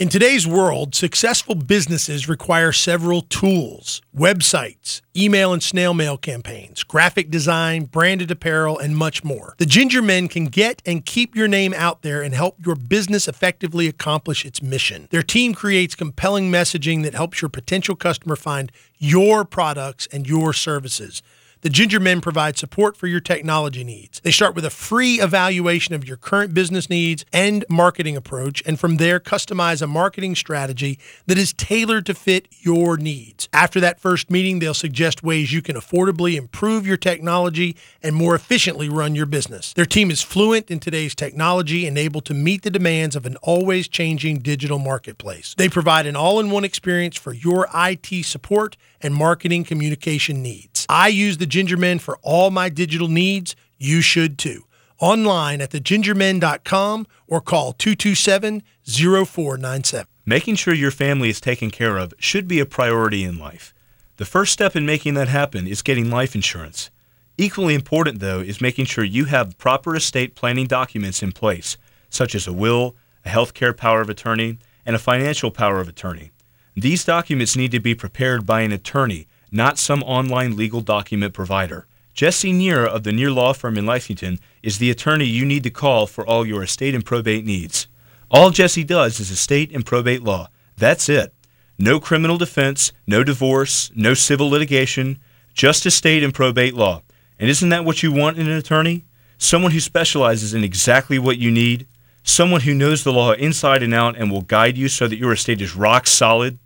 In 0.00 0.08
today's 0.08 0.46
world, 0.46 0.94
successful 0.94 1.54
businesses 1.54 2.26
require 2.26 2.72
several 2.72 3.20
tools 3.20 4.00
websites, 4.16 5.02
email 5.14 5.52
and 5.52 5.62
snail 5.62 5.92
mail 5.92 6.16
campaigns, 6.16 6.82
graphic 6.84 7.28
design, 7.30 7.84
branded 7.84 8.30
apparel, 8.30 8.78
and 8.78 8.96
much 8.96 9.22
more. 9.22 9.56
The 9.58 9.66
Ginger 9.66 10.00
Men 10.00 10.28
can 10.28 10.46
get 10.46 10.80
and 10.86 11.04
keep 11.04 11.36
your 11.36 11.48
name 11.48 11.74
out 11.74 12.00
there 12.00 12.22
and 12.22 12.32
help 12.34 12.64
your 12.64 12.76
business 12.76 13.28
effectively 13.28 13.88
accomplish 13.88 14.46
its 14.46 14.62
mission. 14.62 15.06
Their 15.10 15.22
team 15.22 15.52
creates 15.52 15.94
compelling 15.94 16.50
messaging 16.50 17.02
that 17.02 17.12
helps 17.12 17.42
your 17.42 17.50
potential 17.50 17.94
customer 17.94 18.36
find 18.36 18.72
your 18.96 19.44
products 19.44 20.08
and 20.10 20.26
your 20.26 20.54
services. 20.54 21.20
The 21.62 21.68
Ginger 21.68 22.00
Men 22.00 22.22
provide 22.22 22.56
support 22.56 22.96
for 22.96 23.06
your 23.06 23.20
technology 23.20 23.84
needs. 23.84 24.18
They 24.20 24.30
start 24.30 24.54
with 24.54 24.64
a 24.64 24.70
free 24.70 25.20
evaluation 25.20 25.94
of 25.94 26.08
your 26.08 26.16
current 26.16 26.54
business 26.54 26.88
needs 26.88 27.26
and 27.34 27.66
marketing 27.68 28.16
approach, 28.16 28.62
and 28.64 28.80
from 28.80 28.96
there, 28.96 29.20
customize 29.20 29.82
a 29.82 29.86
marketing 29.86 30.36
strategy 30.36 30.98
that 31.26 31.36
is 31.36 31.52
tailored 31.52 32.06
to 32.06 32.14
fit 32.14 32.48
your 32.60 32.96
needs. 32.96 33.46
After 33.52 33.78
that 33.78 34.00
first 34.00 34.30
meeting, 34.30 34.58
they'll 34.58 34.72
suggest 34.72 35.22
ways 35.22 35.52
you 35.52 35.60
can 35.60 35.76
affordably 35.76 36.36
improve 36.36 36.86
your 36.86 36.96
technology 36.96 37.76
and 38.02 38.16
more 38.16 38.34
efficiently 38.34 38.88
run 38.88 39.14
your 39.14 39.26
business. 39.26 39.74
Their 39.74 39.84
team 39.84 40.10
is 40.10 40.22
fluent 40.22 40.70
in 40.70 40.80
today's 40.80 41.14
technology 41.14 41.86
and 41.86 41.98
able 41.98 42.22
to 42.22 42.32
meet 42.32 42.62
the 42.62 42.70
demands 42.70 43.14
of 43.14 43.26
an 43.26 43.36
always 43.42 43.86
changing 43.86 44.38
digital 44.38 44.78
marketplace. 44.78 45.54
They 45.58 45.68
provide 45.68 46.06
an 46.06 46.16
all 46.16 46.40
in 46.40 46.50
one 46.50 46.64
experience 46.64 47.18
for 47.18 47.34
your 47.34 47.68
IT 47.74 48.24
support 48.24 48.78
and 49.02 49.14
marketing 49.14 49.64
communication 49.64 50.42
needs. 50.42 50.69
I 50.90 51.06
use 51.06 51.38
the 51.38 51.46
Ginger 51.46 51.76
Men 51.76 52.00
for 52.00 52.18
all 52.20 52.50
my 52.50 52.68
digital 52.68 53.06
needs. 53.06 53.54
You 53.78 54.00
should 54.00 54.36
too. 54.36 54.64
Online 54.98 55.60
at 55.60 55.70
thegingermen.com 55.70 57.06
or 57.28 57.40
call 57.40 57.74
227 57.74 58.64
0497. 58.84 60.08
Making 60.26 60.56
sure 60.56 60.74
your 60.74 60.90
family 60.90 61.28
is 61.28 61.40
taken 61.40 61.70
care 61.70 61.96
of 61.96 62.12
should 62.18 62.48
be 62.48 62.58
a 62.58 62.66
priority 62.66 63.22
in 63.22 63.38
life. 63.38 63.72
The 64.16 64.24
first 64.24 64.52
step 64.52 64.74
in 64.74 64.84
making 64.84 65.14
that 65.14 65.28
happen 65.28 65.68
is 65.68 65.80
getting 65.80 66.10
life 66.10 66.34
insurance. 66.34 66.90
Equally 67.38 67.74
important, 67.74 68.18
though, 68.18 68.40
is 68.40 68.60
making 68.60 68.86
sure 68.86 69.04
you 69.04 69.26
have 69.26 69.56
proper 69.58 69.94
estate 69.94 70.34
planning 70.34 70.66
documents 70.66 71.22
in 71.22 71.30
place, 71.30 71.78
such 72.08 72.34
as 72.34 72.48
a 72.48 72.52
will, 72.52 72.96
a 73.24 73.28
health 73.28 73.54
care 73.54 73.72
power 73.72 74.00
of 74.00 74.10
attorney, 74.10 74.58
and 74.84 74.96
a 74.96 74.98
financial 74.98 75.52
power 75.52 75.80
of 75.80 75.88
attorney. 75.88 76.32
These 76.74 77.04
documents 77.04 77.56
need 77.56 77.70
to 77.70 77.80
be 77.80 77.94
prepared 77.94 78.44
by 78.44 78.62
an 78.62 78.72
attorney, 78.72 79.28
not 79.50 79.78
some 79.78 80.02
online 80.02 80.56
legal 80.56 80.80
document 80.80 81.34
provider. 81.34 81.86
Jesse 82.14 82.52
Neer 82.52 82.84
of 82.84 83.04
the 83.04 83.12
Neer 83.12 83.30
Law 83.30 83.52
Firm 83.52 83.78
in 83.78 83.86
Lexington 83.86 84.38
is 84.62 84.78
the 84.78 84.90
attorney 84.90 85.26
you 85.26 85.44
need 85.44 85.62
to 85.62 85.70
call 85.70 86.06
for 86.06 86.26
all 86.26 86.46
your 86.46 86.62
estate 86.62 86.94
and 86.94 87.04
probate 87.04 87.44
needs. 87.44 87.86
All 88.30 88.50
Jesse 88.50 88.84
does 88.84 89.20
is 89.20 89.30
estate 89.30 89.74
and 89.74 89.86
probate 89.86 90.22
law. 90.22 90.48
That's 90.76 91.08
it. 91.08 91.34
No 91.78 91.98
criminal 91.98 92.36
defense, 92.36 92.92
no 93.06 93.24
divorce, 93.24 93.90
no 93.94 94.14
civil 94.14 94.50
litigation, 94.50 95.18
just 95.54 95.86
estate 95.86 96.22
and 96.22 96.34
probate 96.34 96.74
law. 96.74 97.02
And 97.38 97.48
isn't 97.48 97.70
that 97.70 97.84
what 97.84 98.02
you 98.02 98.12
want 98.12 98.38
in 98.38 98.48
an 98.48 98.56
attorney? 98.56 99.04
Someone 99.38 99.72
who 99.72 99.80
specializes 99.80 100.52
in 100.52 100.62
exactly 100.62 101.18
what 101.18 101.38
you 101.38 101.50
need? 101.50 101.86
Someone 102.22 102.60
who 102.60 102.74
knows 102.74 103.02
the 103.02 103.12
law 103.12 103.32
inside 103.32 103.82
and 103.82 103.94
out 103.94 104.16
and 104.16 104.30
will 104.30 104.42
guide 104.42 104.76
you 104.76 104.88
so 104.88 105.08
that 105.08 105.16
your 105.16 105.32
estate 105.32 105.62
is 105.62 105.74
rock 105.74 106.06
solid? 106.06 106.58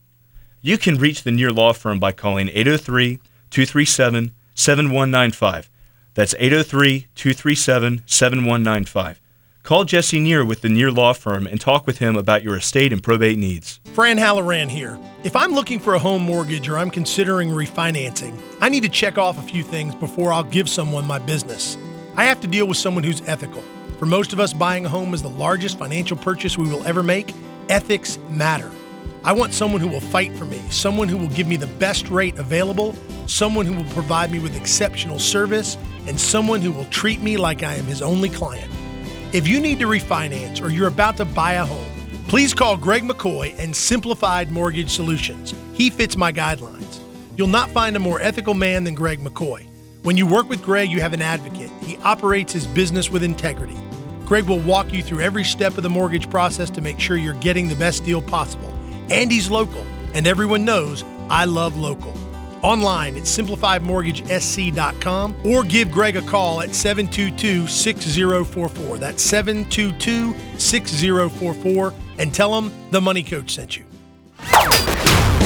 You 0.67 0.79
can 0.79 0.95
reach 0.97 1.25
the 1.25 1.31
Neer 1.31 1.53
Law 1.53 1.75
Firm 1.75 2.01
by 2.01 2.12
calling 2.12 2.49
803 2.49 3.17
237 3.51 4.33
7195. 4.55 5.69
That's 6.15 6.35
803 6.39 7.07
237 7.15 8.03
7195. 8.07 9.21
Call 9.62 9.85
Jesse 9.85 10.19
Neer 10.19 10.43
with 10.43 10.62
the 10.62 10.71
Neer 10.71 10.91
Law 10.91 11.12
Firm 11.12 11.47
and 11.47 11.61
talk 11.61 11.87
with 11.87 11.99
him 11.99 12.17
about 12.17 12.43
your 12.43 12.57
estate 12.57 12.95
and 12.95 13.03
probate 13.03 13.37
needs. 13.37 13.79
Fran 13.93 14.17
Halloran 14.17 14.71
here. 14.71 14.99
If 15.23 15.37
I'm 15.37 15.53
looking 15.53 15.79
for 15.79 15.97
a 15.97 15.99
home 15.99 16.23
mortgage 16.23 16.67
or 16.67 16.79
I'm 16.79 16.91
considering 16.91 17.51
refinancing, 17.51 18.41
I 18.62 18.71
need 18.71 18.85
to 18.85 18.89
check 18.89 19.19
off 19.19 19.39
a 19.39 19.47
few 19.47 19.62
things 19.62 19.95
before 19.95 20.33
I'll 20.33 20.45
give 20.45 20.71
someone 20.71 21.07
my 21.07 21.19
business. 21.19 21.77
I 22.17 22.25
have 22.25 22.41
to 22.41 22.49
deal 22.49 22.67
with 22.67 22.79
someone 22.79 23.05
who's 23.05 23.21
ethical. 23.29 23.62
For 23.99 24.07
most 24.07 24.33
of 24.33 24.41
us, 24.41 24.55
buying 24.55 24.87
a 24.87 24.89
home 24.89 25.12
is 25.12 25.21
the 25.21 25.29
largest 25.29 25.79
financial 25.79 26.17
purchase 26.17 26.57
we 26.57 26.69
will 26.69 26.83
ever 26.85 27.03
make. 27.03 27.35
Ethics 27.69 28.19
matter. 28.31 28.71
I 29.25 29.33
want 29.33 29.55
someone 29.55 29.81
who 29.81 29.89
will 29.89 30.01
fight 30.01 30.37
for 30.37 30.45
me, 30.45 30.61
someone 30.68 31.09
who 31.09 31.16
will 31.16 31.29
give 31.29 31.47
me 31.47 31.57
the 31.57 31.66
best 31.66 32.11
rate 32.11 32.37
available, 32.37 32.95
someone 33.27 33.64
who 33.64 33.72
will 33.72 33.91
provide 33.95 34.31
me 34.31 34.39
with 34.39 34.55
exceptional 34.55 35.18
service, 35.18 35.79
and 36.07 36.20
someone 36.20 36.61
who 36.61 36.70
will 36.70 36.85
treat 36.87 37.22
me 37.22 37.39
like 37.39 37.62
I 37.62 37.72
am 37.77 37.87
his 37.87 38.03
only 38.03 38.29
client. 38.29 38.70
If 39.33 39.49
you 39.49 39.61
need 39.61 39.79
to 39.79 39.87
refinance 39.87 40.62
or 40.62 40.68
you're 40.68 40.89
about 40.89 41.16
to 41.16 41.25
buy 41.25 41.55
a 41.55 41.64
home, 41.64 41.91
please 42.29 42.53
call 42.53 42.77
Greg 42.77 43.03
McCoy 43.03 43.59
and 43.59 43.75
Simplified 43.75 44.51
Mortgage 44.51 44.91
Solutions. 44.91 45.55
He 45.72 45.89
fits 45.89 46.18
my 46.18 46.31
guidelines. 46.31 47.01
You'll 47.39 47.49
not 47.49 47.70
find 47.70 47.97
a 47.97 48.01
more 48.01 48.20
ethical 48.20 48.53
man 48.53 48.85
than 48.85 48.95
Greg 48.95 49.20
McCoy. 49.20 49.66
When 50.03 50.18
you 50.18 50.27
work 50.27 50.51
with 50.51 50.62
Greg, 50.62 50.91
you 50.91 51.01
have 51.01 51.14
an 51.14 51.22
advocate. 51.22 51.70
He 51.81 51.97
operates 52.05 52.53
his 52.53 52.66
business 52.66 53.09
with 53.09 53.22
integrity. 53.22 53.79
Greg 54.27 54.45
will 54.45 54.61
walk 54.61 54.93
you 54.93 55.03
through 55.03 55.22
every 55.22 55.45
step 55.45 55.79
of 55.79 55.83
the 55.83 55.89
mortgage 55.89 56.29
process 56.29 56.68
to 56.68 56.83
make 56.83 57.01
sure 57.01 57.16
you're 57.16 57.33
getting 57.35 57.68
the 57.68 57.77
best 57.77 58.05
deal 58.05 58.20
possible. 58.20 58.74
And 59.11 59.31
he's 59.31 59.51
local, 59.51 59.85
and 60.15 60.27
everyone 60.27 60.65
knows 60.65 61.05
I 61.29 61.45
love 61.45 61.77
local 61.77 62.15
online 62.65 63.17
at 63.17 63.23
simplifiedmortgagesc.com 63.25 65.37
or 65.45 65.63
give 65.63 65.93
Greg 65.93 66.17
a 66.17 66.23
call 66.23 66.63
at 66.63 66.75
722 66.75 67.69
6044. 67.69 68.99
That's 68.99 69.23
722 69.23 70.35
6044 70.59 71.95
and 72.19 72.35
tell 72.35 72.59
him 72.59 72.73
the 72.91 73.01
Money 73.01 73.23
Coach 73.23 73.55
sent 73.55 73.77
you. 73.77 73.85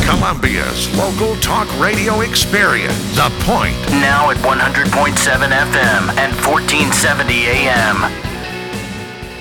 Columbia's 0.07 0.89
local 0.97 1.37
talk 1.37 1.69
radio 1.79 2.21
experience. 2.21 2.97
The 3.17 3.29
Point. 3.41 3.77
Now 3.91 4.31
at 4.31 4.39
100.7 4.39 4.87
FM 4.87 6.17
and 6.17 6.33
1470 6.47 7.47
AM. 7.47 8.28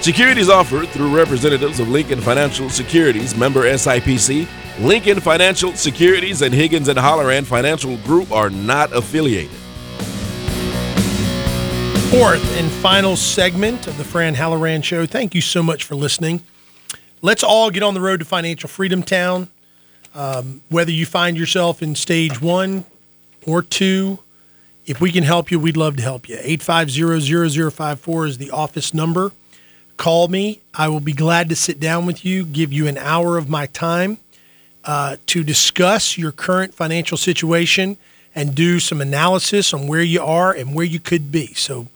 Securities 0.02 0.48
offered 0.48 0.88
through 0.90 1.14
representatives 1.14 1.80
of 1.80 1.90
Lincoln 1.90 2.22
Financial 2.22 2.70
Securities, 2.70 3.36
member 3.36 3.64
SIPC. 3.64 4.48
Lincoln 4.80 5.20
Financial 5.20 5.74
Securities 5.74 6.44
and 6.44 6.54
Higgins 6.54 6.88
and 6.88 7.00
Halloran 7.00 7.44
Financial 7.44 7.98
Group 7.98 8.32
are 8.32 8.50
not 8.50 8.96
affiliated. 8.96 9.50
Fourth 12.12 12.58
and 12.58 12.72
final 12.72 13.18
segment 13.18 13.88
of 13.88 13.98
the 13.98 14.04
Fran 14.04 14.36
Halloran 14.36 14.82
Show. 14.82 15.06
Thank 15.06 15.36
you 15.36 15.42
so 15.42 15.62
much 15.62 15.84
for 15.84 15.96
listening. 15.96 16.44
Let's 17.22 17.44
all 17.44 17.70
get 17.72 17.84
on 17.84 17.96
the 17.96 18.00
road 18.00 18.20
to 18.20 18.26
financial 18.26 18.70
freedom 18.70 19.04
town. 19.04 19.50
Um, 20.16 20.62
whether 20.70 20.92
you 20.92 21.06
find 21.06 21.36
yourself 21.36 21.82
in 21.82 21.96
stage 21.96 22.40
one 22.42 22.86
or 23.46 23.62
two, 23.62 24.20
if 24.86 25.02
we 25.02 25.12
can 25.12 25.24
help 25.24 25.52
you, 25.52 25.60
we'd 25.60 25.76
love 25.76 25.98
to 25.98 26.04
help 26.04 26.30
you. 26.30 26.38
850-0054 26.38 28.28
is 28.28 28.38
the 28.38 28.52
office 28.52 28.94
number. 28.94 29.34
Call 29.98 30.28
me. 30.28 30.62
I 30.74 30.88
will 30.88 31.00
be 31.00 31.14
glad 31.14 31.50
to 31.50 31.56
sit 31.56 31.80
down 31.80 32.06
with 32.06 32.24
you, 32.24 32.46
give 32.46 32.72
you 32.72 32.88
an 32.88 32.98
hour 32.98 33.38
of 33.38 33.50
my 33.50 33.66
time 33.66 34.20
uh, 34.86 35.18
to 35.28 35.44
discuss 35.44 36.18
your 36.18 36.32
current 36.32 36.74
financial 36.74 37.18
situation 37.18 37.98
and 38.36 38.54
do 38.54 38.80
some 38.80 39.02
analysis 39.02 39.74
on 39.74 39.88
where 39.88 40.04
you 40.04 40.22
are 40.22 40.54
and 40.54 40.76
where 40.76 40.86
you 40.86 41.00
could 41.00 41.32
be. 41.32 41.48
So 41.56 41.88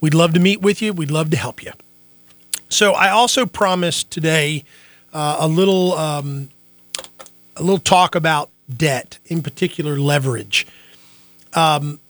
we'd 0.00 0.14
love 0.14 0.34
to 0.34 0.40
meet 0.40 0.60
with 0.60 0.82
you. 0.82 0.92
We'd 0.92 1.10
love 1.10 1.30
to 1.30 1.36
help 1.36 1.62
you. 1.62 1.72
So 2.68 2.92
I 2.92 3.08
also 3.08 3.46
promised 3.46 4.10
today 4.10 4.64
uh, 5.14 5.38
a 5.40 5.48
little 5.48 5.94
um, 5.94 6.50
a 7.56 7.62
little 7.62 7.78
talk 7.78 8.14
about 8.14 8.50
debt, 8.74 9.18
in 9.26 9.42
particular 9.42 9.98
leverage. 9.98 10.66
Um, 11.54 12.00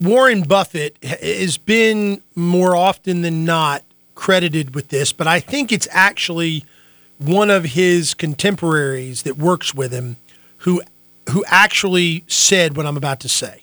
Warren 0.00 0.42
Buffett 0.42 1.02
has 1.02 1.56
been 1.56 2.22
more 2.34 2.76
often 2.76 3.22
than 3.22 3.46
not 3.46 3.82
credited 4.16 4.74
with 4.74 4.88
this, 4.88 5.12
but 5.12 5.28
I 5.28 5.38
think 5.38 5.70
it's 5.70 5.86
actually 5.92 6.64
one 7.18 7.50
of 7.50 7.64
his 7.64 8.14
contemporaries 8.14 9.22
that 9.22 9.38
works 9.38 9.72
with 9.72 9.92
him 9.92 10.16
who 10.58 10.82
who 11.30 11.44
actually 11.46 12.24
said 12.26 12.76
what 12.76 12.86
I'm 12.86 12.96
about 12.96 13.20
to 13.20 13.28
say. 13.28 13.62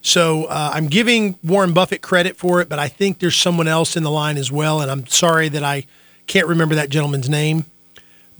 So 0.00 0.44
uh, 0.44 0.70
I'm 0.72 0.86
giving 0.86 1.38
Warren 1.42 1.72
Buffett 1.74 2.02
credit 2.02 2.36
for 2.36 2.60
it, 2.60 2.68
but 2.68 2.78
I 2.78 2.88
think 2.88 3.18
there's 3.18 3.36
someone 3.36 3.68
else 3.68 3.96
in 3.96 4.02
the 4.02 4.10
line 4.10 4.36
as 4.36 4.50
well, 4.50 4.80
and 4.80 4.90
I'm 4.90 5.06
sorry 5.06 5.48
that 5.50 5.62
I 5.62 5.86
can't 6.26 6.46
remember 6.46 6.74
that 6.76 6.88
gentleman's 6.88 7.28
name. 7.28 7.66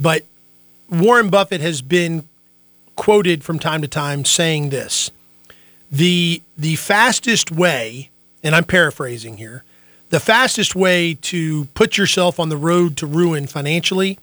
But 0.00 0.24
Warren 0.90 1.30
Buffett 1.30 1.60
has 1.60 1.82
been 1.82 2.28
quoted 2.96 3.44
from 3.44 3.58
time 3.58 3.82
to 3.82 3.88
time 3.88 4.24
saying 4.24 4.70
this: 4.70 5.10
the 5.90 6.42
the 6.56 6.76
fastest 6.76 7.52
way, 7.52 8.10
and 8.42 8.54
I'm 8.54 8.64
paraphrasing 8.64 9.36
here, 9.36 9.62
the 10.10 10.20
fastest 10.20 10.74
way 10.74 11.14
to 11.14 11.66
put 11.74 11.98
yourself 11.98 12.40
on 12.40 12.48
the 12.48 12.56
road 12.56 12.96
to 12.98 13.06
ruin 13.06 13.46
financially, 13.46 14.18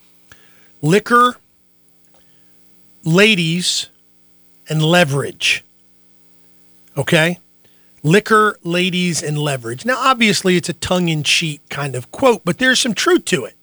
liquor, 0.81 1.37
ladies, 3.03 3.89
and 4.67 4.81
leverage. 4.81 5.63
Okay? 6.97 7.39
Liquor, 8.03 8.57
ladies, 8.63 9.21
and 9.21 9.37
leverage. 9.37 9.85
Now, 9.85 9.97
obviously, 9.97 10.57
it's 10.57 10.69
a 10.69 10.73
tongue 10.73 11.09
in 11.09 11.23
cheek 11.23 11.61
kind 11.69 11.95
of 11.95 12.11
quote, 12.11 12.43
but 12.45 12.57
there's 12.57 12.79
some 12.79 12.93
truth 12.93 13.25
to 13.25 13.45
it. 13.45 13.55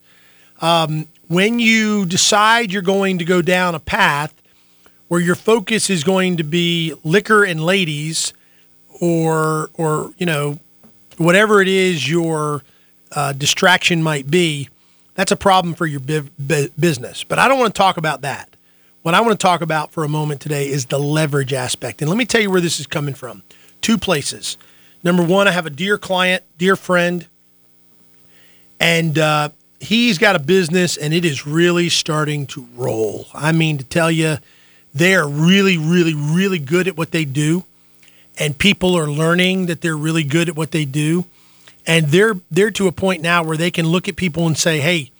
Um, 0.61 1.07
when 1.27 1.59
you 1.59 2.05
decide 2.05 2.71
you're 2.71 2.81
going 2.81 3.17
to 3.17 3.25
go 3.25 3.41
down 3.41 3.75
a 3.75 3.79
path 3.79 4.33
where 5.07 5.19
your 5.19 5.35
focus 5.35 5.89
is 5.89 6.03
going 6.03 6.37
to 6.37 6.43
be 6.43 6.93
liquor 7.03 7.43
and 7.43 7.63
ladies, 7.63 8.33
or, 9.01 9.69
or 9.73 10.13
you 10.17 10.25
know, 10.25 10.59
whatever 11.17 11.61
it 11.61 11.67
is 11.67 12.09
your 12.09 12.63
uh, 13.11 13.33
distraction 13.33 14.01
might 14.01 14.29
be, 14.29 14.69
that's 15.15 15.31
a 15.31 15.35
problem 15.35 15.75
for 15.75 15.85
your 15.85 15.99
bi- 15.99 16.29
bi- 16.39 16.69
business. 16.79 17.23
But 17.23 17.39
I 17.39 17.47
don't 17.47 17.59
want 17.59 17.73
to 17.73 17.77
talk 17.77 17.97
about 17.97 18.21
that. 18.21 18.49
What 19.03 19.13
I 19.13 19.21
want 19.21 19.37
to 19.39 19.43
talk 19.43 19.61
about 19.61 19.91
for 19.91 20.03
a 20.03 20.09
moment 20.09 20.41
today 20.41 20.69
is 20.69 20.85
the 20.85 20.97
leverage 20.97 21.53
aspect. 21.53 22.01
And 22.01 22.09
let 22.09 22.17
me 22.17 22.25
tell 22.25 22.41
you 22.41 22.49
where 22.49 22.61
this 22.61 22.79
is 22.79 22.87
coming 22.87 23.13
from. 23.13 23.43
Two 23.81 23.97
places. 23.97 24.57
Number 25.03 25.23
one, 25.23 25.47
I 25.47 25.51
have 25.51 25.65
a 25.65 25.69
dear 25.69 25.97
client, 25.97 26.43
dear 26.57 26.77
friend, 26.77 27.27
and 28.79 29.19
uh, 29.19 29.49
he's 29.81 30.17
got 30.17 30.35
a 30.35 30.39
business 30.39 30.95
and 30.95 31.13
it 31.13 31.25
is 31.25 31.45
really 31.45 31.89
starting 31.89 32.47
to 32.47 32.65
roll. 32.75 33.27
I 33.33 33.51
mean, 33.51 33.77
to 33.77 33.83
tell 33.83 34.09
you, 34.09 34.37
they 34.93 35.15
are 35.15 35.27
really, 35.27 35.77
really, 35.77 36.13
really 36.13 36.59
good 36.59 36.87
at 36.87 36.95
what 36.95 37.11
they 37.11 37.25
do. 37.25 37.65
And 38.37 38.57
people 38.57 38.97
are 38.97 39.07
learning 39.07 39.67
that 39.67 39.81
they're 39.81 39.97
really 39.97 40.23
good 40.23 40.49
at 40.49 40.55
what 40.55 40.71
they 40.71 40.85
do. 40.85 41.25
And 41.85 42.07
they're 42.07 42.35
they're 42.49 42.71
to 42.71 42.87
a 42.87 42.91
point 42.91 43.21
now 43.21 43.43
where 43.43 43.57
they 43.57 43.71
can 43.71 43.87
look 43.87 44.07
at 44.07 44.15
people 44.15 44.47
and 44.47 44.57
say, 44.57 44.79
hey, 44.79 45.11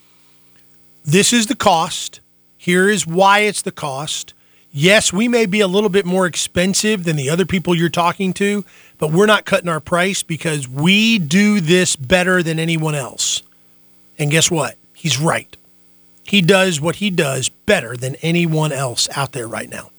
this 1.05 1.33
is 1.33 1.47
the 1.47 1.55
cost. 1.55 2.19
Here 2.57 2.89
is 2.89 3.05
why 3.05 3.39
it's 3.39 3.61
the 3.61 3.71
cost. 3.71 4.33
Yes, 4.71 5.13
we 5.13 5.27
may 5.27 5.45
be 5.45 5.59
a 5.59 5.67
little 5.67 5.89
bit 5.89 6.05
more 6.05 6.25
expensive 6.25 7.03
than 7.03 7.15
the 7.15 7.29
other 7.29 7.45
people 7.45 7.75
you're 7.75 7.89
talking 7.89 8.33
to, 8.33 8.65
but 8.97 9.11
we're 9.11 9.27
not 9.27 9.45
cutting 9.45 9.69
our 9.69 9.79
price 9.79 10.23
because 10.23 10.67
we 10.67 11.19
do 11.19 11.59
this 11.59 11.95
better 11.95 12.41
than 12.41 12.57
anyone 12.57 12.95
else. 12.95 13.43
And 14.17 14.31
guess 14.31 14.49
what? 14.49 14.77
He's 14.95 15.19
right. 15.19 15.55
He 16.23 16.41
does 16.41 16.79
what 16.81 16.95
he 16.95 17.09
does 17.09 17.49
better 17.49 17.95
than 17.95 18.15
anyone 18.21 18.71
else 18.71 19.07
out 19.15 19.33
there 19.33 19.47
right 19.47 19.69
now. 19.69 19.91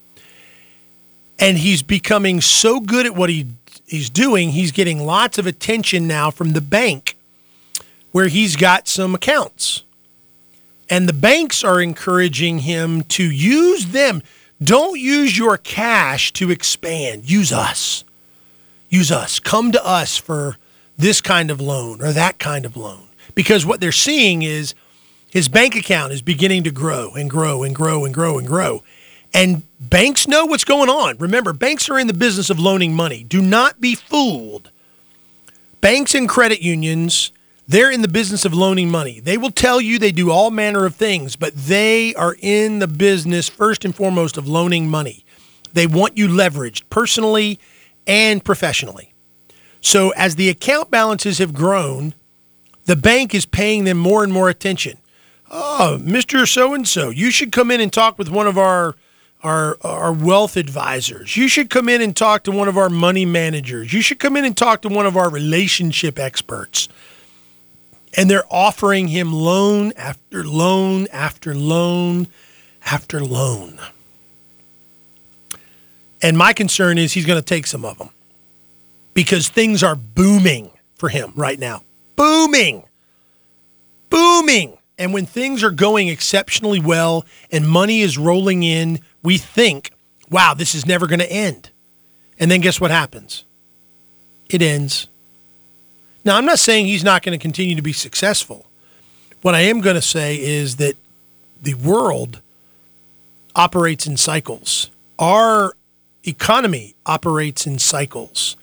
And 1.39 1.59
he's 1.59 1.83
becoming 1.83 2.41
so 2.41 2.81
good 2.81 3.07
at 3.07 3.15
what 3.15 3.29
he, 3.31 3.47
he's 3.87 4.11
doing, 4.11 4.51
he's 4.51 4.73
getting 4.73 5.05
lots 5.05 5.39
of 5.39 5.47
attention 5.47 6.07
now 6.07 6.31
from 6.31 6.53
the 6.53 6.61
bank 6.61 7.17
where 8.13 8.29
he's 8.29 8.55
got 8.55 8.87
some 8.87 9.15
accounts. 9.15 9.83
And 10.89 11.09
the 11.09 11.13
banks 11.13 11.65
are 11.65 11.81
encouraging 11.81 12.61
him 12.61 13.03
to 13.05 13.29
use 13.29 13.87
them. 13.87 14.23
Don't 14.63 15.01
use 15.01 15.37
your 15.37 15.57
cash 15.57 16.33
to 16.35 16.51
expand. 16.51 17.29
Use 17.29 17.53
us. 17.53 18.05
Use 18.89 19.11
us. 19.11 19.41
Come 19.41 19.73
to 19.73 19.85
us 19.85 20.17
for 20.17 20.59
this 20.97 21.21
kind 21.21 21.51
of 21.51 21.61
loan 21.61 22.01
or 22.01 22.13
that 22.13 22.39
kind 22.39 22.65
of 22.65 22.77
loan. 22.77 23.09
Because 23.35 23.67
what 23.67 23.81
they're 23.81 23.91
seeing 23.91 24.43
is 24.43 24.75
his 25.29 25.49
bank 25.49 25.75
account 25.75 26.13
is 26.13 26.23
beginning 26.23 26.63
to 26.63 26.71
grow 26.71 27.15
and 27.15 27.29
grow 27.29 27.65
and 27.65 27.75
grow 27.75 28.05
and 28.05 28.15
grow 28.15 28.39
and 28.39 28.47
grow. 28.47 28.85
And 29.35 29.65
banks 29.81 30.29
know 30.29 30.47
what's 30.47 30.65
going 30.65 30.89
on. 30.89 31.17
Remember, 31.19 31.53
banks 31.53 31.91
are 31.91 31.99
in 31.99 32.07
the 32.07 32.15
business 32.15 32.51
of 32.51 32.61
loaning 32.61 32.95
money. 32.95 33.25
Do 33.25 33.43
not 33.43 33.81
be 33.81 33.97
fooled. 33.97 34.71
Banks 35.81 36.15
and 36.15 36.29
credit 36.29 36.63
unions, 36.63 37.33
they're 37.67 37.91
in 37.91 38.01
the 38.01 38.09
business 38.09 38.45
of 38.45 38.55
loaning 38.55 38.91
money. 38.91 39.19
They 39.19 39.37
will 39.37 39.51
tell 39.51 39.81
you 39.81 39.99
they 39.99 40.13
do 40.13 40.31
all 40.31 40.53
manner 40.53 40.87
of 40.87 40.95
things, 40.95 41.35
but 41.35 41.53
they 41.55 42.15
are 42.15 42.37
in 42.41 42.79
the 42.79 42.87
business, 42.87 43.49
first 43.49 43.85
and 43.85 43.95
foremost, 43.95 44.39
of 44.39 44.47
loaning 44.47 44.89
money. 44.89 45.25
They 45.73 45.89
want 45.89 46.17
you 46.17 46.29
leveraged 46.29 46.85
personally 46.89 47.59
and 48.07 48.45
professionally. 48.45 49.13
So 49.81 50.11
as 50.11 50.37
the 50.37 50.49
account 50.49 50.91
balances 50.91 51.39
have 51.39 51.53
grown, 51.53 52.15
the 52.85 52.97
bank 52.97 53.35
is 53.35 53.47
paying 53.47 53.85
them 53.85 53.99
more 53.99 54.23
and 54.23 54.33
more 54.33 54.49
attention. 54.49 54.99
Oh, 55.51 55.99
Mr. 56.01 56.49
So 56.49 56.73
and 56.73 56.87
so, 56.87 57.11
you 57.11 57.31
should 57.31 57.51
come 57.51 57.71
in 57.71 57.81
and 57.81 57.93
talk 57.93 58.19
with 58.19 58.29
one 58.29 58.47
of 58.47 58.57
our 58.57 58.95
our 59.45 59.77
our 59.83 60.13
wealth 60.13 60.57
advisors. 60.57 61.37
You 61.37 61.47
should 61.49 61.71
come 61.71 61.89
in 61.89 62.01
and 62.01 62.17
talk 62.17 62.45
to 62.45 62.51
one 62.51 62.67
of 62.67 62.77
our 62.79 62.89
money 62.89 63.27
managers. 63.27 63.93
You 63.93 64.01
should 64.01 64.19
come 64.19 64.37
in 64.37 64.45
and 64.45 64.57
talk 64.57 64.83
to 64.83 64.89
one 64.89 65.07
of 65.07 65.17
our 65.17 65.31
relationship 65.31 66.19
experts. 66.19 66.89
And 68.17 68.31
they're 68.31 68.47
offering 68.51 69.09
him 69.09 69.33
loan 69.33 69.93
after 69.97 70.45
loan 70.45 71.09
after 71.13 71.55
loan 71.55 72.29
after 72.85 73.21
loan. 73.21 73.79
And 76.23 76.39
my 76.39 76.53
concern 76.53 76.97
is 76.97 77.13
he's 77.13 77.27
going 77.27 77.41
to 77.41 77.45
take 77.45 77.67
some 77.67 77.85
of 77.85 77.99
them 77.99 78.09
because 79.13 79.49
things 79.49 79.83
are 79.83 79.95
booming 79.95 80.71
for 80.95 81.09
him 81.09 81.33
right 81.37 81.59
now. 81.59 81.83
Booming. 82.17 82.85
Booming. 84.09 84.79
And 84.99 85.13
when 85.13 85.27
things 85.27 85.63
are 85.63 85.71
going 85.71 86.09
exceptionally 86.09 86.81
well 86.81 87.25
and 87.51 87.67
money 87.67 88.01
is 88.01 88.17
rolling 88.17 88.63
in, 88.63 89.01
we 89.23 89.39
think, 89.39 89.91
wow, 90.31 90.55
this 90.55 90.75
is 90.75 90.87
never 90.87 91.07
going 91.07 91.19
to 91.19 91.31
end. 91.31 91.71
And 92.39 92.51
then 92.51 92.61
guess 92.61 92.81
what 92.81 92.91
happens? 92.91 93.45
It 94.49 94.63
ends. 94.63 95.09
Now, 96.25 96.37
I'm 96.37 96.47
not 96.47 96.59
saying 96.59 96.87
he's 96.87 97.05
not 97.05 97.23
going 97.23 97.37
to 97.39 97.43
continue 97.43 97.77
to 97.77 97.83
be 97.83 97.93
successful. 97.93 98.67
What 99.43 99.55
I 99.55 99.61
am 99.61 99.81
going 99.81 99.97
to 99.97 100.03
say 100.03 100.37
is 100.37 100.77
that 100.77 100.97
the 101.61 101.75
world 101.75 102.41
operates 103.55 104.07
in 104.07 104.17
cycles. 104.17 104.91
Our 105.19 105.77
economy 106.25 106.95
operates 107.05 107.67
in 107.67 107.79
cycles. 107.79 108.57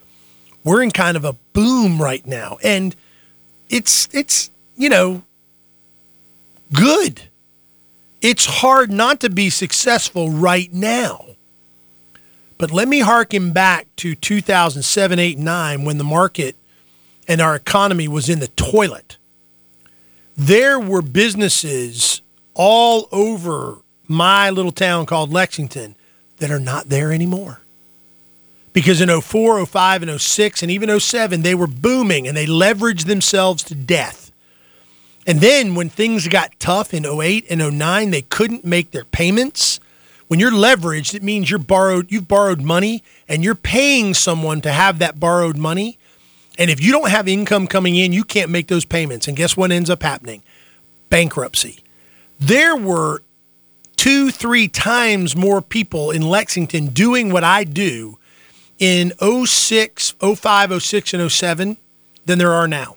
We're 0.64 0.82
in 0.82 0.92
kind 0.92 1.18
of 1.18 1.26
a 1.26 1.34
boom 1.54 2.02
right 2.02 2.26
now. 2.26 2.58
And 2.64 2.96
it's 3.70 4.10
it's, 4.12 4.50
you 4.76 4.90
know, 4.90 5.24
good. 6.74 7.24
It's 8.22 8.46
hard 8.46 8.92
not 8.92 9.20
to 9.22 9.30
be 9.30 9.50
successful 9.50 10.30
right 10.30 10.72
now. 10.72 11.26
But 12.58 12.72
let 12.72 12.88
me 12.88 13.00
harken 13.00 13.54
back 13.54 13.88
to 13.98 14.14
2007, 14.14 15.18
8, 15.18 15.38
9 15.38 15.84
when 15.84 15.98
the 15.98 16.04
market 16.04 16.56
and 17.28 17.42
our 17.42 17.56
economy 17.56 18.08
was 18.08 18.30
in 18.30 18.40
the 18.40 18.50
toilet. 18.50 19.18
There 20.38 20.80
were 20.80 21.02
businesses 21.02 22.22
all 22.54 23.08
over 23.12 23.78
my 24.08 24.50
little 24.50 24.72
town 24.72 25.06
called 25.06 25.32
Lexington 25.32 25.96
that 26.38 26.52
are 26.52 26.60
not 26.60 26.90
there 26.90 27.12
anymore. 27.12 27.62
Because 28.74 29.02
in 29.02 29.10
04, 29.22 29.66
05, 29.66 30.04
and 30.04 30.22
06, 30.22 30.62
and 30.62 30.72
even 30.72 31.00
07, 31.00 31.42
they 31.42 31.56
were 31.56 31.68
booming 31.68 32.28
and 32.28 32.38
they 32.38 32.46
leveraged 32.46 33.06
themselves 33.06 33.64
to 33.64 33.76
death. 33.76 34.31
And 35.28 35.40
then 35.40 35.76
when 35.76 35.90
things 35.90 36.28
got 36.28 36.60
tough 36.60 36.94
in 36.94 37.06
08 37.06 37.46
and 37.50 37.78
09, 37.78 38.12
they 38.12 38.24
couldn't 38.24 38.66
make 38.66 38.92
their 38.92 39.06
payments 39.06 39.80
when 40.32 40.40
you're 40.40 40.50
leveraged, 40.50 41.14
it 41.14 41.24
means 41.24 41.50
you're 41.50 41.60
borrowed, 41.60 42.10
you've 42.10 42.30
borrowed 42.30 42.62
money 42.62 43.04
and 43.28 43.44
you're 43.44 43.54
paying 43.54 44.14
someone 44.14 44.62
to 44.62 44.72
have 44.72 45.00
that 45.00 45.20
borrowed 45.20 45.58
money. 45.58 45.98
And 46.58 46.72
if 46.72 46.82
you 46.82 46.94
don't 46.94 47.10
have 47.10 47.28
income 47.28 47.68
coming 47.68 47.98
in, 47.98 48.14
you 48.14 48.24
can't 48.24 48.50
make 48.50 48.68
those 48.68 48.86
payments. 48.86 49.28
And 49.28 49.36
guess 49.36 49.58
what 49.58 49.74
ends 49.74 49.90
up 49.90 50.02
happening? 50.04 50.42
Bankruptcy. 51.10 51.84
There 52.40 52.78
were 52.78 53.24
two, 53.98 54.32
three 54.32 54.70
times 54.70 55.36
more 55.36 55.62
people 55.62 56.12
in 56.12 56.22
Lexington 56.22 56.88
doing 56.88 57.34
what 57.34 57.44
I 57.44 57.66
do 57.66 58.18
in 58.80 59.12
06, 59.20 60.12
05, 60.12 60.82
06, 60.82 61.14
and 61.14 61.30
07 61.30 61.76
than 62.26 62.40
there 62.40 62.54
are 62.54 62.70
now 62.70 62.96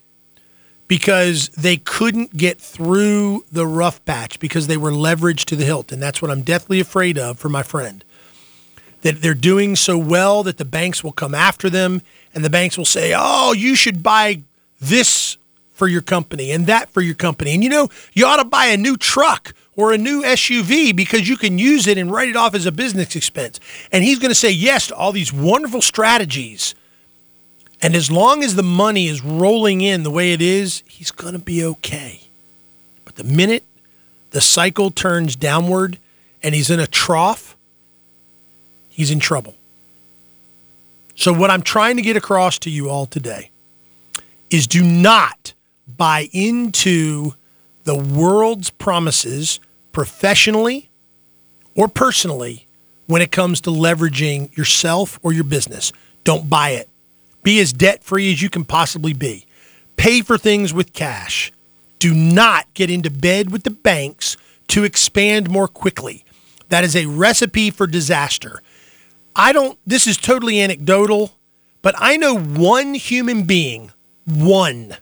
because 0.86 1.48
they 1.50 1.76
couldn't 1.76 2.36
get 2.36 2.60
through 2.60 3.44
the 3.50 3.66
rough 3.66 4.04
patch 4.04 4.38
because 4.38 4.66
they 4.66 4.76
were 4.76 4.90
leveraged 4.90 5.44
to 5.46 5.56
the 5.56 5.64
hilt. 5.64 5.92
And 5.92 6.02
that's 6.02 6.20
what 6.20 6.30
I'm 6.30 6.42
deathly 6.42 6.80
afraid 6.80 7.16
of 7.18 7.38
for 7.38 7.48
my 7.48 7.62
friend. 7.62 8.04
That 9.02 9.22
they're 9.22 9.34
doing 9.34 9.76
so 9.76 9.98
well 9.98 10.42
that 10.42 10.58
the 10.58 10.64
banks 10.64 11.02
will 11.02 11.12
come 11.12 11.34
after 11.34 11.70
them 11.70 12.02
and 12.34 12.44
the 12.44 12.50
banks 12.50 12.76
will 12.76 12.84
say, 12.84 13.14
oh, 13.16 13.52
you 13.52 13.76
should 13.76 14.02
buy 14.02 14.42
this 14.80 15.36
for 15.72 15.88
your 15.88 16.02
company 16.02 16.50
and 16.50 16.66
that 16.66 16.90
for 16.90 17.00
your 17.00 17.14
company. 17.14 17.52
And 17.54 17.62
you 17.62 17.70
know, 17.70 17.88
you 18.12 18.26
ought 18.26 18.36
to 18.36 18.44
buy 18.44 18.66
a 18.66 18.76
new 18.76 18.96
truck 18.96 19.54
or 19.76 19.92
a 19.92 19.98
new 19.98 20.22
SUV 20.22 20.94
because 20.94 21.28
you 21.28 21.36
can 21.36 21.58
use 21.58 21.86
it 21.86 21.98
and 21.98 22.10
write 22.10 22.28
it 22.28 22.36
off 22.36 22.54
as 22.54 22.66
a 22.66 22.72
business 22.72 23.16
expense. 23.16 23.58
And 23.90 24.04
he's 24.04 24.18
going 24.18 24.30
to 24.30 24.36
say 24.36 24.50
yes 24.50 24.86
to 24.88 24.94
all 24.94 25.12
these 25.12 25.32
wonderful 25.32 25.82
strategies 25.82 26.74
and 27.82 27.94
as 27.94 28.10
long 28.10 28.42
as 28.42 28.54
the 28.54 28.62
money 28.62 29.08
is 29.08 29.22
rolling 29.22 29.80
in 29.80 30.02
the 30.02 30.10
way 30.10 30.32
it 30.32 30.40
is, 30.40 30.82
he's 30.88 31.10
going 31.10 31.34
to 31.34 31.38
be 31.38 31.64
okay. 31.64 32.28
But 33.04 33.16
the 33.16 33.24
minute 33.24 33.64
the 34.30 34.40
cycle 34.40 34.90
turns 34.90 35.36
downward 35.36 35.98
and 36.42 36.54
he's 36.54 36.70
in 36.70 36.80
a 36.80 36.86
trough, 36.86 37.56
he's 38.88 39.10
in 39.10 39.20
trouble. 39.20 39.54
So, 41.14 41.32
what 41.32 41.50
I'm 41.50 41.62
trying 41.62 41.96
to 41.96 42.02
get 42.02 42.16
across 42.16 42.58
to 42.60 42.70
you 42.70 42.90
all 42.90 43.06
today 43.06 43.50
is 44.50 44.66
do 44.66 44.82
not 44.82 45.54
buy 45.86 46.28
into 46.32 47.34
the 47.84 47.94
world's 47.94 48.70
promises 48.70 49.60
professionally 49.92 50.90
or 51.76 51.86
personally 51.86 52.66
when 53.06 53.22
it 53.22 53.30
comes 53.30 53.60
to 53.62 53.70
leveraging 53.70 54.56
yourself 54.56 55.18
or 55.22 55.32
your 55.32 55.44
business. 55.44 55.92
Don't 56.24 56.48
buy 56.48 56.70
it. 56.70 56.88
Be 57.44 57.60
as 57.60 57.72
debt 57.72 58.02
free 58.02 58.32
as 58.32 58.42
you 58.42 58.50
can 58.50 58.64
possibly 58.64 59.12
be. 59.12 59.46
Pay 59.96 60.22
for 60.22 60.36
things 60.36 60.74
with 60.74 60.92
cash. 60.92 61.52
Do 62.00 62.12
not 62.12 62.72
get 62.74 62.90
into 62.90 63.10
bed 63.10 63.52
with 63.52 63.62
the 63.62 63.70
banks 63.70 64.36
to 64.68 64.82
expand 64.82 65.48
more 65.48 65.68
quickly. 65.68 66.24
That 66.70 66.82
is 66.82 66.96
a 66.96 67.06
recipe 67.06 67.70
for 67.70 67.86
disaster. 67.86 68.60
I 69.36 69.52
don't, 69.52 69.78
this 69.86 70.06
is 70.06 70.16
totally 70.16 70.60
anecdotal, 70.60 71.34
but 71.82 71.94
I 71.98 72.16
know 72.16 72.36
one 72.36 72.94
human 72.94 73.44
being, 73.44 73.92
one, 74.24 74.96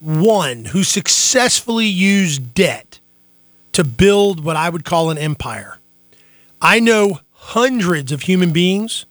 one 0.00 0.66
who 0.66 0.84
successfully 0.84 1.86
used 1.86 2.54
debt 2.54 3.00
to 3.72 3.82
build 3.82 4.44
what 4.44 4.56
I 4.56 4.68
would 4.68 4.84
call 4.84 5.10
an 5.10 5.18
empire. 5.18 5.78
I 6.60 6.80
know 6.80 7.20
hundreds 7.32 8.12
of 8.12 8.22
human 8.22 8.52
beings 8.52 9.04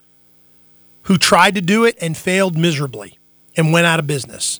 who 1.03 1.17
tried 1.17 1.55
to 1.55 1.61
do 1.61 1.85
it 1.85 1.97
and 2.01 2.17
failed 2.17 2.57
miserably 2.57 3.17
and 3.55 3.71
went 3.71 3.85
out 3.85 3.99
of 3.99 4.07
business. 4.07 4.59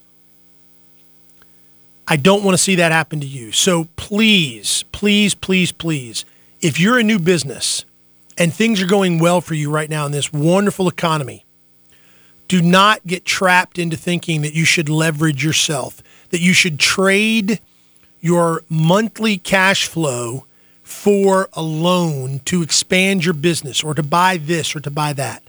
I 2.08 2.18
don't 2.18 2.44
want 2.44 2.56
to 2.56 2.62
see 2.62 2.76
that 2.76 2.92
happen 2.92 3.20
to 3.22 3.26
you. 3.26 3.52
So 3.52 3.88
please, 3.96 4.84
please, 4.92 5.36
please, 5.36 5.72
please, 5.72 6.26
if 6.62 6.80
you're 6.80 7.00
a 7.00 7.04
new 7.04 7.20
business 7.20 7.86
and 8.38 8.54
things 8.54 8.82
are 8.82 8.88
going 8.88 9.20
well 9.20 9.42
for 9.42 9.54
you 9.54 9.72
right 9.72 9.90
now 9.90 10.06
in 10.06 10.12
this 10.12 10.34
wonderful 10.34 10.88
economy, 10.88 11.46
do 12.50 12.62
not 12.62 13.06
get 13.08 13.24
trapped 13.24 13.80
into 13.80 13.96
thinking 13.96 14.42
that 14.42 14.54
you 14.54 14.66
should 14.66 14.90
leverage 14.90 15.44
yourself, 15.44 16.04
that 16.30 16.42
you 16.42 16.54
should 16.54 16.78
trade 16.78 17.60
your 18.20 18.64
monthly 18.70 19.38
cash 19.38 19.88
flow 19.88 20.46
for 20.84 21.48
a 21.54 21.62
loan 21.62 22.40
to 22.46 22.62
expand 22.62 23.24
your 23.24 23.34
business 23.34 23.82
or 23.82 23.94
to 23.94 24.04
buy 24.04 24.36
this 24.36 24.76
or 24.76 24.82
to 24.82 24.92
buy 24.92 25.14
that 25.14 25.42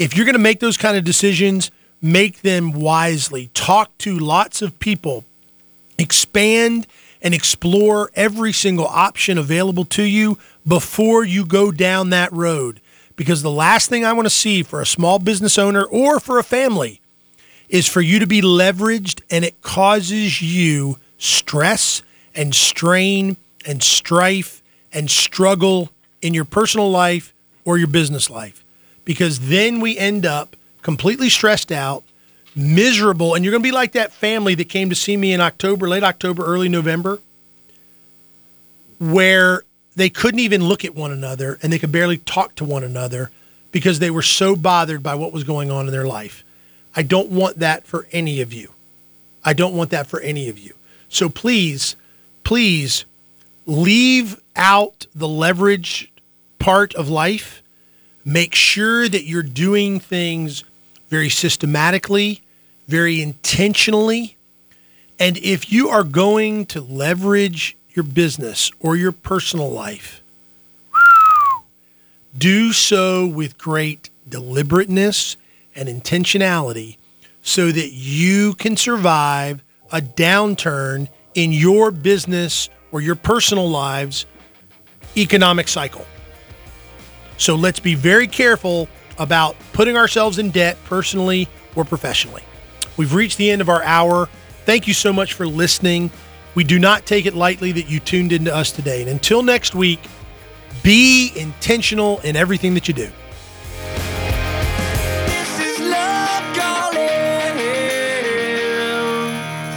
if 0.00 0.16
you're 0.16 0.24
going 0.24 0.32
to 0.32 0.38
make 0.38 0.60
those 0.60 0.78
kind 0.78 0.96
of 0.96 1.04
decisions, 1.04 1.70
make 2.00 2.40
them 2.40 2.72
wisely. 2.72 3.50
Talk 3.52 3.96
to 3.98 4.18
lots 4.18 4.62
of 4.62 4.80
people. 4.80 5.26
Expand 5.98 6.86
and 7.20 7.34
explore 7.34 8.10
every 8.14 8.54
single 8.54 8.86
option 8.86 9.36
available 9.36 9.84
to 9.84 10.02
you 10.02 10.38
before 10.66 11.22
you 11.22 11.44
go 11.44 11.70
down 11.70 12.08
that 12.10 12.32
road. 12.32 12.80
Because 13.14 13.42
the 13.42 13.50
last 13.50 13.90
thing 13.90 14.02
I 14.02 14.14
want 14.14 14.24
to 14.24 14.30
see 14.30 14.62
for 14.62 14.80
a 14.80 14.86
small 14.86 15.18
business 15.18 15.58
owner 15.58 15.84
or 15.84 16.18
for 16.18 16.38
a 16.38 16.44
family 16.44 17.02
is 17.68 17.86
for 17.86 18.00
you 18.00 18.18
to 18.20 18.26
be 18.26 18.40
leveraged 18.40 19.20
and 19.30 19.44
it 19.44 19.60
causes 19.60 20.40
you 20.40 20.96
stress 21.18 22.00
and 22.34 22.54
strain 22.54 23.36
and 23.66 23.82
strife 23.82 24.62
and 24.94 25.10
struggle 25.10 25.90
in 26.22 26.32
your 26.32 26.46
personal 26.46 26.90
life 26.90 27.34
or 27.66 27.76
your 27.76 27.86
business 27.86 28.30
life 28.30 28.64
because 29.10 29.40
then 29.40 29.80
we 29.80 29.98
end 29.98 30.24
up 30.24 30.54
completely 30.82 31.28
stressed 31.28 31.72
out, 31.72 32.04
miserable, 32.54 33.34
and 33.34 33.44
you're 33.44 33.50
going 33.50 33.60
to 33.60 33.68
be 33.68 33.72
like 33.72 33.90
that 33.90 34.12
family 34.12 34.54
that 34.54 34.68
came 34.68 34.88
to 34.88 34.94
see 34.94 35.16
me 35.16 35.32
in 35.32 35.40
October, 35.40 35.88
late 35.88 36.04
October, 36.04 36.44
early 36.44 36.68
November, 36.68 37.18
where 39.00 39.64
they 39.96 40.10
couldn't 40.10 40.38
even 40.38 40.62
look 40.62 40.84
at 40.84 40.94
one 40.94 41.10
another 41.10 41.58
and 41.60 41.72
they 41.72 41.78
could 41.80 41.90
barely 41.90 42.18
talk 42.18 42.54
to 42.54 42.64
one 42.64 42.84
another 42.84 43.32
because 43.72 43.98
they 43.98 44.12
were 44.12 44.22
so 44.22 44.54
bothered 44.54 45.02
by 45.02 45.16
what 45.16 45.32
was 45.32 45.42
going 45.42 45.72
on 45.72 45.86
in 45.86 45.92
their 45.92 46.06
life. 46.06 46.44
I 46.94 47.02
don't 47.02 47.30
want 47.30 47.58
that 47.58 47.88
for 47.88 48.06
any 48.12 48.40
of 48.40 48.52
you. 48.52 48.70
I 49.44 49.54
don't 49.54 49.74
want 49.74 49.90
that 49.90 50.06
for 50.06 50.20
any 50.20 50.48
of 50.48 50.56
you. 50.56 50.74
So 51.08 51.28
please, 51.28 51.96
please 52.44 53.04
leave 53.66 54.40
out 54.54 55.08
the 55.16 55.26
leverage 55.26 56.12
part 56.60 56.94
of 56.94 57.08
life 57.08 57.59
Make 58.24 58.54
sure 58.54 59.08
that 59.08 59.24
you're 59.24 59.42
doing 59.42 59.98
things 59.98 60.64
very 61.08 61.28
systematically, 61.28 62.42
very 62.86 63.20
intentionally. 63.22 64.36
And 65.18 65.36
if 65.38 65.72
you 65.72 65.88
are 65.88 66.04
going 66.04 66.66
to 66.66 66.80
leverage 66.80 67.76
your 67.90 68.04
business 68.04 68.70
or 68.80 68.96
your 68.96 69.12
personal 69.12 69.70
life, 69.70 70.22
do 72.36 72.72
so 72.72 73.26
with 73.26 73.58
great 73.58 74.10
deliberateness 74.28 75.36
and 75.74 75.88
intentionality 75.88 76.96
so 77.42 77.72
that 77.72 77.92
you 77.92 78.54
can 78.54 78.76
survive 78.76 79.62
a 79.92 80.00
downturn 80.00 81.08
in 81.34 81.52
your 81.52 81.90
business 81.90 82.68
or 82.92 83.00
your 83.00 83.16
personal 83.16 83.68
lives 83.68 84.26
economic 85.16 85.68
cycle. 85.68 86.06
So 87.40 87.54
let's 87.54 87.80
be 87.80 87.94
very 87.94 88.26
careful 88.26 88.86
about 89.18 89.56
putting 89.72 89.96
ourselves 89.96 90.38
in 90.38 90.50
debt 90.50 90.76
personally 90.84 91.48
or 91.74 91.86
professionally. 91.86 92.42
We've 92.98 93.14
reached 93.14 93.38
the 93.38 93.50
end 93.50 93.62
of 93.62 93.70
our 93.70 93.82
hour. 93.82 94.28
Thank 94.66 94.86
you 94.86 94.92
so 94.92 95.10
much 95.10 95.32
for 95.32 95.46
listening. 95.46 96.10
We 96.54 96.64
do 96.64 96.78
not 96.78 97.06
take 97.06 97.24
it 97.24 97.32
lightly 97.32 97.72
that 97.72 97.88
you 97.88 97.98
tuned 97.98 98.32
into 98.32 98.54
us 98.54 98.70
today. 98.70 99.00
And 99.00 99.08
until 99.08 99.42
next 99.42 99.74
week, 99.74 100.00
be 100.82 101.32
intentional 101.34 102.20
in 102.20 102.36
everything 102.36 102.74
that 102.74 102.88
you 102.88 102.92
do. 102.92 103.10